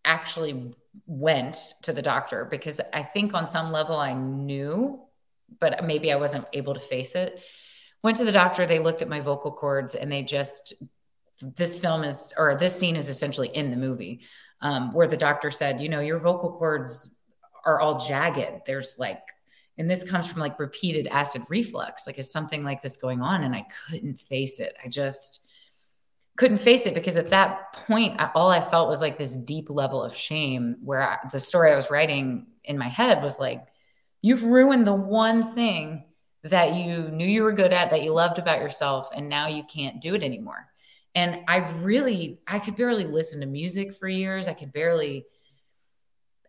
actually 0.05 0.73
went 1.05 1.73
to 1.83 1.93
the 1.93 2.01
doctor 2.01 2.45
because 2.45 2.79
I 2.93 3.03
think 3.03 3.33
on 3.33 3.47
some 3.47 3.71
level 3.71 3.97
I 3.97 4.13
knew 4.13 5.07
but 5.59 5.85
maybe 5.85 6.11
I 6.11 6.15
wasn't 6.15 6.45
able 6.53 6.73
to 6.73 6.79
face 6.79 7.15
it. 7.15 7.41
Went 8.03 8.17
to 8.17 8.25
the 8.25 8.31
doctor, 8.31 8.65
they 8.65 8.79
looked 8.79 9.01
at 9.01 9.09
my 9.09 9.19
vocal 9.19 9.51
cords 9.51 9.95
and 9.95 10.11
they 10.11 10.23
just, 10.23 10.73
this 11.41 11.79
film 11.79 12.03
is, 12.03 12.33
or 12.37 12.55
this 12.55 12.77
scene 12.77 12.95
is 12.95 13.09
essentially 13.09 13.49
in 13.49 13.71
the 13.71 13.77
movie 13.77 14.21
um, 14.61 14.93
where 14.93 15.07
the 15.07 15.17
doctor 15.17 15.51
said, 15.51 15.81
you 15.81 15.89
know, 15.89 15.99
your 15.99 16.19
vocal 16.19 16.51
cords 16.57 17.09
are 17.65 17.79
all 17.79 17.99
jagged. 17.99 18.61
There's 18.65 18.95
like, 18.97 19.21
and 19.77 19.89
this 19.89 20.09
comes 20.09 20.27
from 20.27 20.39
like 20.39 20.59
repeated 20.59 21.07
acid 21.07 21.43
reflux. 21.49 22.07
Like, 22.07 22.17
is 22.17 22.31
something 22.31 22.63
like 22.63 22.81
this 22.81 22.97
going 22.97 23.21
on? 23.21 23.43
And 23.43 23.55
I 23.55 23.65
couldn't 23.87 24.19
face 24.19 24.59
it. 24.59 24.75
I 24.83 24.87
just, 24.87 25.46
couldn't 26.37 26.59
face 26.59 26.85
it 26.85 26.93
because 26.93 27.17
at 27.17 27.31
that 27.31 27.73
point 27.73 28.19
all 28.35 28.49
i 28.49 28.61
felt 28.61 28.87
was 28.87 29.01
like 29.01 29.17
this 29.17 29.35
deep 29.35 29.69
level 29.69 30.01
of 30.03 30.15
shame 30.15 30.77
where 30.83 31.01
I, 31.01 31.17
the 31.31 31.39
story 31.39 31.71
i 31.71 31.75
was 31.75 31.89
writing 31.89 32.47
in 32.63 32.77
my 32.77 32.87
head 32.87 33.23
was 33.23 33.39
like 33.39 33.67
You've 34.21 34.43
ruined 34.43 34.87
the 34.87 34.93
one 34.93 35.53
thing 35.53 36.03
that 36.43 36.75
you 36.75 37.09
knew 37.09 37.25
you 37.25 37.43
were 37.43 37.51
good 37.51 37.73
at, 37.73 37.91
that 37.91 38.03
you 38.03 38.13
loved 38.13 38.39
about 38.39 38.59
yourself, 38.59 39.09
and 39.15 39.29
now 39.29 39.47
you 39.47 39.63
can't 39.63 40.01
do 40.01 40.15
it 40.15 40.23
anymore. 40.23 40.67
And 41.13 41.41
I 41.47 41.57
really, 41.79 42.41
I 42.47 42.59
could 42.59 42.75
barely 42.75 43.05
listen 43.05 43.41
to 43.41 43.47
music 43.47 43.97
for 43.97 44.07
years. 44.07 44.47
I 44.47 44.53
could 44.53 44.71
barely, 44.71 45.25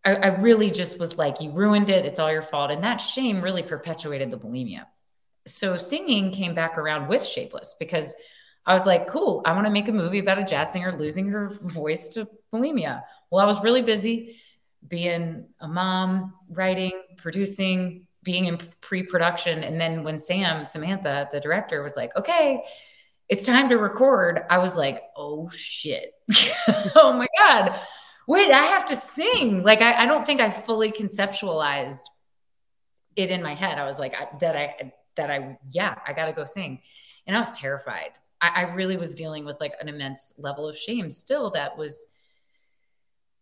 I, 0.04 0.14
I 0.14 0.26
really 0.40 0.70
just 0.70 0.98
was 0.98 1.16
like, 1.16 1.40
you 1.40 1.50
ruined 1.52 1.90
it. 1.90 2.04
It's 2.04 2.18
all 2.18 2.30
your 2.30 2.42
fault. 2.42 2.70
And 2.70 2.82
that 2.84 2.98
shame 2.98 3.40
really 3.40 3.62
perpetuated 3.62 4.30
the 4.30 4.38
bulimia. 4.38 4.86
So 5.46 5.76
singing 5.76 6.32
came 6.32 6.54
back 6.54 6.76
around 6.76 7.08
with 7.08 7.24
Shapeless 7.24 7.76
because 7.78 8.14
I 8.68 8.74
was 8.74 8.84
like, 8.84 9.08
cool, 9.08 9.40
I 9.46 9.54
want 9.54 9.64
to 9.64 9.72
make 9.72 9.88
a 9.88 9.92
movie 9.92 10.18
about 10.18 10.38
a 10.38 10.44
jazz 10.44 10.72
singer 10.72 10.94
losing 10.94 11.28
her 11.28 11.48
voice 11.48 12.10
to 12.10 12.28
bulimia. 12.52 13.02
Well, 13.30 13.42
I 13.42 13.46
was 13.46 13.62
really 13.62 13.80
busy 13.80 14.36
being 14.86 15.46
a 15.58 15.66
mom, 15.66 16.34
writing, 16.50 16.92
producing, 17.16 18.06
being 18.22 18.44
in 18.44 18.58
pre-production. 18.82 19.64
And 19.64 19.80
then 19.80 20.04
when 20.04 20.18
Sam, 20.18 20.66
Samantha, 20.66 21.30
the 21.32 21.40
director, 21.40 21.82
was 21.82 21.96
like, 21.96 22.14
okay, 22.14 22.62
it's 23.30 23.46
time 23.46 23.70
to 23.70 23.78
record, 23.78 24.42
I 24.50 24.58
was 24.58 24.76
like, 24.76 25.02
oh 25.16 25.48
shit. 25.48 26.12
oh 26.94 27.14
my 27.14 27.26
God. 27.38 27.80
Wait, 28.26 28.50
I 28.50 28.64
have 28.64 28.84
to 28.86 28.96
sing. 28.96 29.62
Like 29.62 29.80
I, 29.80 30.02
I, 30.02 30.06
don't 30.06 30.26
think 30.26 30.42
I 30.42 30.50
fully 30.50 30.92
conceptualized 30.92 32.02
it 33.16 33.30
in 33.30 33.42
my 33.42 33.54
head. 33.54 33.78
I 33.78 33.86
was 33.86 33.98
like, 33.98 34.14
I, 34.14 34.28
that 34.40 34.56
I 34.56 34.92
that 35.16 35.30
I, 35.30 35.58
yeah, 35.70 35.94
I 36.06 36.12
gotta 36.12 36.34
go 36.34 36.44
sing. 36.44 36.82
And 37.26 37.34
I 37.34 37.38
was 37.38 37.52
terrified. 37.52 38.10
I, 38.40 38.50
I 38.54 38.62
really 38.74 38.96
was 38.96 39.14
dealing 39.14 39.44
with 39.44 39.60
like 39.60 39.74
an 39.80 39.88
immense 39.88 40.32
level 40.38 40.68
of 40.68 40.76
shame 40.76 41.10
still 41.10 41.50
that 41.50 41.76
was 41.76 42.08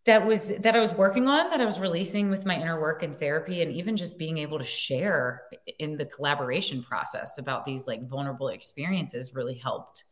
that 0.07 0.25
was 0.25 0.55
that 0.59 0.73
I 0.73 0.79
was 0.79 0.93
working 0.93 1.27
on 1.27 1.49
that 1.49 1.59
I 1.59 1.65
was 1.65 1.79
releasing 1.79 2.29
with 2.29 2.45
my 2.45 2.55
inner 2.55 2.79
work 2.79 3.03
and 3.03 3.19
therapy 3.19 3.61
and 3.61 3.71
even 3.71 3.97
just 3.97 4.17
being 4.17 4.37
able 4.37 4.57
to 4.57 4.65
share 4.65 5.43
in 5.79 5.97
the 5.97 6.05
collaboration 6.05 6.81
process 6.81 7.37
about 7.37 7.65
these 7.65 7.87
like 7.87 8.07
vulnerable 8.07 8.47
experiences 8.47 9.35
really 9.35 9.55
helped. 9.55 10.05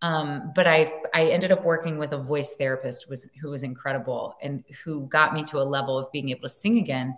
Um, 0.00 0.52
but 0.54 0.68
I 0.68 0.92
I 1.12 1.26
ended 1.26 1.50
up 1.50 1.64
working 1.64 1.98
with 1.98 2.12
a 2.12 2.18
voice 2.18 2.54
therapist 2.54 3.10
was 3.10 3.28
who 3.40 3.50
was 3.50 3.64
incredible 3.64 4.36
and 4.40 4.64
who 4.84 5.08
got 5.08 5.34
me 5.34 5.42
to 5.44 5.60
a 5.60 5.64
level 5.64 5.98
of 5.98 6.10
being 6.12 6.28
able 6.28 6.42
to 6.42 6.48
sing 6.48 6.78
again, 6.78 7.16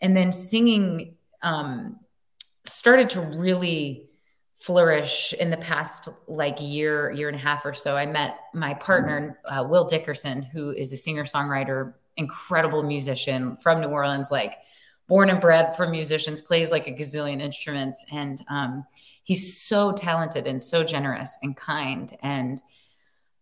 and 0.00 0.16
then 0.16 0.32
singing 0.32 1.16
um, 1.42 2.00
started 2.64 3.10
to 3.10 3.20
really 3.20 4.07
flourish 4.58 5.32
in 5.34 5.50
the 5.50 5.56
past 5.56 6.08
like 6.26 6.56
year 6.60 7.10
year 7.12 7.28
and 7.28 7.36
a 7.36 7.40
half 7.40 7.64
or 7.64 7.72
so 7.72 7.96
i 7.96 8.04
met 8.04 8.40
my 8.52 8.74
partner 8.74 9.38
uh, 9.44 9.64
will 9.66 9.84
dickerson 9.84 10.42
who 10.42 10.70
is 10.70 10.92
a 10.92 10.96
singer 10.96 11.24
songwriter 11.24 11.94
incredible 12.16 12.82
musician 12.82 13.56
from 13.58 13.80
new 13.80 13.88
orleans 13.88 14.30
like 14.30 14.54
born 15.06 15.30
and 15.30 15.40
bred 15.40 15.76
for 15.76 15.88
musicians 15.88 16.42
plays 16.42 16.72
like 16.72 16.88
a 16.88 16.92
gazillion 16.92 17.40
instruments 17.40 18.04
and 18.10 18.40
um, 18.50 18.84
he's 19.28 19.60
so 19.60 19.92
talented 19.92 20.46
and 20.46 20.60
so 20.60 20.82
generous 20.82 21.38
and 21.42 21.56
kind 21.56 22.16
and 22.22 22.62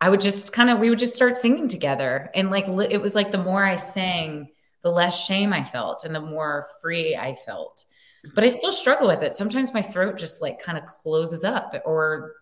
i 0.01 0.11
would 0.11 0.21
just 0.21 0.53
kind 0.53 0.69
of 0.69 0.79
we 0.79 0.91
would 0.91 0.99
just 0.99 1.15
start 1.15 1.37
singing 1.37 1.69
together. 1.69 2.31
And 2.35 2.51
like 2.51 2.67
it 2.69 3.01
was 3.01 3.15
like 3.15 3.31
the 3.31 3.39
more 3.39 3.65
i 3.65 3.77
sang 3.77 4.49
the 4.83 4.91
less 4.91 5.25
shame 5.25 5.53
i 5.53 5.65
felt 5.65 6.05
and 6.05 6.15
the 6.15 6.21
more 6.21 6.67
free 6.83 7.17
i 7.17 7.35
felt 7.35 7.85
but 8.35 8.45
I 8.45 8.49
still 8.49 8.73
struggle 8.73 9.09
with 9.09 9.23
it. 9.23 9.35
Sometimes 9.35 9.75
my 9.75 9.83
throat 9.83 10.19
just 10.19 10.43
like 10.43 10.63
kind 10.63 10.79
of 10.79 10.85
closes 10.85 11.45
up, 11.45 11.75
or 11.85 12.35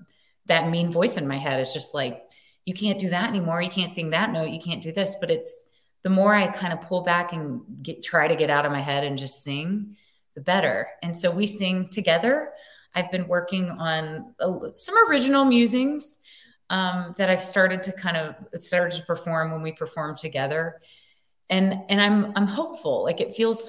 that 0.47 0.71
mean 0.71 0.93
voice 0.93 1.17
in 1.17 1.29
my 1.29 1.39
head 1.39 1.61
is 1.61 1.73
just 1.73 1.95
like, 1.95 2.23
you 2.65 2.75
can't 2.75 2.99
do 2.99 3.11
that 3.11 3.29
anymore. 3.29 3.63
You 3.63 3.71
can't 3.71 3.93
sing 3.93 4.11
that 4.11 4.31
note. 4.31 4.51
You 4.51 4.61
can't 4.61 4.83
do 4.83 4.93
this. 4.93 5.17
But 5.21 5.31
it's 5.31 5.67
the 6.03 6.11
more 6.11 6.35
I 6.35 6.47
kind 6.47 6.73
of 6.73 6.83
pull 6.83 7.03
back 7.03 7.33
and 7.33 7.63
get, 7.83 8.03
try 8.03 8.29
to 8.29 8.37
get 8.37 8.51
out 8.51 8.67
of 8.67 8.73
my 8.73 8.81
head 8.81 9.05
and 9.05 9.19
just 9.19 9.43
sing, 9.43 9.97
the 10.35 10.41
better. 10.41 10.89
And 11.03 11.17
so 11.17 11.31
we 11.31 11.47
sing 11.47 11.89
together. 11.89 12.51
I've 12.95 13.11
been 13.11 13.27
working 13.27 13.71
on 13.71 14.35
a, 14.39 14.73
some 14.73 14.95
original 15.09 15.45
musings 15.45 16.19
um, 16.71 17.15
that 17.19 17.29
I've 17.29 17.45
started 17.45 17.83
to 17.85 17.93
kind 17.93 18.17
of 18.17 18.63
started 18.63 18.97
to 18.99 19.05
perform 19.05 19.53
when 19.53 19.63
we 19.63 19.73
perform 19.73 20.17
together, 20.17 20.81
and 21.51 21.75
and 21.89 22.01
I'm 22.01 22.33
I'm 22.37 22.47
hopeful. 22.47 23.03
Like 23.03 23.21
it 23.21 23.35
feels 23.35 23.69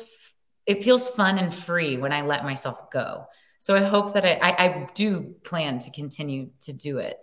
it 0.66 0.84
feels 0.84 1.10
fun 1.10 1.38
and 1.38 1.54
free 1.54 1.98
when 1.98 2.12
I 2.12 2.22
let 2.22 2.44
myself 2.44 2.90
go. 2.92 3.26
So 3.60 3.76
I 3.76 3.84
hope 3.84 4.14
that 4.14 4.26
I, 4.26 4.34
I, 4.34 4.66
I 4.66 4.88
do 4.94 5.36
plan 5.44 5.80
to 5.80 5.92
continue 5.92 6.50
to 6.64 6.74
do 6.74 6.98
it 7.00 7.18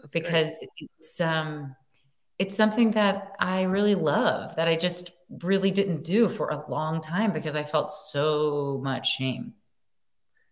That's 0.00 0.12
because 0.12 0.58
great. 0.58 0.90
it's 0.98 1.20
um 1.20 1.74
it's 2.38 2.56
something 2.56 2.92
that 2.92 3.32
I 3.40 3.62
really 3.62 3.96
love 3.96 4.54
that 4.56 4.68
I 4.68 4.76
just 4.76 5.10
really 5.42 5.70
didn't 5.70 6.04
do 6.04 6.28
for 6.28 6.50
a 6.50 6.70
long 6.70 7.00
time 7.00 7.32
because 7.32 7.56
I 7.56 7.64
felt 7.64 7.90
so 7.90 8.80
much 8.82 9.16
shame. 9.16 9.54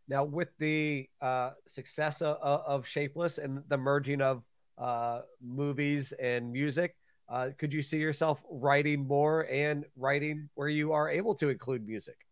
Now, 0.08 0.24
with 0.24 0.48
the 0.58 1.08
uh, 1.20 1.50
success 1.66 2.22
of, 2.22 2.36
of, 2.38 2.86
Shapeless 2.86 3.38
and 3.38 3.62
the 3.68 3.76
merging 3.76 4.20
of 4.20 4.44
uh, 4.78 5.20
movies 5.40 6.12
and 6.12 6.52
music, 6.52 6.96
uh, 7.28 7.50
could 7.58 7.72
you 7.72 7.82
see 7.82 7.98
yourself 7.98 8.40
writing 8.48 9.06
more 9.06 9.48
and 9.50 9.84
writing 9.96 10.48
where 10.54 10.68
you 10.68 10.92
are 10.92 11.08
able 11.08 11.34
to 11.36 11.48
include 11.48 11.86
music? 11.86 12.25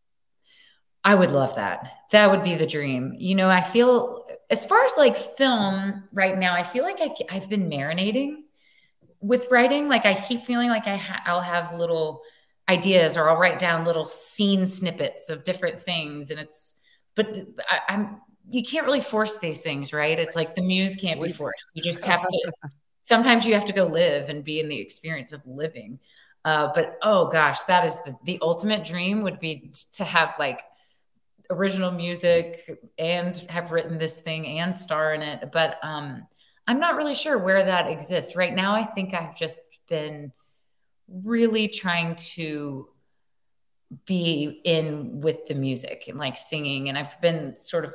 I 1.05 1.15
would 1.15 1.31
love 1.31 1.57
that. 1.57 1.87
That 2.13 2.31
would 2.31 2.43
be 2.43 2.55
the 2.55 2.67
dream. 2.67 3.15
You 3.19 3.35
know, 3.35 3.51
I 3.51 3.61
feel 3.61 4.27
as 4.51 4.65
far 4.65 4.85
as 4.85 4.97
like 4.97 5.17
film 5.17 6.05
right 6.13 6.37
now, 6.37 6.55
I 6.55 6.63
feel 6.63 6.85
like 6.85 6.99
I, 7.01 7.11
I've 7.31 7.49
been 7.49 7.69
marinating 7.69 8.37
with 9.21 9.49
writing. 9.51 9.89
Like 9.89 10.07
I 10.07 10.15
keep 10.15 10.45
feeling 10.45 10.69
like 10.69 10.87
I 10.87 10.97
ha- 10.97 11.23
I'll 11.27 11.43
have 11.43 11.75
little 11.75 12.23
ideas 12.69 13.17
or 13.17 13.29
I'll 13.29 13.37
write 13.37 13.59
down 13.59 13.85
little 13.85 14.05
scene 14.05 14.67
snippets 14.67 15.31
of 15.31 15.45
different 15.45 15.81
things, 15.81 16.31
and 16.31 16.41
it's. 16.41 16.77
But 17.15 17.37
I, 17.71 17.81
I'm 17.89 18.21
you 18.51 18.63
can't 18.63 18.87
really 18.87 19.01
force 19.01 19.39
these 19.39 19.63
things, 19.63 19.93
right? 19.93 20.19
It's 20.19 20.37
like 20.37 20.55
the 20.55 20.63
muse 20.63 20.97
can't 20.97 21.23
be 21.23 21.33
forced. 21.33 21.67
You 21.75 21.83
just 21.83 22.05
have 22.05 22.23
to 22.23 22.53
sometimes 23.03 23.47
you 23.47 23.55
have 23.55 23.67
to 23.67 23.73
go 23.73 23.85
live 23.85 24.29
and 24.29 24.45
be 24.45 24.61
in 24.61 24.69
the 24.69 24.79
experience 24.81 25.33
of 25.33 25.47
living. 25.47 26.01
Uh, 26.45 26.71
but 26.75 26.99
oh 27.03 27.29
gosh, 27.31 27.61
that 27.63 27.85
is 27.85 28.03
the, 28.03 28.15
the 28.25 28.39
ultimate 28.43 28.85
dream 28.85 29.23
would 29.23 29.41
be 29.41 29.73
to 29.95 30.05
have 30.05 30.35
like 30.39 30.61
original 31.51 31.91
music 31.91 32.79
and 32.99 33.37
have 33.49 33.71
written 33.71 33.99
this 33.99 34.21
thing 34.21 34.59
and 34.59 34.75
star 34.75 35.15
in 35.15 35.23
it. 35.23 35.51
But 35.53 35.79
um, 35.83 36.27
I'm 36.67 36.81
not 36.81 36.97
really 36.97 37.15
sure 37.15 37.39
where 37.39 37.65
that 37.65 37.91
exists 37.91 38.37
right 38.37 38.55
now. 38.55 38.75
I 38.75 38.85
think 38.85 39.15
I've 39.15 39.37
just 39.37 39.63
been 39.89 40.33
really 41.09 41.69
trying 41.69 42.17
to 42.17 42.89
be 44.07 44.61
in 44.65 45.21
with 45.21 45.47
the 45.47 45.55
music 45.55 46.05
and 46.09 46.19
like 46.19 46.37
singing, 46.37 46.89
and 46.89 46.99
I've 46.99 47.21
been 47.21 47.57
sort 47.57 47.85
of 47.85 47.95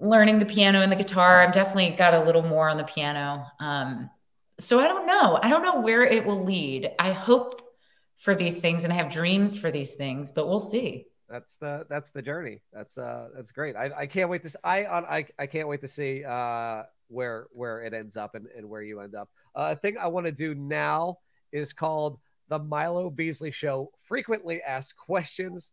learning 0.00 0.40
the 0.40 0.46
piano 0.46 0.82
and 0.82 0.90
the 0.90 0.96
guitar. 0.96 1.40
I've 1.40 1.54
definitely 1.54 1.90
got 1.90 2.14
a 2.14 2.24
little 2.24 2.42
more 2.42 2.68
on 2.68 2.76
the 2.76 2.84
piano. 2.84 3.46
Um, 3.60 4.10
so 4.58 4.80
I 4.80 4.88
don't 4.88 5.06
know. 5.06 5.38
I 5.40 5.48
don't 5.48 5.62
know 5.62 5.80
where 5.80 6.04
it 6.04 6.26
will 6.26 6.44
lead. 6.44 6.90
I 6.98 7.12
hope 7.12 7.62
for 8.16 8.34
these 8.34 8.56
things 8.56 8.84
and 8.84 8.92
I 8.92 8.96
have 8.96 9.12
dreams 9.12 9.58
for 9.58 9.70
these 9.70 9.92
things, 9.92 10.30
but 10.30 10.48
we'll 10.48 10.60
see. 10.60 11.06
That's 11.32 11.56
the 11.56 11.86
that's 11.88 12.10
the 12.10 12.20
journey. 12.20 12.60
That's 12.74 12.98
uh 12.98 13.30
that's 13.34 13.52
great. 13.52 13.74
I, 13.74 13.90
I 13.96 14.06
can't 14.06 14.28
wait 14.28 14.42
to 14.42 14.58
I 14.62 14.84
on 14.84 15.06
I, 15.06 15.24
I 15.38 15.46
can't 15.46 15.66
wait 15.66 15.80
to 15.80 15.88
see 15.88 16.24
uh 16.24 16.82
where 17.08 17.46
where 17.52 17.82
it 17.82 17.94
ends 17.94 18.18
up 18.18 18.34
and, 18.34 18.46
and 18.54 18.68
where 18.68 18.82
you 18.82 19.00
end 19.00 19.14
up. 19.14 19.30
Uh, 19.56 19.68
a 19.72 19.76
thing 19.76 19.96
I 19.96 20.08
want 20.08 20.26
to 20.26 20.32
do 20.32 20.54
now 20.54 21.18
is 21.50 21.72
called 21.72 22.18
the 22.48 22.58
Milo 22.58 23.08
Beasley 23.08 23.50
Show 23.50 23.92
frequently 24.02 24.60
asked 24.60 24.94
questions. 24.98 25.70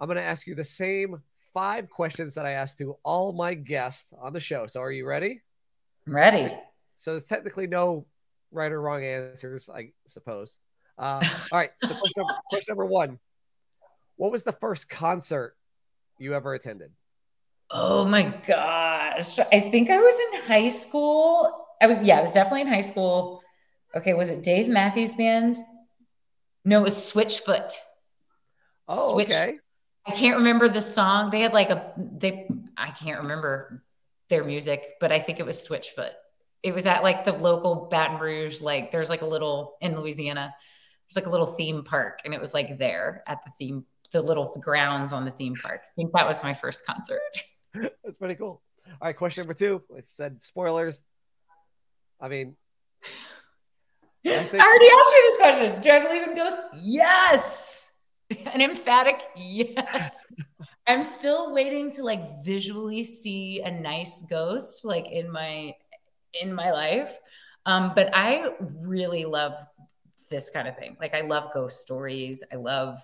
I'm 0.00 0.06
going 0.06 0.16
to 0.16 0.22
ask 0.22 0.46
you 0.46 0.54
the 0.54 0.64
same 0.64 1.20
five 1.52 1.90
questions 1.90 2.32
that 2.34 2.46
I 2.46 2.52
asked 2.52 2.78
to 2.78 2.96
all 3.02 3.32
my 3.32 3.52
guests 3.52 4.14
on 4.18 4.32
the 4.32 4.40
show. 4.40 4.66
So 4.68 4.80
are 4.80 4.92
you 4.92 5.06
ready? 5.06 5.42
I'm 6.06 6.14
ready. 6.14 6.48
So 6.96 7.12
there's 7.12 7.26
technically 7.26 7.66
no 7.66 8.06
right 8.52 8.72
or 8.72 8.80
wrong 8.80 9.04
answers, 9.04 9.68
I 9.68 9.92
suppose. 10.06 10.58
Uh, 10.96 11.20
all 11.52 11.58
right. 11.58 11.70
So 11.82 11.94
question 11.94 12.12
number, 12.16 12.34
question 12.50 12.72
number 12.72 12.86
one 12.86 13.18
What 14.18 14.30
was 14.30 14.42
the 14.42 14.52
first 14.52 14.90
concert 14.90 15.56
you 16.18 16.34
ever 16.34 16.52
attended? 16.52 16.90
Oh 17.70 18.04
my 18.04 18.24
gosh. 18.46 19.38
I 19.38 19.70
think 19.70 19.88
I 19.88 19.98
was 19.98 20.14
in 20.20 20.42
high 20.42 20.68
school. 20.68 21.66
I 21.80 21.86
was, 21.86 22.02
yeah, 22.02 22.18
I 22.18 22.20
was 22.20 22.32
definitely 22.32 22.62
in 22.62 22.68
high 22.68 22.82
school. 22.82 23.42
Okay. 23.96 24.12
Was 24.12 24.30
it 24.30 24.42
Dave 24.42 24.68
Matthews 24.68 25.14
Band? 25.14 25.56
No, 26.64 26.80
it 26.80 26.84
was 26.84 26.94
Switchfoot. 26.94 27.72
Oh, 28.88 29.14
Switch, 29.14 29.30
okay. 29.30 29.58
I 30.06 30.12
can't 30.12 30.38
remember 30.38 30.68
the 30.68 30.82
song. 30.82 31.30
They 31.30 31.40
had 31.40 31.52
like 31.52 31.70
a 31.70 31.92
they 31.96 32.48
I 32.76 32.90
can't 32.90 33.22
remember 33.22 33.84
their 34.28 34.44
music, 34.44 34.82
but 35.00 35.12
I 35.12 35.20
think 35.20 35.38
it 35.38 35.46
was 35.46 35.66
Switchfoot. 35.66 36.12
It 36.62 36.74
was 36.74 36.86
at 36.86 37.02
like 37.02 37.24
the 37.24 37.32
local 37.32 37.88
Baton 37.90 38.18
Rouge, 38.18 38.60
like 38.60 38.90
there's 38.90 39.10
like 39.10 39.22
a 39.22 39.26
little 39.26 39.76
in 39.80 39.94
Louisiana, 39.98 40.54
there's 41.08 41.16
like 41.16 41.26
a 41.26 41.30
little 41.30 41.46
theme 41.54 41.84
park, 41.84 42.20
and 42.24 42.32
it 42.32 42.40
was 42.40 42.54
like 42.54 42.78
there 42.78 43.22
at 43.26 43.44
the 43.44 43.52
theme, 43.58 43.84
the 44.12 44.20
little 44.20 44.56
grounds 44.60 45.12
on 45.12 45.24
the 45.24 45.30
theme 45.30 45.54
park. 45.54 45.82
I 45.84 45.92
think 45.96 46.12
that 46.14 46.26
was 46.26 46.42
my 46.42 46.54
first 46.54 46.86
concert. 46.86 47.20
That's 47.74 48.18
pretty 48.18 48.34
cool. 48.34 48.62
All 48.86 48.94
right, 49.02 49.16
question 49.16 49.42
number 49.42 49.54
two. 49.54 49.82
I 49.96 50.00
said 50.00 50.42
spoilers. 50.42 51.00
I 52.20 52.28
mean, 52.28 52.56
I, 54.26 54.42
think- 54.44 54.62
I 54.62 54.66
already 54.66 54.88
asked 54.88 55.12
you 55.12 55.24
this 55.26 55.36
question. 55.36 55.80
Do 55.80 55.90
I 55.90 56.00
believe 56.00 56.28
in 56.28 56.34
ghosts? 56.34 56.62
Yes. 56.80 57.92
An 58.52 58.60
emphatic 58.60 59.22
yes. 59.36 60.24
I'm 60.86 61.02
still 61.02 61.52
waiting 61.52 61.90
to 61.92 62.02
like 62.02 62.42
visually 62.42 63.04
see 63.04 63.60
a 63.60 63.70
nice 63.70 64.22
ghost 64.22 64.86
like 64.86 65.10
in 65.10 65.30
my 65.30 65.74
in 66.40 66.52
my 66.54 66.72
life. 66.72 67.12
Um, 67.66 67.92
but 67.94 68.08
I 68.14 68.48
really 68.80 69.26
love 69.26 69.52
this 70.30 70.48
kind 70.48 70.66
of 70.66 70.78
thing. 70.78 70.96
Like 70.98 71.14
I 71.14 71.20
love 71.22 71.52
ghost 71.52 71.80
stories. 71.80 72.42
I 72.50 72.56
love 72.56 73.02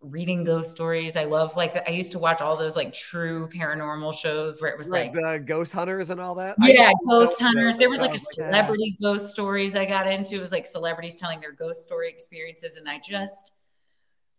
reading 0.00 0.44
ghost 0.44 0.72
stories. 0.72 1.16
I 1.16 1.24
love 1.24 1.56
like 1.56 1.76
I 1.88 1.92
used 1.92 2.12
to 2.12 2.18
watch 2.18 2.40
all 2.40 2.56
those 2.56 2.76
like 2.76 2.92
true 2.92 3.48
paranormal 3.48 4.14
shows 4.14 4.60
where 4.60 4.70
it 4.70 4.78
was 4.78 4.88
right, 4.88 5.12
like 5.12 5.14
the 5.14 5.44
ghost 5.44 5.72
hunters 5.72 6.10
and 6.10 6.20
all 6.20 6.34
that. 6.36 6.56
Yeah, 6.60 6.90
ghost 7.08 7.40
hunters. 7.40 7.76
There 7.76 7.90
was 7.90 8.00
like 8.00 8.14
a 8.14 8.18
celebrity 8.18 8.96
yeah. 8.98 9.08
ghost 9.08 9.30
stories 9.30 9.76
I 9.76 9.84
got 9.84 10.06
into. 10.06 10.36
It 10.36 10.40
was 10.40 10.52
like 10.52 10.66
celebrities 10.66 11.16
telling 11.16 11.40
their 11.40 11.52
ghost 11.52 11.82
story 11.82 12.08
experiences, 12.08 12.76
and 12.76 12.88
I 12.88 12.98
just 12.98 13.52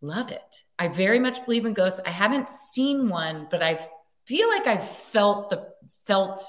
love 0.01 0.31
it. 0.31 0.63
I 0.79 0.89
very 0.89 1.19
much 1.19 1.45
believe 1.45 1.65
in 1.65 1.73
ghosts. 1.73 2.01
I 2.05 2.11
haven't 2.11 2.49
seen 2.49 3.07
one, 3.07 3.47
but 3.49 3.63
I 3.63 3.87
feel 4.25 4.49
like 4.49 4.67
I've 4.67 4.87
felt 4.87 5.49
the 5.49 5.69
felt. 6.05 6.41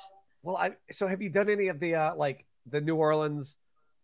Well, 0.42 0.56
I 0.56 0.72
so 0.90 1.06
have 1.06 1.22
you 1.22 1.30
done 1.30 1.48
any 1.48 1.68
of 1.68 1.78
the 1.78 1.94
uh 1.94 2.16
like 2.16 2.46
the 2.66 2.80
New 2.80 2.96
Orleans, 2.96 3.56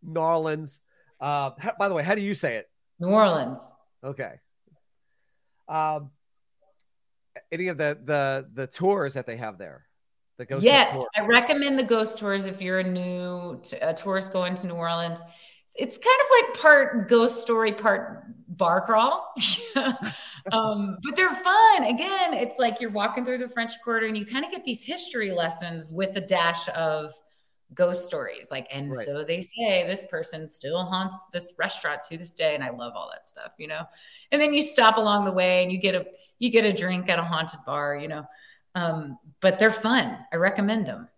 New 0.02 0.20
Orleans? 0.20 0.78
Uh, 1.20 1.50
by 1.78 1.88
the 1.88 1.94
way, 1.94 2.04
how 2.04 2.14
do 2.14 2.22
you 2.22 2.34
say 2.34 2.56
it? 2.56 2.68
New 3.00 3.08
Orleans. 3.08 3.72
Okay. 4.04 4.34
Um, 5.68 6.10
any 7.50 7.68
of 7.68 7.78
the 7.78 7.98
the 8.04 8.48
the 8.52 8.66
tours 8.66 9.14
that 9.14 9.26
they 9.26 9.36
have 9.36 9.58
there? 9.58 9.86
The 10.36 10.44
ghost. 10.44 10.64
Yes, 10.64 11.02
I 11.16 11.24
recommend 11.26 11.78
the 11.78 11.84
ghost 11.84 12.18
tours 12.18 12.46
if 12.46 12.60
you're 12.60 12.80
a 12.80 12.84
new 12.84 13.60
t- 13.62 13.76
a 13.76 13.94
tourist 13.94 14.32
going 14.32 14.54
to 14.56 14.66
New 14.66 14.74
Orleans 14.74 15.22
it's 15.76 15.98
kind 15.98 16.18
of 16.20 16.26
like 16.48 16.60
part 16.60 17.08
ghost 17.08 17.40
story, 17.40 17.72
part 17.72 18.24
bar 18.48 18.80
crawl. 18.80 19.32
um, 20.52 20.98
but 21.02 21.16
they're 21.16 21.34
fun. 21.34 21.84
Again, 21.84 22.34
it's 22.34 22.58
like 22.58 22.80
you're 22.80 22.90
walking 22.90 23.24
through 23.24 23.38
the 23.38 23.48
French 23.48 23.72
Quarter 23.82 24.06
and 24.06 24.16
you 24.16 24.24
kind 24.24 24.44
of 24.44 24.50
get 24.50 24.64
these 24.64 24.84
history 24.84 25.32
lessons 25.32 25.90
with 25.90 26.16
a 26.16 26.20
dash 26.20 26.68
of 26.70 27.12
ghost 27.74 28.06
stories. 28.06 28.48
Like, 28.50 28.66
and 28.72 28.90
right. 28.90 29.06
so 29.06 29.24
they 29.24 29.42
say 29.42 29.86
this 29.86 30.06
person 30.06 30.48
still 30.48 30.84
haunts 30.84 31.26
this 31.32 31.52
restaurant 31.58 32.02
to 32.04 32.18
this 32.18 32.34
day. 32.34 32.54
And 32.54 32.62
I 32.62 32.70
love 32.70 32.94
all 32.96 33.10
that 33.12 33.26
stuff, 33.26 33.52
you 33.58 33.66
know. 33.66 33.82
And 34.32 34.40
then 34.40 34.52
you 34.52 34.62
stop 34.62 34.96
along 34.96 35.24
the 35.24 35.32
way 35.32 35.62
and 35.62 35.72
you 35.72 35.78
get 35.78 35.94
a 35.94 36.06
you 36.38 36.50
get 36.50 36.64
a 36.64 36.72
drink 36.72 37.08
at 37.08 37.18
a 37.18 37.24
haunted 37.24 37.60
bar, 37.66 37.96
you 37.96 38.08
know. 38.08 38.24
Um, 38.74 39.18
but 39.40 39.58
they're 39.58 39.70
fun. 39.70 40.18
I 40.32 40.36
recommend 40.36 40.86
them. 40.86 41.08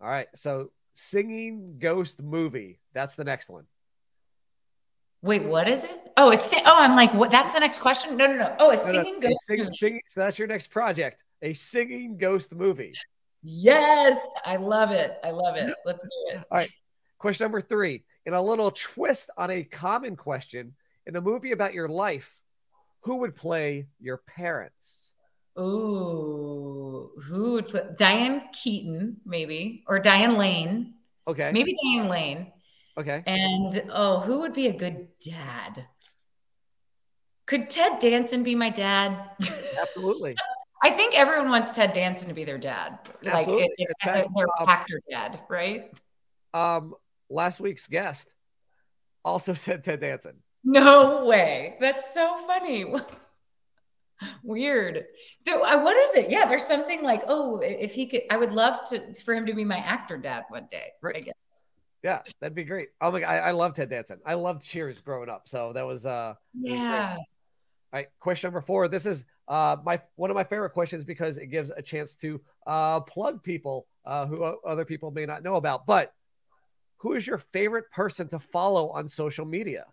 All 0.00 0.08
right. 0.08 0.28
So 0.34 0.70
singing 0.94 1.76
ghost 1.78 2.22
movie. 2.22 2.80
That's 2.92 3.14
the 3.14 3.24
next 3.24 3.48
one. 3.48 3.64
Wait, 5.22 5.44
what 5.44 5.68
is 5.68 5.84
it? 5.84 5.90
Oh, 6.16 6.32
a 6.32 6.36
sing- 6.36 6.64
oh, 6.66 6.76
I'm 6.76 6.96
like, 6.96 7.14
what? 7.14 7.30
That's 7.30 7.52
the 7.52 7.60
next 7.60 7.78
question. 7.78 8.16
No, 8.16 8.26
no, 8.26 8.36
no. 8.36 8.56
Oh, 8.58 8.70
a 8.72 8.76
singing 8.76 9.20
no, 9.20 9.20
no, 9.20 9.28
ghost. 9.28 9.50
A 9.50 9.54
sing- 9.54 9.70
singing, 9.70 10.00
so 10.08 10.20
that's 10.22 10.36
your 10.36 10.48
next 10.48 10.68
project, 10.68 11.22
a 11.42 11.54
singing 11.54 12.16
ghost 12.16 12.52
movie. 12.52 12.92
Yes, 13.42 14.32
I 14.46 14.56
love 14.56 14.90
it. 14.90 15.18
I 15.24 15.30
love 15.30 15.56
it. 15.56 15.74
Let's 15.84 16.04
do 16.04 16.08
it. 16.28 16.36
All 16.50 16.58
right. 16.58 16.70
Question 17.18 17.44
number 17.44 17.60
three. 17.60 18.04
In 18.24 18.34
a 18.34 18.42
little 18.42 18.70
twist 18.70 19.30
on 19.36 19.50
a 19.50 19.64
common 19.64 20.14
question, 20.14 20.74
in 21.06 21.16
a 21.16 21.20
movie 21.20 21.52
about 21.52 21.74
your 21.74 21.88
life, 21.88 22.40
who 23.00 23.16
would 23.16 23.34
play 23.34 23.86
your 24.00 24.18
parents? 24.18 25.12
Ooh, 25.58 27.10
who 27.20 27.52
would 27.52 27.66
play 27.66 27.82
Diane 27.96 28.42
Keaton, 28.52 29.16
maybe, 29.26 29.82
or 29.86 29.98
Diane 29.98 30.38
Lane. 30.38 30.94
Okay. 31.26 31.50
Maybe 31.52 31.74
Diane 31.82 32.08
Lane. 32.08 32.52
Okay. 32.96 33.22
And 33.26 33.90
oh, 33.92 34.20
who 34.20 34.40
would 34.40 34.52
be 34.52 34.68
a 34.68 34.72
good 34.72 35.08
dad? 35.20 35.86
Could 37.46 37.68
Ted 37.68 37.98
Danson 37.98 38.42
be 38.42 38.54
my 38.54 38.70
dad? 38.70 39.18
Absolutely. 39.80 40.36
I 40.82 40.90
think 40.90 41.16
everyone 41.16 41.48
wants 41.48 41.72
Ted 41.72 41.92
Danson 41.92 42.28
to 42.28 42.34
be 42.34 42.44
their 42.44 42.58
dad, 42.58 42.98
Absolutely. 43.24 43.62
like 43.62 43.70
it, 43.70 43.70
it, 43.78 43.88
as 44.02 44.10
a, 44.26 44.28
their 44.34 44.46
um, 44.60 44.68
actor 44.68 45.00
dad, 45.08 45.40
right? 45.48 45.92
Um, 46.52 46.94
last 47.30 47.60
week's 47.60 47.86
guest 47.86 48.34
also 49.24 49.54
said 49.54 49.84
Ted 49.84 50.00
Danson. 50.00 50.36
No 50.64 51.24
way. 51.24 51.76
That's 51.80 52.12
so 52.12 52.36
funny. 52.46 52.86
Weird. 54.44 55.04
Uh, 55.48 55.80
what 55.80 55.96
is 55.96 56.14
it? 56.14 56.30
Yeah, 56.30 56.46
there's 56.46 56.66
something 56.66 57.02
like, 57.02 57.22
oh, 57.26 57.60
if 57.60 57.92
he 57.92 58.06
could, 58.06 58.22
I 58.30 58.36
would 58.36 58.52
love 58.52 58.88
to 58.90 59.14
for 59.14 59.34
him 59.34 59.46
to 59.46 59.54
be 59.54 59.64
my 59.64 59.78
actor 59.78 60.16
dad 60.16 60.44
one 60.48 60.68
day. 60.70 60.90
Right. 61.00 61.16
I 61.16 61.20
guess. 61.20 61.34
Yeah, 62.04 62.22
that'd 62.40 62.54
be 62.54 62.64
great. 62.64 62.88
Oh 63.00 63.10
my 63.12 63.20
god, 63.20 63.28
I, 63.28 63.38
I 63.38 63.50
love 63.52 63.74
Ted 63.74 63.90
Danson. 63.90 64.20
I 64.26 64.34
loved 64.34 64.62
Cheers 64.62 65.00
growing 65.00 65.28
up, 65.28 65.46
so 65.46 65.72
that 65.72 65.86
was 65.86 66.04
uh 66.06 66.34
yeah. 66.54 67.14
Was 67.14 67.18
All 67.18 67.24
right, 67.92 68.08
question 68.18 68.48
number 68.48 68.60
four. 68.60 68.88
This 68.88 69.06
is 69.06 69.24
uh 69.48 69.76
my 69.84 70.00
one 70.16 70.30
of 70.30 70.34
my 70.34 70.44
favorite 70.44 70.70
questions 70.70 71.04
because 71.04 71.36
it 71.36 71.46
gives 71.46 71.70
a 71.76 71.82
chance 71.82 72.14
to 72.14 72.40
uh 72.66 73.00
plug 73.00 73.42
people 73.42 73.86
uh 74.04 74.26
who 74.26 74.42
other 74.42 74.84
people 74.84 75.10
may 75.10 75.26
not 75.26 75.42
know 75.42 75.56
about. 75.56 75.86
But 75.86 76.12
who 76.98 77.14
is 77.14 77.26
your 77.26 77.38
favorite 77.38 77.90
person 77.90 78.28
to 78.28 78.38
follow 78.38 78.90
on 78.90 79.08
social 79.08 79.44
media? 79.44 79.86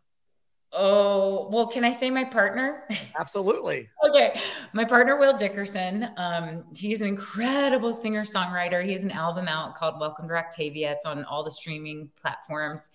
Oh, 0.72 1.50
well, 1.52 1.66
can 1.66 1.84
I 1.84 1.92
say 1.92 2.12
my 2.12 2.24
partner? 2.24 2.84
Absolutely. 3.20 3.90
okay. 4.08 4.40
My 4.74 4.86
partner, 4.86 5.18
Will 5.18 5.36
Dickerson. 5.36 6.10
Um, 6.18 6.64
he's 6.72 7.02
an 7.02 7.08
incredible 7.08 7.92
singer 7.92 8.24
songwriter. 8.24 8.84
He 8.84 8.92
has 8.92 9.04
an 9.04 9.12
album 9.12 9.48
out 9.48 9.76
called 9.76 10.00
Welcome 10.00 10.28
to 10.28 10.36
Octavia. 10.36 10.92
It's 10.92 11.06
on 11.06 11.26
all 11.26 11.44
the 11.44 11.52
streaming 11.52 12.10
platforms. 12.22 12.92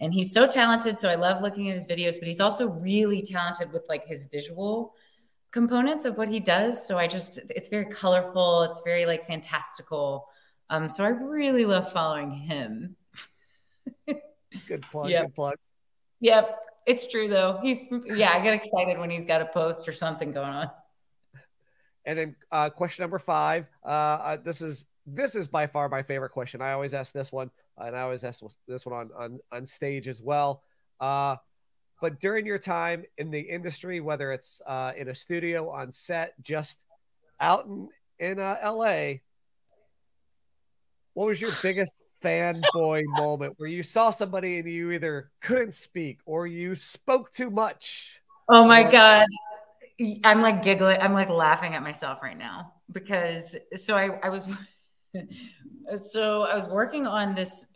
And 0.00 0.12
he's 0.12 0.32
so 0.32 0.48
talented. 0.48 0.98
So 0.98 1.08
I 1.08 1.14
love 1.14 1.40
looking 1.40 1.70
at 1.70 1.76
his 1.76 1.86
videos, 1.86 2.18
but 2.18 2.26
he's 2.26 2.40
also 2.40 2.68
really 2.68 3.22
talented 3.22 3.72
with 3.72 3.86
like 3.88 4.04
his 4.04 4.24
visual 4.24 4.96
components 5.54 6.04
of 6.04 6.18
what 6.18 6.28
he 6.28 6.40
does. 6.40 6.86
So 6.86 6.98
I 6.98 7.06
just, 7.06 7.38
it's 7.48 7.68
very 7.68 7.86
colorful. 7.86 8.64
It's 8.64 8.82
very 8.84 9.06
like 9.06 9.24
fantastical. 9.24 10.26
Um, 10.68 10.88
so 10.90 11.04
I 11.04 11.08
really 11.08 11.64
love 11.64 11.90
following 11.92 12.30
him. 12.30 12.96
Good 14.68 14.82
plug. 14.82 15.08
Yep. 15.10 15.26
Good 15.26 15.34
plug. 15.34 15.54
Yep, 16.20 16.64
it's 16.86 17.10
true 17.10 17.28
though. 17.28 17.58
He's 17.60 17.80
yeah, 18.06 18.30
I 18.32 18.40
get 18.40 18.54
excited 18.54 18.98
when 18.98 19.10
he's 19.10 19.26
got 19.26 19.42
a 19.42 19.46
post 19.46 19.86
or 19.86 19.92
something 19.92 20.32
going 20.32 20.48
on. 20.48 20.70
And 22.06 22.18
then 22.18 22.36
uh, 22.50 22.70
question 22.70 23.02
number 23.02 23.18
five. 23.18 23.66
Uh, 23.84 23.88
uh, 23.88 24.36
this 24.42 24.62
is 24.62 24.86
this 25.06 25.34
is 25.34 25.48
by 25.48 25.66
far 25.66 25.90
my 25.90 26.02
favorite 26.02 26.30
question. 26.30 26.62
I 26.62 26.72
always 26.72 26.94
ask 26.94 27.12
this 27.12 27.30
one, 27.30 27.50
and 27.76 27.94
I 27.94 28.00
always 28.00 28.24
ask 28.24 28.42
this 28.66 28.86
one 28.86 28.94
on 28.94 29.10
on, 29.18 29.40
on 29.52 29.66
stage 29.66 30.08
as 30.08 30.22
well. 30.22 30.62
But 32.00 32.20
during 32.20 32.44
your 32.46 32.58
time 32.58 33.04
in 33.18 33.30
the 33.30 33.40
industry, 33.40 34.00
whether 34.00 34.32
it's 34.32 34.60
uh, 34.66 34.92
in 34.96 35.08
a 35.08 35.14
studio, 35.14 35.70
on 35.70 35.92
set, 35.92 36.34
just 36.42 36.78
out 37.40 37.66
in 37.66 37.88
in 38.18 38.38
uh, 38.38 38.56
LA, 38.64 39.14
what 41.14 41.26
was 41.26 41.40
your 41.40 41.52
biggest 41.62 41.92
fanboy 42.22 43.04
moment 43.18 43.54
where 43.56 43.68
you 43.68 43.82
saw 43.82 44.10
somebody 44.10 44.58
and 44.58 44.68
you 44.68 44.92
either 44.92 45.30
couldn't 45.40 45.74
speak 45.74 46.18
or 46.26 46.46
you 46.46 46.74
spoke 46.74 47.32
too 47.32 47.50
much? 47.50 48.20
Oh 48.48 48.66
my 48.66 48.82
or- 48.84 48.90
god. 48.90 49.26
I'm 50.24 50.40
like 50.40 50.62
giggling. 50.64 50.98
I'm 51.00 51.12
like 51.12 51.30
laughing 51.30 51.74
at 51.74 51.82
myself 51.82 52.20
right 52.20 52.36
now 52.36 52.72
because 52.90 53.56
so 53.76 53.96
I, 53.96 54.18
I 54.24 54.28
was 54.28 54.48
so 55.96 56.42
I 56.42 56.54
was 56.54 56.66
working 56.66 57.06
on 57.06 57.36
this 57.36 57.66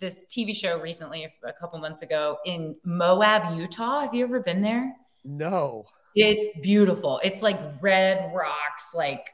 this 0.00 0.24
TV 0.26 0.54
show 0.54 0.78
recently 0.78 1.32
a 1.44 1.52
couple 1.52 1.78
months 1.78 2.02
ago 2.02 2.38
in 2.46 2.74
Moab, 2.84 3.56
Utah. 3.58 4.00
Have 4.00 4.14
you 4.14 4.24
ever 4.24 4.40
been 4.40 4.62
there? 4.62 4.94
No. 5.24 5.84
It's 6.14 6.58
beautiful. 6.60 7.20
It's 7.22 7.42
like 7.42 7.60
red 7.80 8.32
rocks, 8.34 8.94
like 8.94 9.30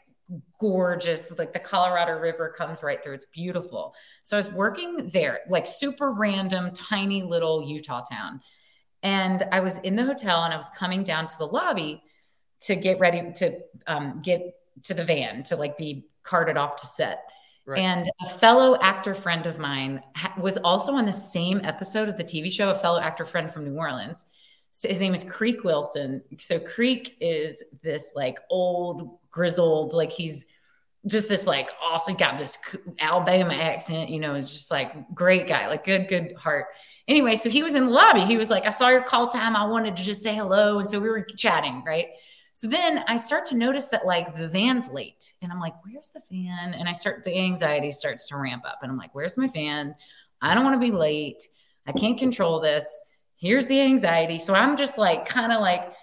gorgeous. 0.58 1.36
Like 1.38 1.52
the 1.52 1.58
Colorado 1.58 2.18
River 2.18 2.52
comes 2.56 2.82
right 2.82 3.02
through. 3.02 3.14
It's 3.14 3.26
beautiful. 3.26 3.94
So 4.22 4.36
I 4.36 4.38
was 4.38 4.50
working 4.50 5.10
there, 5.12 5.40
like 5.48 5.66
super 5.66 6.12
random, 6.12 6.72
tiny 6.72 7.22
little 7.22 7.66
Utah 7.66 8.02
town. 8.02 8.40
And 9.02 9.44
I 9.52 9.60
was 9.60 9.78
in 9.78 9.96
the 9.96 10.04
hotel 10.04 10.44
and 10.44 10.52
I 10.52 10.56
was 10.56 10.70
coming 10.70 11.04
down 11.04 11.26
to 11.26 11.38
the 11.38 11.46
lobby 11.46 12.02
to 12.62 12.74
get 12.74 12.98
ready 12.98 13.32
to 13.36 13.60
um, 13.86 14.20
get 14.22 14.42
to 14.84 14.94
the 14.94 15.04
van 15.04 15.42
to 15.44 15.56
like 15.56 15.76
be 15.76 16.06
carted 16.22 16.56
off 16.56 16.76
to 16.76 16.86
set. 16.86 17.22
Right. 17.66 17.80
And 17.80 18.10
a 18.20 18.28
fellow 18.28 18.78
actor 18.80 19.14
friend 19.14 19.46
of 19.46 19.58
mine 19.58 20.02
ha- 20.16 20.34
was 20.38 20.58
also 20.58 20.92
on 20.92 21.06
the 21.06 21.12
same 21.12 21.60
episode 21.64 22.08
of 22.08 22.18
the 22.18 22.24
TV 22.24 22.52
show, 22.52 22.70
a 22.70 22.74
fellow 22.74 23.00
actor 23.00 23.24
friend 23.24 23.50
from 23.50 23.64
New 23.64 23.76
Orleans. 23.76 24.26
So 24.72 24.88
his 24.88 25.00
name 25.00 25.14
is 25.14 25.24
Creek 25.24 25.64
Wilson. 25.64 26.20
So 26.38 26.58
Creek 26.58 27.16
is 27.20 27.62
this 27.82 28.12
like 28.14 28.38
old 28.50 29.18
grizzled, 29.30 29.94
like 29.94 30.12
he's 30.12 30.46
just 31.06 31.28
this 31.28 31.46
like 31.46 31.70
awesome 31.82 32.14
got 32.14 32.38
this 32.38 32.58
Alabama 33.00 33.54
accent, 33.54 34.10
you 34.10 34.20
know, 34.20 34.34
it's 34.34 34.52
just 34.52 34.70
like 34.70 34.92
great 35.14 35.46
guy, 35.46 35.68
like 35.68 35.84
good, 35.84 36.08
good 36.08 36.34
heart. 36.36 36.66
Anyway, 37.06 37.34
so 37.34 37.48
he 37.48 37.62
was 37.62 37.74
in 37.74 37.84
the 37.84 37.90
lobby. 37.90 38.22
He 38.22 38.36
was 38.36 38.50
like, 38.50 38.66
I 38.66 38.70
saw 38.70 38.88
your 38.88 39.02
call 39.02 39.28
time. 39.28 39.56
I 39.56 39.66
wanted 39.66 39.96
to 39.96 40.02
just 40.02 40.22
say 40.22 40.34
hello. 40.34 40.78
And 40.80 40.88
so 40.88 41.00
we 41.00 41.08
were 41.08 41.22
chatting, 41.22 41.82
right? 41.86 42.08
So 42.56 42.68
then 42.68 43.02
I 43.08 43.16
start 43.16 43.46
to 43.46 43.56
notice 43.56 43.88
that 43.88 44.06
like 44.06 44.36
the 44.36 44.46
van's 44.46 44.88
late 44.88 45.34
and 45.42 45.50
I'm 45.50 45.58
like, 45.58 45.74
where's 45.84 46.10
the 46.10 46.22
van? 46.30 46.72
And 46.74 46.88
I 46.88 46.92
start, 46.92 47.24
the 47.24 47.36
anxiety 47.36 47.90
starts 47.90 48.28
to 48.28 48.36
ramp 48.36 48.62
up 48.64 48.78
and 48.82 48.92
I'm 48.92 48.96
like, 48.96 49.12
where's 49.12 49.36
my 49.36 49.48
van? 49.48 49.96
I 50.40 50.54
don't 50.54 50.62
want 50.62 50.80
to 50.80 50.86
be 50.86 50.96
late. 50.96 51.42
I 51.84 51.90
can't 51.90 52.16
control 52.16 52.60
this. 52.60 52.86
Here's 53.34 53.66
the 53.66 53.80
anxiety. 53.80 54.38
So 54.38 54.54
I'm 54.54 54.76
just 54.76 54.98
like, 54.98 55.26
kind 55.26 55.52
of 55.52 55.60
like 55.60 55.94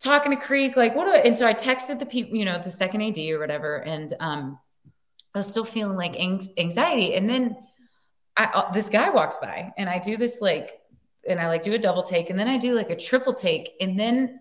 talking 0.00 0.30
to 0.30 0.36
Creek, 0.36 0.76
like, 0.76 0.94
what 0.94 1.06
do 1.06 1.14
I, 1.14 1.18
and 1.18 1.36
so 1.36 1.44
I 1.44 1.52
texted 1.52 1.98
the 1.98 2.06
people, 2.06 2.36
you 2.36 2.44
know, 2.44 2.60
the 2.62 2.70
second 2.70 3.02
AD 3.02 3.18
or 3.18 3.40
whatever. 3.40 3.78
And 3.78 4.12
um, 4.20 4.60
I 5.34 5.38
was 5.40 5.48
still 5.48 5.64
feeling 5.64 5.96
like 5.96 6.14
anxiety. 6.16 7.14
And 7.14 7.28
then 7.28 7.56
I, 8.36 8.44
uh, 8.44 8.70
this 8.70 8.88
guy 8.88 9.10
walks 9.10 9.36
by 9.38 9.72
and 9.76 9.88
I 9.88 9.98
do 9.98 10.16
this 10.16 10.40
like, 10.40 10.78
and 11.28 11.40
I 11.40 11.48
like 11.48 11.62
do 11.62 11.74
a 11.74 11.78
double 11.78 12.04
take 12.04 12.30
and 12.30 12.38
then 12.38 12.46
I 12.46 12.56
do 12.56 12.72
like 12.72 12.90
a 12.90 12.96
triple 12.96 13.34
take. 13.34 13.72
And 13.80 13.98
then 13.98 14.38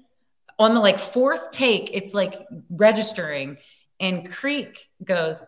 on 0.57 0.73
the 0.73 0.79
like 0.79 0.99
fourth 0.99 1.51
take, 1.51 1.91
it's 1.93 2.13
like 2.13 2.35
registering, 2.69 3.57
and 3.99 4.31
Creek 4.31 4.89
goes, 5.03 5.43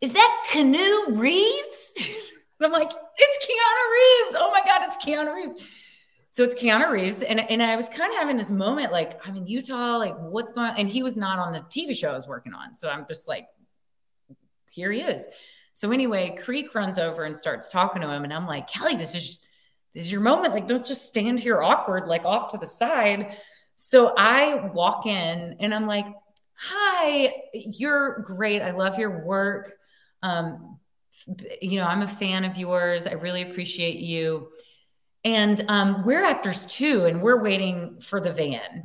"Is 0.00 0.12
that 0.12 0.46
Canoe 0.50 1.16
Reeves?" 1.16 1.94
and 2.60 2.66
I'm 2.66 2.72
like, 2.72 2.90
"It's 3.16 3.46
Keanu 3.46 3.92
Reeves! 3.92 4.36
Oh 4.38 4.50
my 4.50 4.62
god, 4.64 4.82
it's 4.84 5.04
Keanu 5.04 5.34
Reeves!" 5.34 5.56
So 6.30 6.44
it's 6.44 6.54
Keanu 6.54 6.90
Reeves, 6.90 7.22
and 7.22 7.40
and 7.40 7.62
I 7.62 7.76
was 7.76 7.88
kind 7.88 8.10
of 8.10 8.18
having 8.18 8.36
this 8.36 8.50
moment, 8.50 8.92
like 8.92 9.20
I'm 9.26 9.36
in 9.36 9.46
Utah, 9.46 9.96
like 9.98 10.16
what's 10.18 10.52
going 10.52 10.70
on? 10.70 10.76
And 10.78 10.88
he 10.88 11.02
was 11.02 11.16
not 11.16 11.38
on 11.38 11.52
the 11.52 11.60
TV 11.60 11.96
show 11.96 12.10
I 12.10 12.14
was 12.14 12.26
working 12.26 12.54
on, 12.54 12.74
so 12.74 12.88
I'm 12.88 13.06
just 13.06 13.28
like, 13.28 13.46
here 14.70 14.90
he 14.90 15.02
is. 15.02 15.26
So 15.74 15.90
anyway, 15.90 16.36
Creek 16.42 16.74
runs 16.74 16.98
over 16.98 17.24
and 17.24 17.36
starts 17.36 17.68
talking 17.68 18.02
to 18.02 18.10
him, 18.10 18.24
and 18.24 18.32
I'm 18.32 18.46
like, 18.46 18.66
Kelly, 18.66 18.96
this 18.96 19.14
is 19.14 19.40
this 19.94 20.04
is 20.04 20.12
your 20.12 20.20
moment. 20.22 20.54
Like, 20.54 20.66
don't 20.66 20.84
just 20.84 21.06
stand 21.06 21.38
here 21.38 21.62
awkward, 21.62 22.06
like 22.06 22.24
off 22.24 22.52
to 22.52 22.58
the 22.58 22.66
side. 22.66 23.36
So 23.76 24.14
I 24.16 24.70
walk 24.72 25.06
in 25.06 25.56
and 25.60 25.74
I'm 25.74 25.86
like, 25.86 26.06
hi, 26.54 27.34
you're 27.52 28.20
great. 28.20 28.62
I 28.62 28.70
love 28.70 28.98
your 28.98 29.24
work. 29.24 29.72
Um, 30.22 30.78
you 31.60 31.80
know, 31.80 31.86
I'm 31.86 32.02
a 32.02 32.08
fan 32.08 32.44
of 32.44 32.56
yours. 32.56 33.06
I 33.06 33.12
really 33.12 33.42
appreciate 33.42 33.98
you. 33.98 34.50
And 35.24 35.64
um, 35.68 36.04
we're 36.04 36.24
actors 36.24 36.66
too, 36.66 37.04
and 37.04 37.22
we're 37.22 37.40
waiting 37.40 38.00
for 38.00 38.20
the 38.20 38.32
van. 38.32 38.84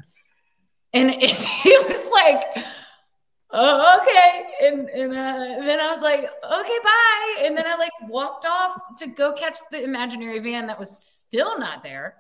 And 0.93 1.09
it, 1.09 1.19
it 1.65 1.88
was 1.88 2.09
like, 2.11 2.65
oh, 3.51 4.01
okay. 4.01 4.67
And, 4.67 4.89
and, 4.89 5.13
uh, 5.13 5.57
and 5.59 5.67
then 5.67 5.79
I 5.79 5.91
was 5.91 6.01
like, 6.01 6.21
okay, 6.21 6.79
bye. 6.83 7.43
And 7.45 7.57
then 7.57 7.65
I 7.67 7.75
like 7.75 7.91
walked 8.07 8.45
off 8.45 8.75
to 8.99 9.07
go 9.07 9.33
catch 9.33 9.57
the 9.71 9.83
imaginary 9.83 10.39
van 10.39 10.67
that 10.67 10.79
was 10.79 10.97
still 10.97 11.59
not 11.59 11.83
there 11.83 12.15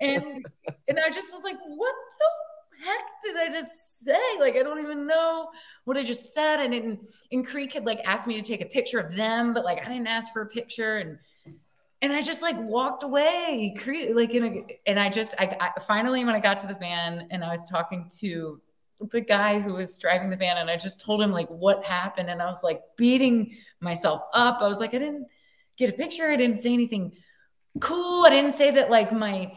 and 0.00 0.46
and 0.88 0.98
I 0.98 1.10
just 1.10 1.32
was 1.32 1.44
like, 1.44 1.56
what 1.66 1.94
the 2.18 2.84
heck 2.84 3.04
did 3.24 3.36
I 3.36 3.52
just 3.52 4.00
say? 4.00 4.20
Like, 4.40 4.56
I 4.56 4.62
don't 4.62 4.80
even 4.80 5.06
know 5.06 5.50
what 5.84 5.96
I 5.96 6.02
just 6.02 6.34
said. 6.34 6.60
And 6.60 6.74
in, 6.74 6.98
and 7.32 7.46
Creek 7.46 7.72
had 7.72 7.86
like 7.86 8.00
asked 8.04 8.26
me 8.26 8.40
to 8.40 8.46
take 8.46 8.60
a 8.60 8.66
picture 8.66 8.98
of 8.98 9.14
them, 9.14 9.54
but 9.54 9.64
like 9.64 9.78
I 9.84 9.88
didn't 9.88 10.06
ask 10.06 10.32
for 10.32 10.42
a 10.42 10.46
picture. 10.46 10.98
And 10.98 11.18
and 12.02 12.12
I 12.12 12.20
just 12.20 12.42
like 12.42 12.56
walked 12.58 13.02
away, 13.02 13.74
Creek, 13.82 14.10
like 14.14 14.34
in 14.34 14.44
a, 14.44 14.66
and 14.86 15.00
I 15.00 15.08
just 15.08 15.34
I, 15.38 15.56
I 15.60 15.80
finally 15.80 16.24
when 16.24 16.34
I 16.34 16.40
got 16.40 16.58
to 16.60 16.66
the 16.66 16.74
van 16.74 17.28
and 17.30 17.44
I 17.44 17.50
was 17.50 17.64
talking 17.66 18.08
to 18.18 18.60
the 19.10 19.20
guy 19.20 19.58
who 19.58 19.74
was 19.74 19.98
driving 19.98 20.30
the 20.30 20.36
van 20.36 20.58
and 20.58 20.70
I 20.70 20.76
just 20.76 21.00
told 21.00 21.20
him 21.20 21.32
like 21.32 21.48
what 21.48 21.84
happened 21.84 22.30
and 22.30 22.40
I 22.40 22.46
was 22.46 22.62
like 22.62 22.80
beating 22.96 23.56
myself 23.80 24.22
up. 24.32 24.58
I 24.60 24.68
was 24.68 24.80
like 24.80 24.94
I 24.94 24.98
didn't 24.98 25.26
get 25.76 25.90
a 25.90 25.92
picture. 25.92 26.30
I 26.30 26.36
didn't 26.36 26.60
say 26.60 26.72
anything 26.72 27.12
cool. 27.80 28.24
I 28.24 28.30
didn't 28.30 28.52
say 28.52 28.70
that 28.72 28.90
like 28.90 29.12
my 29.12 29.52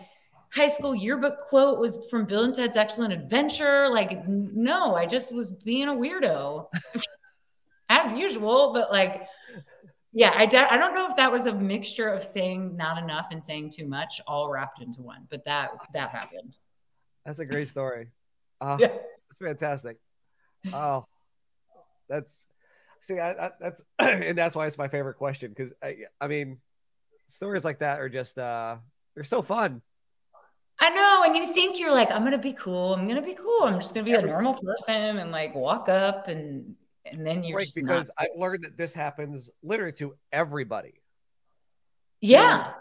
high 0.54 0.68
school 0.68 0.96
yearbook 0.96 1.40
quote 1.50 1.80
was 1.80 2.08
from 2.10 2.26
Bill 2.26 2.44
and 2.44 2.54
Ted's 2.54 2.78
Excellent 2.78 3.14
Adventure. 3.14 3.90
Like, 3.90 4.28
no, 4.28 4.96
I 4.96 5.06
just 5.06 5.34
was 5.34 5.52
being 5.52 5.88
a 5.88 5.94
weirdo 5.94 6.68
as 7.90 8.14
usual. 8.14 8.74
But 8.74 8.92
like, 8.92 9.28
yeah, 10.14 10.34
I, 10.36 10.46
de- 10.46 10.74
I 10.74 10.78
don't 10.78 10.96
know 10.96 11.08
if 11.08 11.16
that 11.18 11.32
was 11.32 11.46
a 11.46 11.54
mixture 11.54 12.10
of 12.10 12.24
saying 12.24 12.76
not 12.76 13.02
enough 13.02 13.28
and 13.32 13.44
saying 13.44 13.72
too 13.72 13.88
much 13.88 14.22
all 14.26 14.50
wrapped 14.50 14.82
into 14.82 15.02
one, 15.02 15.28
but 15.30 15.44
that 15.46 15.72
that 15.94 16.10
happened. 16.10 16.58
That's 17.26 17.40
a 17.40 17.46
great 17.46 17.68
story. 17.68 18.08
Uh, 18.62 18.78
Yeah. 18.80 18.88
That's 19.30 19.40
fantastic. 19.40 19.98
Oh, 20.74 21.04
that's 22.08 22.48
see, 23.02 23.20
I, 23.20 23.48
I, 23.48 23.52
that's 23.60 23.84
and 24.00 24.38
that's 24.38 24.56
why 24.56 24.68
it's 24.68 24.78
my 24.78 24.88
favorite 24.88 25.16
question 25.16 25.54
because 25.56 25.74
I, 25.84 25.98
I 26.20 26.28
mean, 26.28 26.58
stories 27.28 27.66
like 27.66 27.80
that 27.80 28.00
are 28.00 28.10
just 28.10 28.38
uh, 28.38 28.78
they're 29.16 29.24
so 29.24 29.42
fun. 29.42 29.82
I 30.80 30.90
know. 30.90 31.24
And 31.26 31.36
you 31.36 31.54
think 31.54 31.80
you're 31.80 31.94
like, 31.94 32.12
I'm 32.12 32.24
gonna 32.24 32.38
be 32.38 32.54
cool. 32.54 32.94
I'm 32.94 33.08
gonna 33.08 33.22
be 33.22 33.34
cool. 33.34 33.64
I'm 33.64 33.80
just 33.80 33.94
gonna 33.94 34.06
be 34.06 34.14
a 34.14 34.22
normal 34.22 34.54
person 34.54 35.18
and 35.18 35.32
like 35.32 35.56
walk 35.56 35.90
up 35.90 36.28
and 36.28 36.76
and 37.06 37.26
then 37.26 37.44
you're 37.44 37.58
right, 37.58 37.66
just 37.66 37.76
because 37.76 38.12
not. 38.20 38.26
I've 38.26 38.40
learned 38.40 38.64
that 38.64 38.78
this 38.78 38.94
happens 38.94 39.50
literally 39.64 39.94
to 39.94 40.16
everybody. 40.32 41.02
Yeah. 42.22 42.74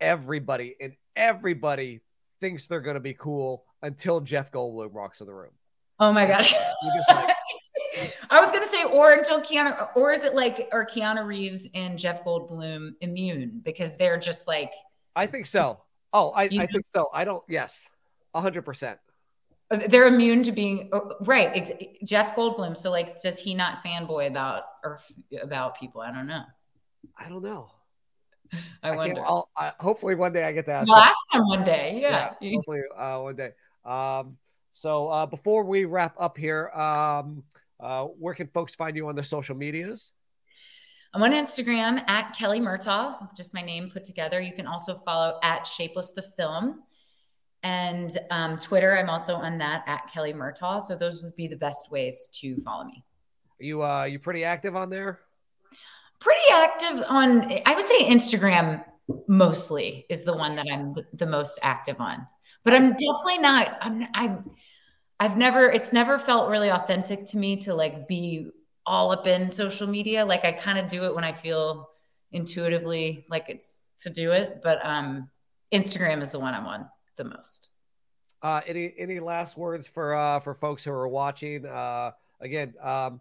Everybody 0.00 0.76
and 0.80 0.94
everybody 1.14 2.00
thinks 2.40 2.66
they're 2.66 2.80
gonna 2.80 3.00
be 3.00 3.14
cool 3.14 3.64
until 3.82 4.20
Jeff 4.20 4.50
Goldblum 4.50 4.90
walks 4.92 5.20
in 5.20 5.26
the 5.26 5.34
room. 5.34 5.52
Oh 6.00 6.12
my 6.12 6.26
god. 6.26 6.46
Like, 7.08 7.36
I 8.30 8.40
was 8.40 8.50
gonna 8.50 8.66
say, 8.66 8.84
or 8.84 9.12
until 9.12 9.40
Keanu, 9.40 9.88
or 9.94 10.12
is 10.12 10.24
it 10.24 10.34
like, 10.34 10.68
are 10.72 10.84
Keanu 10.84 11.24
Reeves 11.24 11.68
and 11.74 11.98
Jeff 11.98 12.24
Goldblum 12.24 12.94
immune 13.00 13.60
because 13.64 13.96
they're 13.96 14.18
just 14.18 14.48
like 14.48 14.72
I 15.14 15.26
think 15.26 15.46
so. 15.46 15.80
Oh, 16.12 16.30
I, 16.30 16.44
You 16.44 16.60
I 16.60 16.66
think 16.66 16.86
so. 16.92 17.08
I 17.12 17.24
don't. 17.24 17.42
Yes, 17.48 17.84
hundred 18.34 18.62
percent. 18.62 18.98
they're 19.88 20.06
immune 20.06 20.42
to 20.44 20.52
being 20.52 20.88
oh, 20.92 21.14
right? 21.20 21.50
Ex- 21.54 21.72
Jeff 22.04 22.36
Goldblum. 22.36 22.76
So 22.76 22.90
like, 22.90 23.20
does 23.20 23.38
he 23.38 23.54
not 23.54 23.82
fanboy 23.84 24.28
about 24.28 24.64
or 24.84 25.00
f- 25.32 25.42
about 25.42 25.78
people? 25.78 26.00
I 26.00 26.12
don't 26.12 26.26
know. 26.26 26.44
I 27.18 27.28
don't 27.28 27.42
know. 27.42 27.70
I, 28.82 28.90
I 28.90 28.96
wonder. 28.96 29.22
I, 29.56 29.72
hopefully, 29.80 30.14
one 30.14 30.32
day 30.32 30.44
I 30.44 30.52
get 30.52 30.66
to 30.66 30.72
ask. 30.72 30.88
Well, 30.88 30.98
ask 30.98 31.16
him 31.32 31.46
one 31.48 31.64
day. 31.64 31.98
Yeah. 32.00 32.34
hopefully 32.40 32.80
uh, 32.96 33.18
one 33.18 33.36
day. 33.36 33.50
Um, 33.84 34.36
so 34.72 35.08
uh, 35.08 35.26
before 35.26 35.64
we 35.64 35.84
wrap 35.84 36.14
up 36.18 36.36
here, 36.36 36.68
um, 36.68 37.42
uh, 37.80 38.04
where 38.04 38.34
can 38.34 38.46
folks 38.48 38.74
find 38.74 38.96
you 38.96 39.08
on 39.08 39.14
the 39.14 39.22
social 39.22 39.56
medias? 39.56 40.12
I'm 41.16 41.22
on 41.22 41.32
Instagram 41.32 42.06
at 42.08 42.36
Kelly 42.36 42.60
Murtagh, 42.60 43.34
just 43.34 43.54
my 43.54 43.62
name 43.62 43.88
put 43.90 44.04
together. 44.04 44.38
You 44.38 44.52
can 44.52 44.66
also 44.66 45.00
follow 45.02 45.38
at 45.42 45.66
Shapeless 45.66 46.10
the 46.10 46.20
Film. 46.20 46.82
And 47.62 48.14
um, 48.30 48.58
Twitter, 48.58 48.98
I'm 48.98 49.08
also 49.08 49.34
on 49.34 49.56
that 49.56 49.82
at 49.86 50.12
Kelly 50.12 50.34
Murtagh. 50.34 50.82
So 50.82 50.94
those 50.94 51.22
would 51.22 51.34
be 51.34 51.46
the 51.46 51.56
best 51.56 51.90
ways 51.90 52.28
to 52.40 52.54
follow 52.56 52.84
me. 52.84 53.02
Are 53.58 53.64
you 53.64 53.82
uh 53.82 54.04
you 54.04 54.18
pretty 54.18 54.44
active 54.44 54.76
on 54.76 54.90
there? 54.90 55.20
Pretty 56.20 56.52
active 56.52 57.02
on 57.08 57.50
I 57.64 57.74
would 57.74 57.86
say 57.86 58.04
Instagram 58.04 58.84
mostly 59.26 60.04
is 60.10 60.24
the 60.24 60.36
one 60.36 60.54
that 60.56 60.66
I'm 60.70 60.94
the, 61.14 61.24
most 61.24 61.58
active 61.62 61.98
on. 61.98 62.26
But 62.62 62.74
I'm 62.74 62.90
definitely 62.90 63.38
not 63.38 63.78
I'm 63.80 64.06
I'm 64.12 64.50
I've 65.18 65.38
never 65.38 65.70
it's 65.70 65.94
never 65.94 66.18
felt 66.18 66.50
really 66.50 66.70
authentic 66.70 67.24
to 67.30 67.38
me 67.38 67.56
to 67.62 67.72
like 67.72 68.06
be 68.06 68.50
all 68.86 69.10
up 69.10 69.26
in 69.26 69.48
social 69.48 69.86
media. 69.86 70.24
Like 70.24 70.44
I 70.44 70.52
kind 70.52 70.78
of 70.78 70.88
do 70.88 71.04
it 71.04 71.14
when 71.14 71.24
I 71.24 71.32
feel 71.32 71.88
intuitively 72.32 73.26
like 73.28 73.46
it's 73.48 73.86
to 74.00 74.10
do 74.10 74.32
it, 74.32 74.60
but 74.62 74.84
um 74.84 75.28
Instagram 75.72 76.22
is 76.22 76.30
the 76.30 76.38
one 76.38 76.54
I'm 76.54 76.66
on 76.66 76.88
the 77.16 77.24
most. 77.24 77.70
Uh 78.42 78.60
any 78.66 78.94
any 78.98 79.20
last 79.20 79.56
words 79.56 79.86
for 79.86 80.14
uh 80.14 80.40
for 80.40 80.54
folks 80.54 80.84
who 80.84 80.92
are 80.92 81.08
watching? 81.08 81.66
Uh 81.66 82.12
again, 82.40 82.74
um 82.82 83.20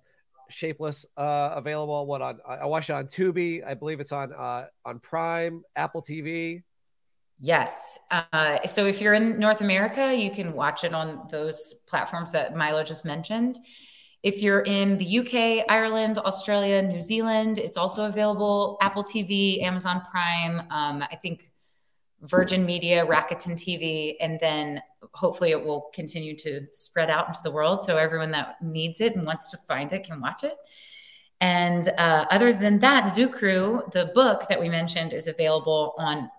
Shapeless 0.50 1.06
uh, 1.18 1.54
available. 1.56 2.06
What 2.06 2.22
on? 2.22 2.40
I 2.48 2.66
watched 2.66 2.90
it 2.90 2.94
on 2.94 3.08
Tubi. 3.08 3.66
I 3.66 3.74
believe 3.74 4.00
it's 4.00 4.12
on 4.12 4.32
uh, 4.32 4.68
on 4.86 5.00
Prime, 5.00 5.64
Apple 5.76 6.04
TV. 6.04 6.62
Yes. 7.40 8.00
Uh, 8.12 8.66
so 8.66 8.86
if 8.86 9.02
you're 9.02 9.14
in 9.14 9.40
North 9.40 9.62
America, 9.62 10.14
you 10.14 10.32
can 10.32 10.54
watch 10.54 10.84
it 10.84 10.94
on 10.94 11.28
those 11.32 11.74
platforms 11.88 12.32
that 12.32 12.56
Milo 12.56 12.84
just 12.84 13.06
mentioned. 13.06 13.58
If 14.26 14.42
you're 14.42 14.62
in 14.62 14.98
the 14.98 15.20
UK, 15.20 15.68
Ireland, 15.70 16.18
Australia, 16.18 16.82
New 16.82 17.00
Zealand, 17.00 17.60
it's 17.60 17.78
also 17.78 18.06
available 18.06 18.76
Apple 18.82 19.04
TV, 19.04 19.62
Amazon 19.62 20.02
Prime. 20.10 20.62
Um, 20.72 21.04
I 21.04 21.16
think 21.22 21.52
Virgin 22.22 22.66
Media, 22.66 23.06
Rakuten 23.06 23.54
TV, 23.54 24.16
and 24.20 24.40
then 24.40 24.82
hopefully 25.14 25.52
it 25.52 25.64
will 25.64 25.92
continue 25.94 26.36
to 26.38 26.66
spread 26.72 27.12
out 27.12 27.28
into 27.28 27.40
the 27.44 27.52
world 27.52 27.84
so 27.84 27.98
everyone 27.98 28.32
that 28.32 28.56
needs 28.64 29.00
it 29.00 29.16
and 29.16 29.28
wants 29.28 29.52
to 29.52 29.58
find 29.68 29.94
it 29.94 30.06
can 30.06 30.20
watch 30.20 30.44
it. 30.44 30.58
And 31.40 31.88
uh, 31.96 32.26
other 32.32 32.52
than 32.52 32.80
that, 32.80 33.14
Zoo 33.14 33.30
Crew, 33.30 33.84
the 33.92 34.06
book 34.16 34.50
that 34.50 34.60
we 34.60 34.70
mentioned, 34.70 35.14
is 35.14 35.28
available 35.28 35.94
on 36.00 36.32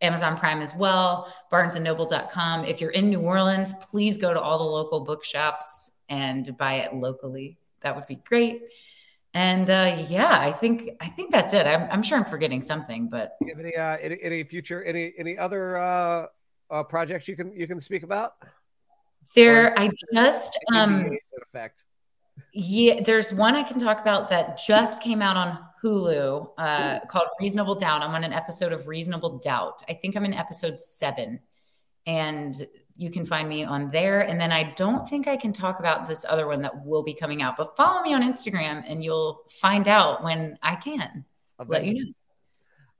Amazon 0.00 0.38
Prime 0.38 0.62
as 0.62 0.74
well, 0.74 1.30
barnesandnoble.com. 1.52 2.64
If 2.64 2.80
you're 2.80 2.92
in 2.92 3.10
New 3.10 3.20
Orleans, 3.20 3.74
please 3.82 4.16
go 4.16 4.32
to 4.32 4.40
all 4.40 4.56
the 4.56 4.64
local 4.64 5.00
bookshops 5.00 5.90
and 6.08 6.56
buy 6.56 6.74
it 6.76 6.94
locally. 6.94 7.58
That 7.82 7.94
would 7.96 8.06
be 8.06 8.16
great. 8.16 8.62
And 9.34 9.68
uh, 9.68 10.04
yeah, 10.08 10.38
I 10.40 10.52
think 10.52 10.90
I 11.00 11.08
think 11.08 11.30
that's 11.30 11.52
it. 11.52 11.66
I'm, 11.66 11.88
I'm 11.90 12.02
sure 12.02 12.18
I'm 12.18 12.24
forgetting 12.24 12.62
something, 12.62 13.08
but 13.08 13.36
any 13.42 13.76
uh, 13.76 13.96
any, 13.98 14.18
any 14.22 14.44
future 14.44 14.82
any 14.82 15.12
any 15.18 15.36
other 15.36 15.76
uh, 15.76 16.26
uh, 16.70 16.82
projects 16.84 17.28
you 17.28 17.36
can 17.36 17.52
you 17.52 17.66
can 17.66 17.78
speak 17.80 18.02
about? 18.02 18.34
There, 19.34 19.78
I 19.78 19.90
just 20.14 20.58
um, 20.74 21.10
effect. 21.42 21.84
Yeah, 22.52 23.02
there's 23.02 23.32
one 23.32 23.54
I 23.54 23.62
can 23.62 23.78
talk 23.78 24.00
about 24.00 24.30
that 24.30 24.58
just 24.66 25.02
came 25.02 25.20
out 25.20 25.36
on 25.36 25.58
Hulu 25.82 26.50
uh, 26.56 27.00
called 27.06 27.26
Reasonable 27.40 27.74
Doubt. 27.74 28.02
I'm 28.02 28.14
on 28.14 28.24
an 28.24 28.32
episode 28.32 28.72
of 28.72 28.86
Reasonable 28.88 29.38
Doubt. 29.38 29.82
I 29.88 29.94
think 29.94 30.16
I'm 30.16 30.24
in 30.24 30.32
episode 30.32 30.78
seven, 30.78 31.40
and 32.06 32.54
you 32.98 33.10
can 33.10 33.24
find 33.24 33.48
me 33.48 33.64
on 33.64 33.90
there. 33.90 34.22
And 34.22 34.40
then 34.40 34.50
I 34.50 34.74
don't 34.74 35.08
think 35.08 35.28
I 35.28 35.36
can 35.36 35.52
talk 35.52 35.78
about 35.78 36.08
this 36.08 36.26
other 36.28 36.48
one 36.48 36.60
that 36.62 36.84
will 36.84 37.04
be 37.04 37.14
coming 37.14 37.42
out, 37.42 37.56
but 37.56 37.76
follow 37.76 38.02
me 38.02 38.12
on 38.12 38.22
Instagram 38.22 38.82
and 38.86 39.02
you'll 39.02 39.44
find 39.48 39.86
out 39.86 40.24
when 40.24 40.58
I 40.62 40.74
can. 40.74 41.24
I'll 41.58 41.66
let 41.66 41.86
you 41.86 41.94
know. 41.94 42.12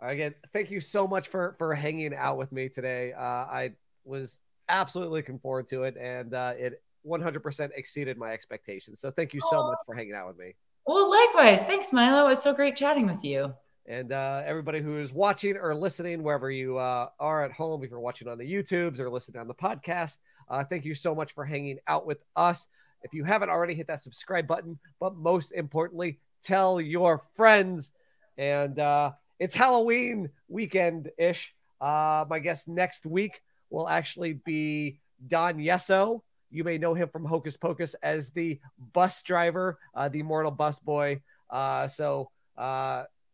Again, 0.01 0.35
thank 0.53 0.71
you 0.71 0.81
so 0.81 1.09
much 1.09 1.27
for 1.27 1.57
for 1.59 1.75
hanging 1.75 2.15
out 2.15 2.39
with 2.39 2.53
me 2.53 2.69
today. 2.69 3.13
Uh, 3.13 3.21
I 3.21 3.73
was 4.05 4.39
absolutely 4.69 5.19
looking 5.19 5.41
forward 5.41 5.67
to 5.69 5.83
it, 5.83 5.97
and 5.97 6.35
uh, 6.35 6.55
it 6.57 6.81
100% 7.05 7.71
exceeded 7.75 8.17
my 8.17 8.33
expectations. 8.33 9.01
So 9.01 9.11
thank 9.11 9.35
you 9.35 9.41
so 9.51 9.59
oh. 9.59 9.69
much 9.71 9.79
for 9.87 9.97
hanging 9.97 10.15
out 10.15 10.29
with 10.29 10.39
me. 10.39 10.55
Well, 10.87 11.11
likewise. 11.11 11.65
Thanks, 11.65 11.93
Milo. 11.93 12.27
It 12.27 12.29
was 12.29 12.43
so 12.43 12.55
great 12.55 12.77
chatting 12.77 13.07
with 13.07 13.25
you. 13.25 13.53
And 13.89 14.13
uh, 14.13 14.43
everybody 14.45 14.83
who 14.83 14.99
is 14.99 15.15
watching 15.15 15.57
or 15.57 15.75
listening, 15.75 16.23
wherever 16.23 16.51
you 16.51 16.77
uh, 16.77 17.09
are 17.19 17.43
at 17.43 17.53
home, 17.53 17.83
if 17.83 17.91
you're 17.91 17.99
watching 17.99 18.29
on 18.29 18.37
the 18.37 18.45
YouTubes 18.45 19.01
or 19.01 19.09
listening 19.09 19.41
on 19.41 19.49
the 19.49 19.55
podcast, 19.55 20.19
uh, 20.51 20.63
thank 20.63 20.85
you 20.85 20.95
so 20.95 21.15
much 21.15 21.33
for 21.33 21.43
hanging 21.43 21.79
out 21.89 22.07
with 22.07 22.19
us. 22.37 22.67
If 23.03 23.15
you 23.15 23.25
haven't 23.25 23.49
already, 23.49 23.75
hit 23.75 23.87
that 23.87 24.01
subscribe 24.01 24.47
button. 24.47 24.79
But 25.01 25.17
most 25.17 25.53
importantly, 25.53 26.19
tell 26.45 26.83
your 26.83 27.23
friends. 27.35 27.93
And 28.37 28.79
uh, 28.79 29.13
it's 29.39 29.55
Halloween 29.55 30.29
weekend 30.49 31.11
ish. 31.17 31.55
Uh, 31.81 32.27
my 32.29 32.41
guest 32.41 32.69
next 32.69 33.07
week 33.07 33.41
will 33.71 33.89
actually 33.89 34.35
be 34.35 35.01
Don 35.29 35.57
Yesso. 35.57 36.21
You 36.51 36.63
may 36.63 36.77
know 36.77 36.93
him 36.93 37.09
from 37.09 37.25
Hocus 37.25 37.57
Pocus 37.57 37.95
as 38.03 38.29
the 38.31 38.61
bus 38.93 39.23
driver, 39.23 39.79
uh, 39.95 40.11
the 40.11 40.21
immortal 40.21 40.51
bus 40.51 40.79
boy. 40.79 41.23
so, 41.51 42.29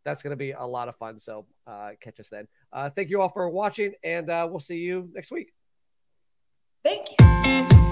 that's 0.05 0.23
going 0.23 0.33
to 0.33 0.37
be 0.37 0.53
a 0.53 0.65
lot 0.65 0.89
of 0.89 0.97
fun. 0.97 1.19
So 1.19 1.47
uh, 1.67 1.91
catch 2.01 2.21
us 2.21 2.29
then. 2.29 2.47
Uh, 2.73 2.91
thank 2.91 3.11
you 3.11 3.21
all 3.21 3.31
for 3.31 3.49
watching, 3.49 3.93
and 4.03 4.31
uh, 4.31 4.47
we'll 4.51 4.61
see 4.61 4.79
you 4.79 5.11
next 5.15 5.33
week. 5.33 5.53
Thank 6.83 7.09
you. 7.19 7.84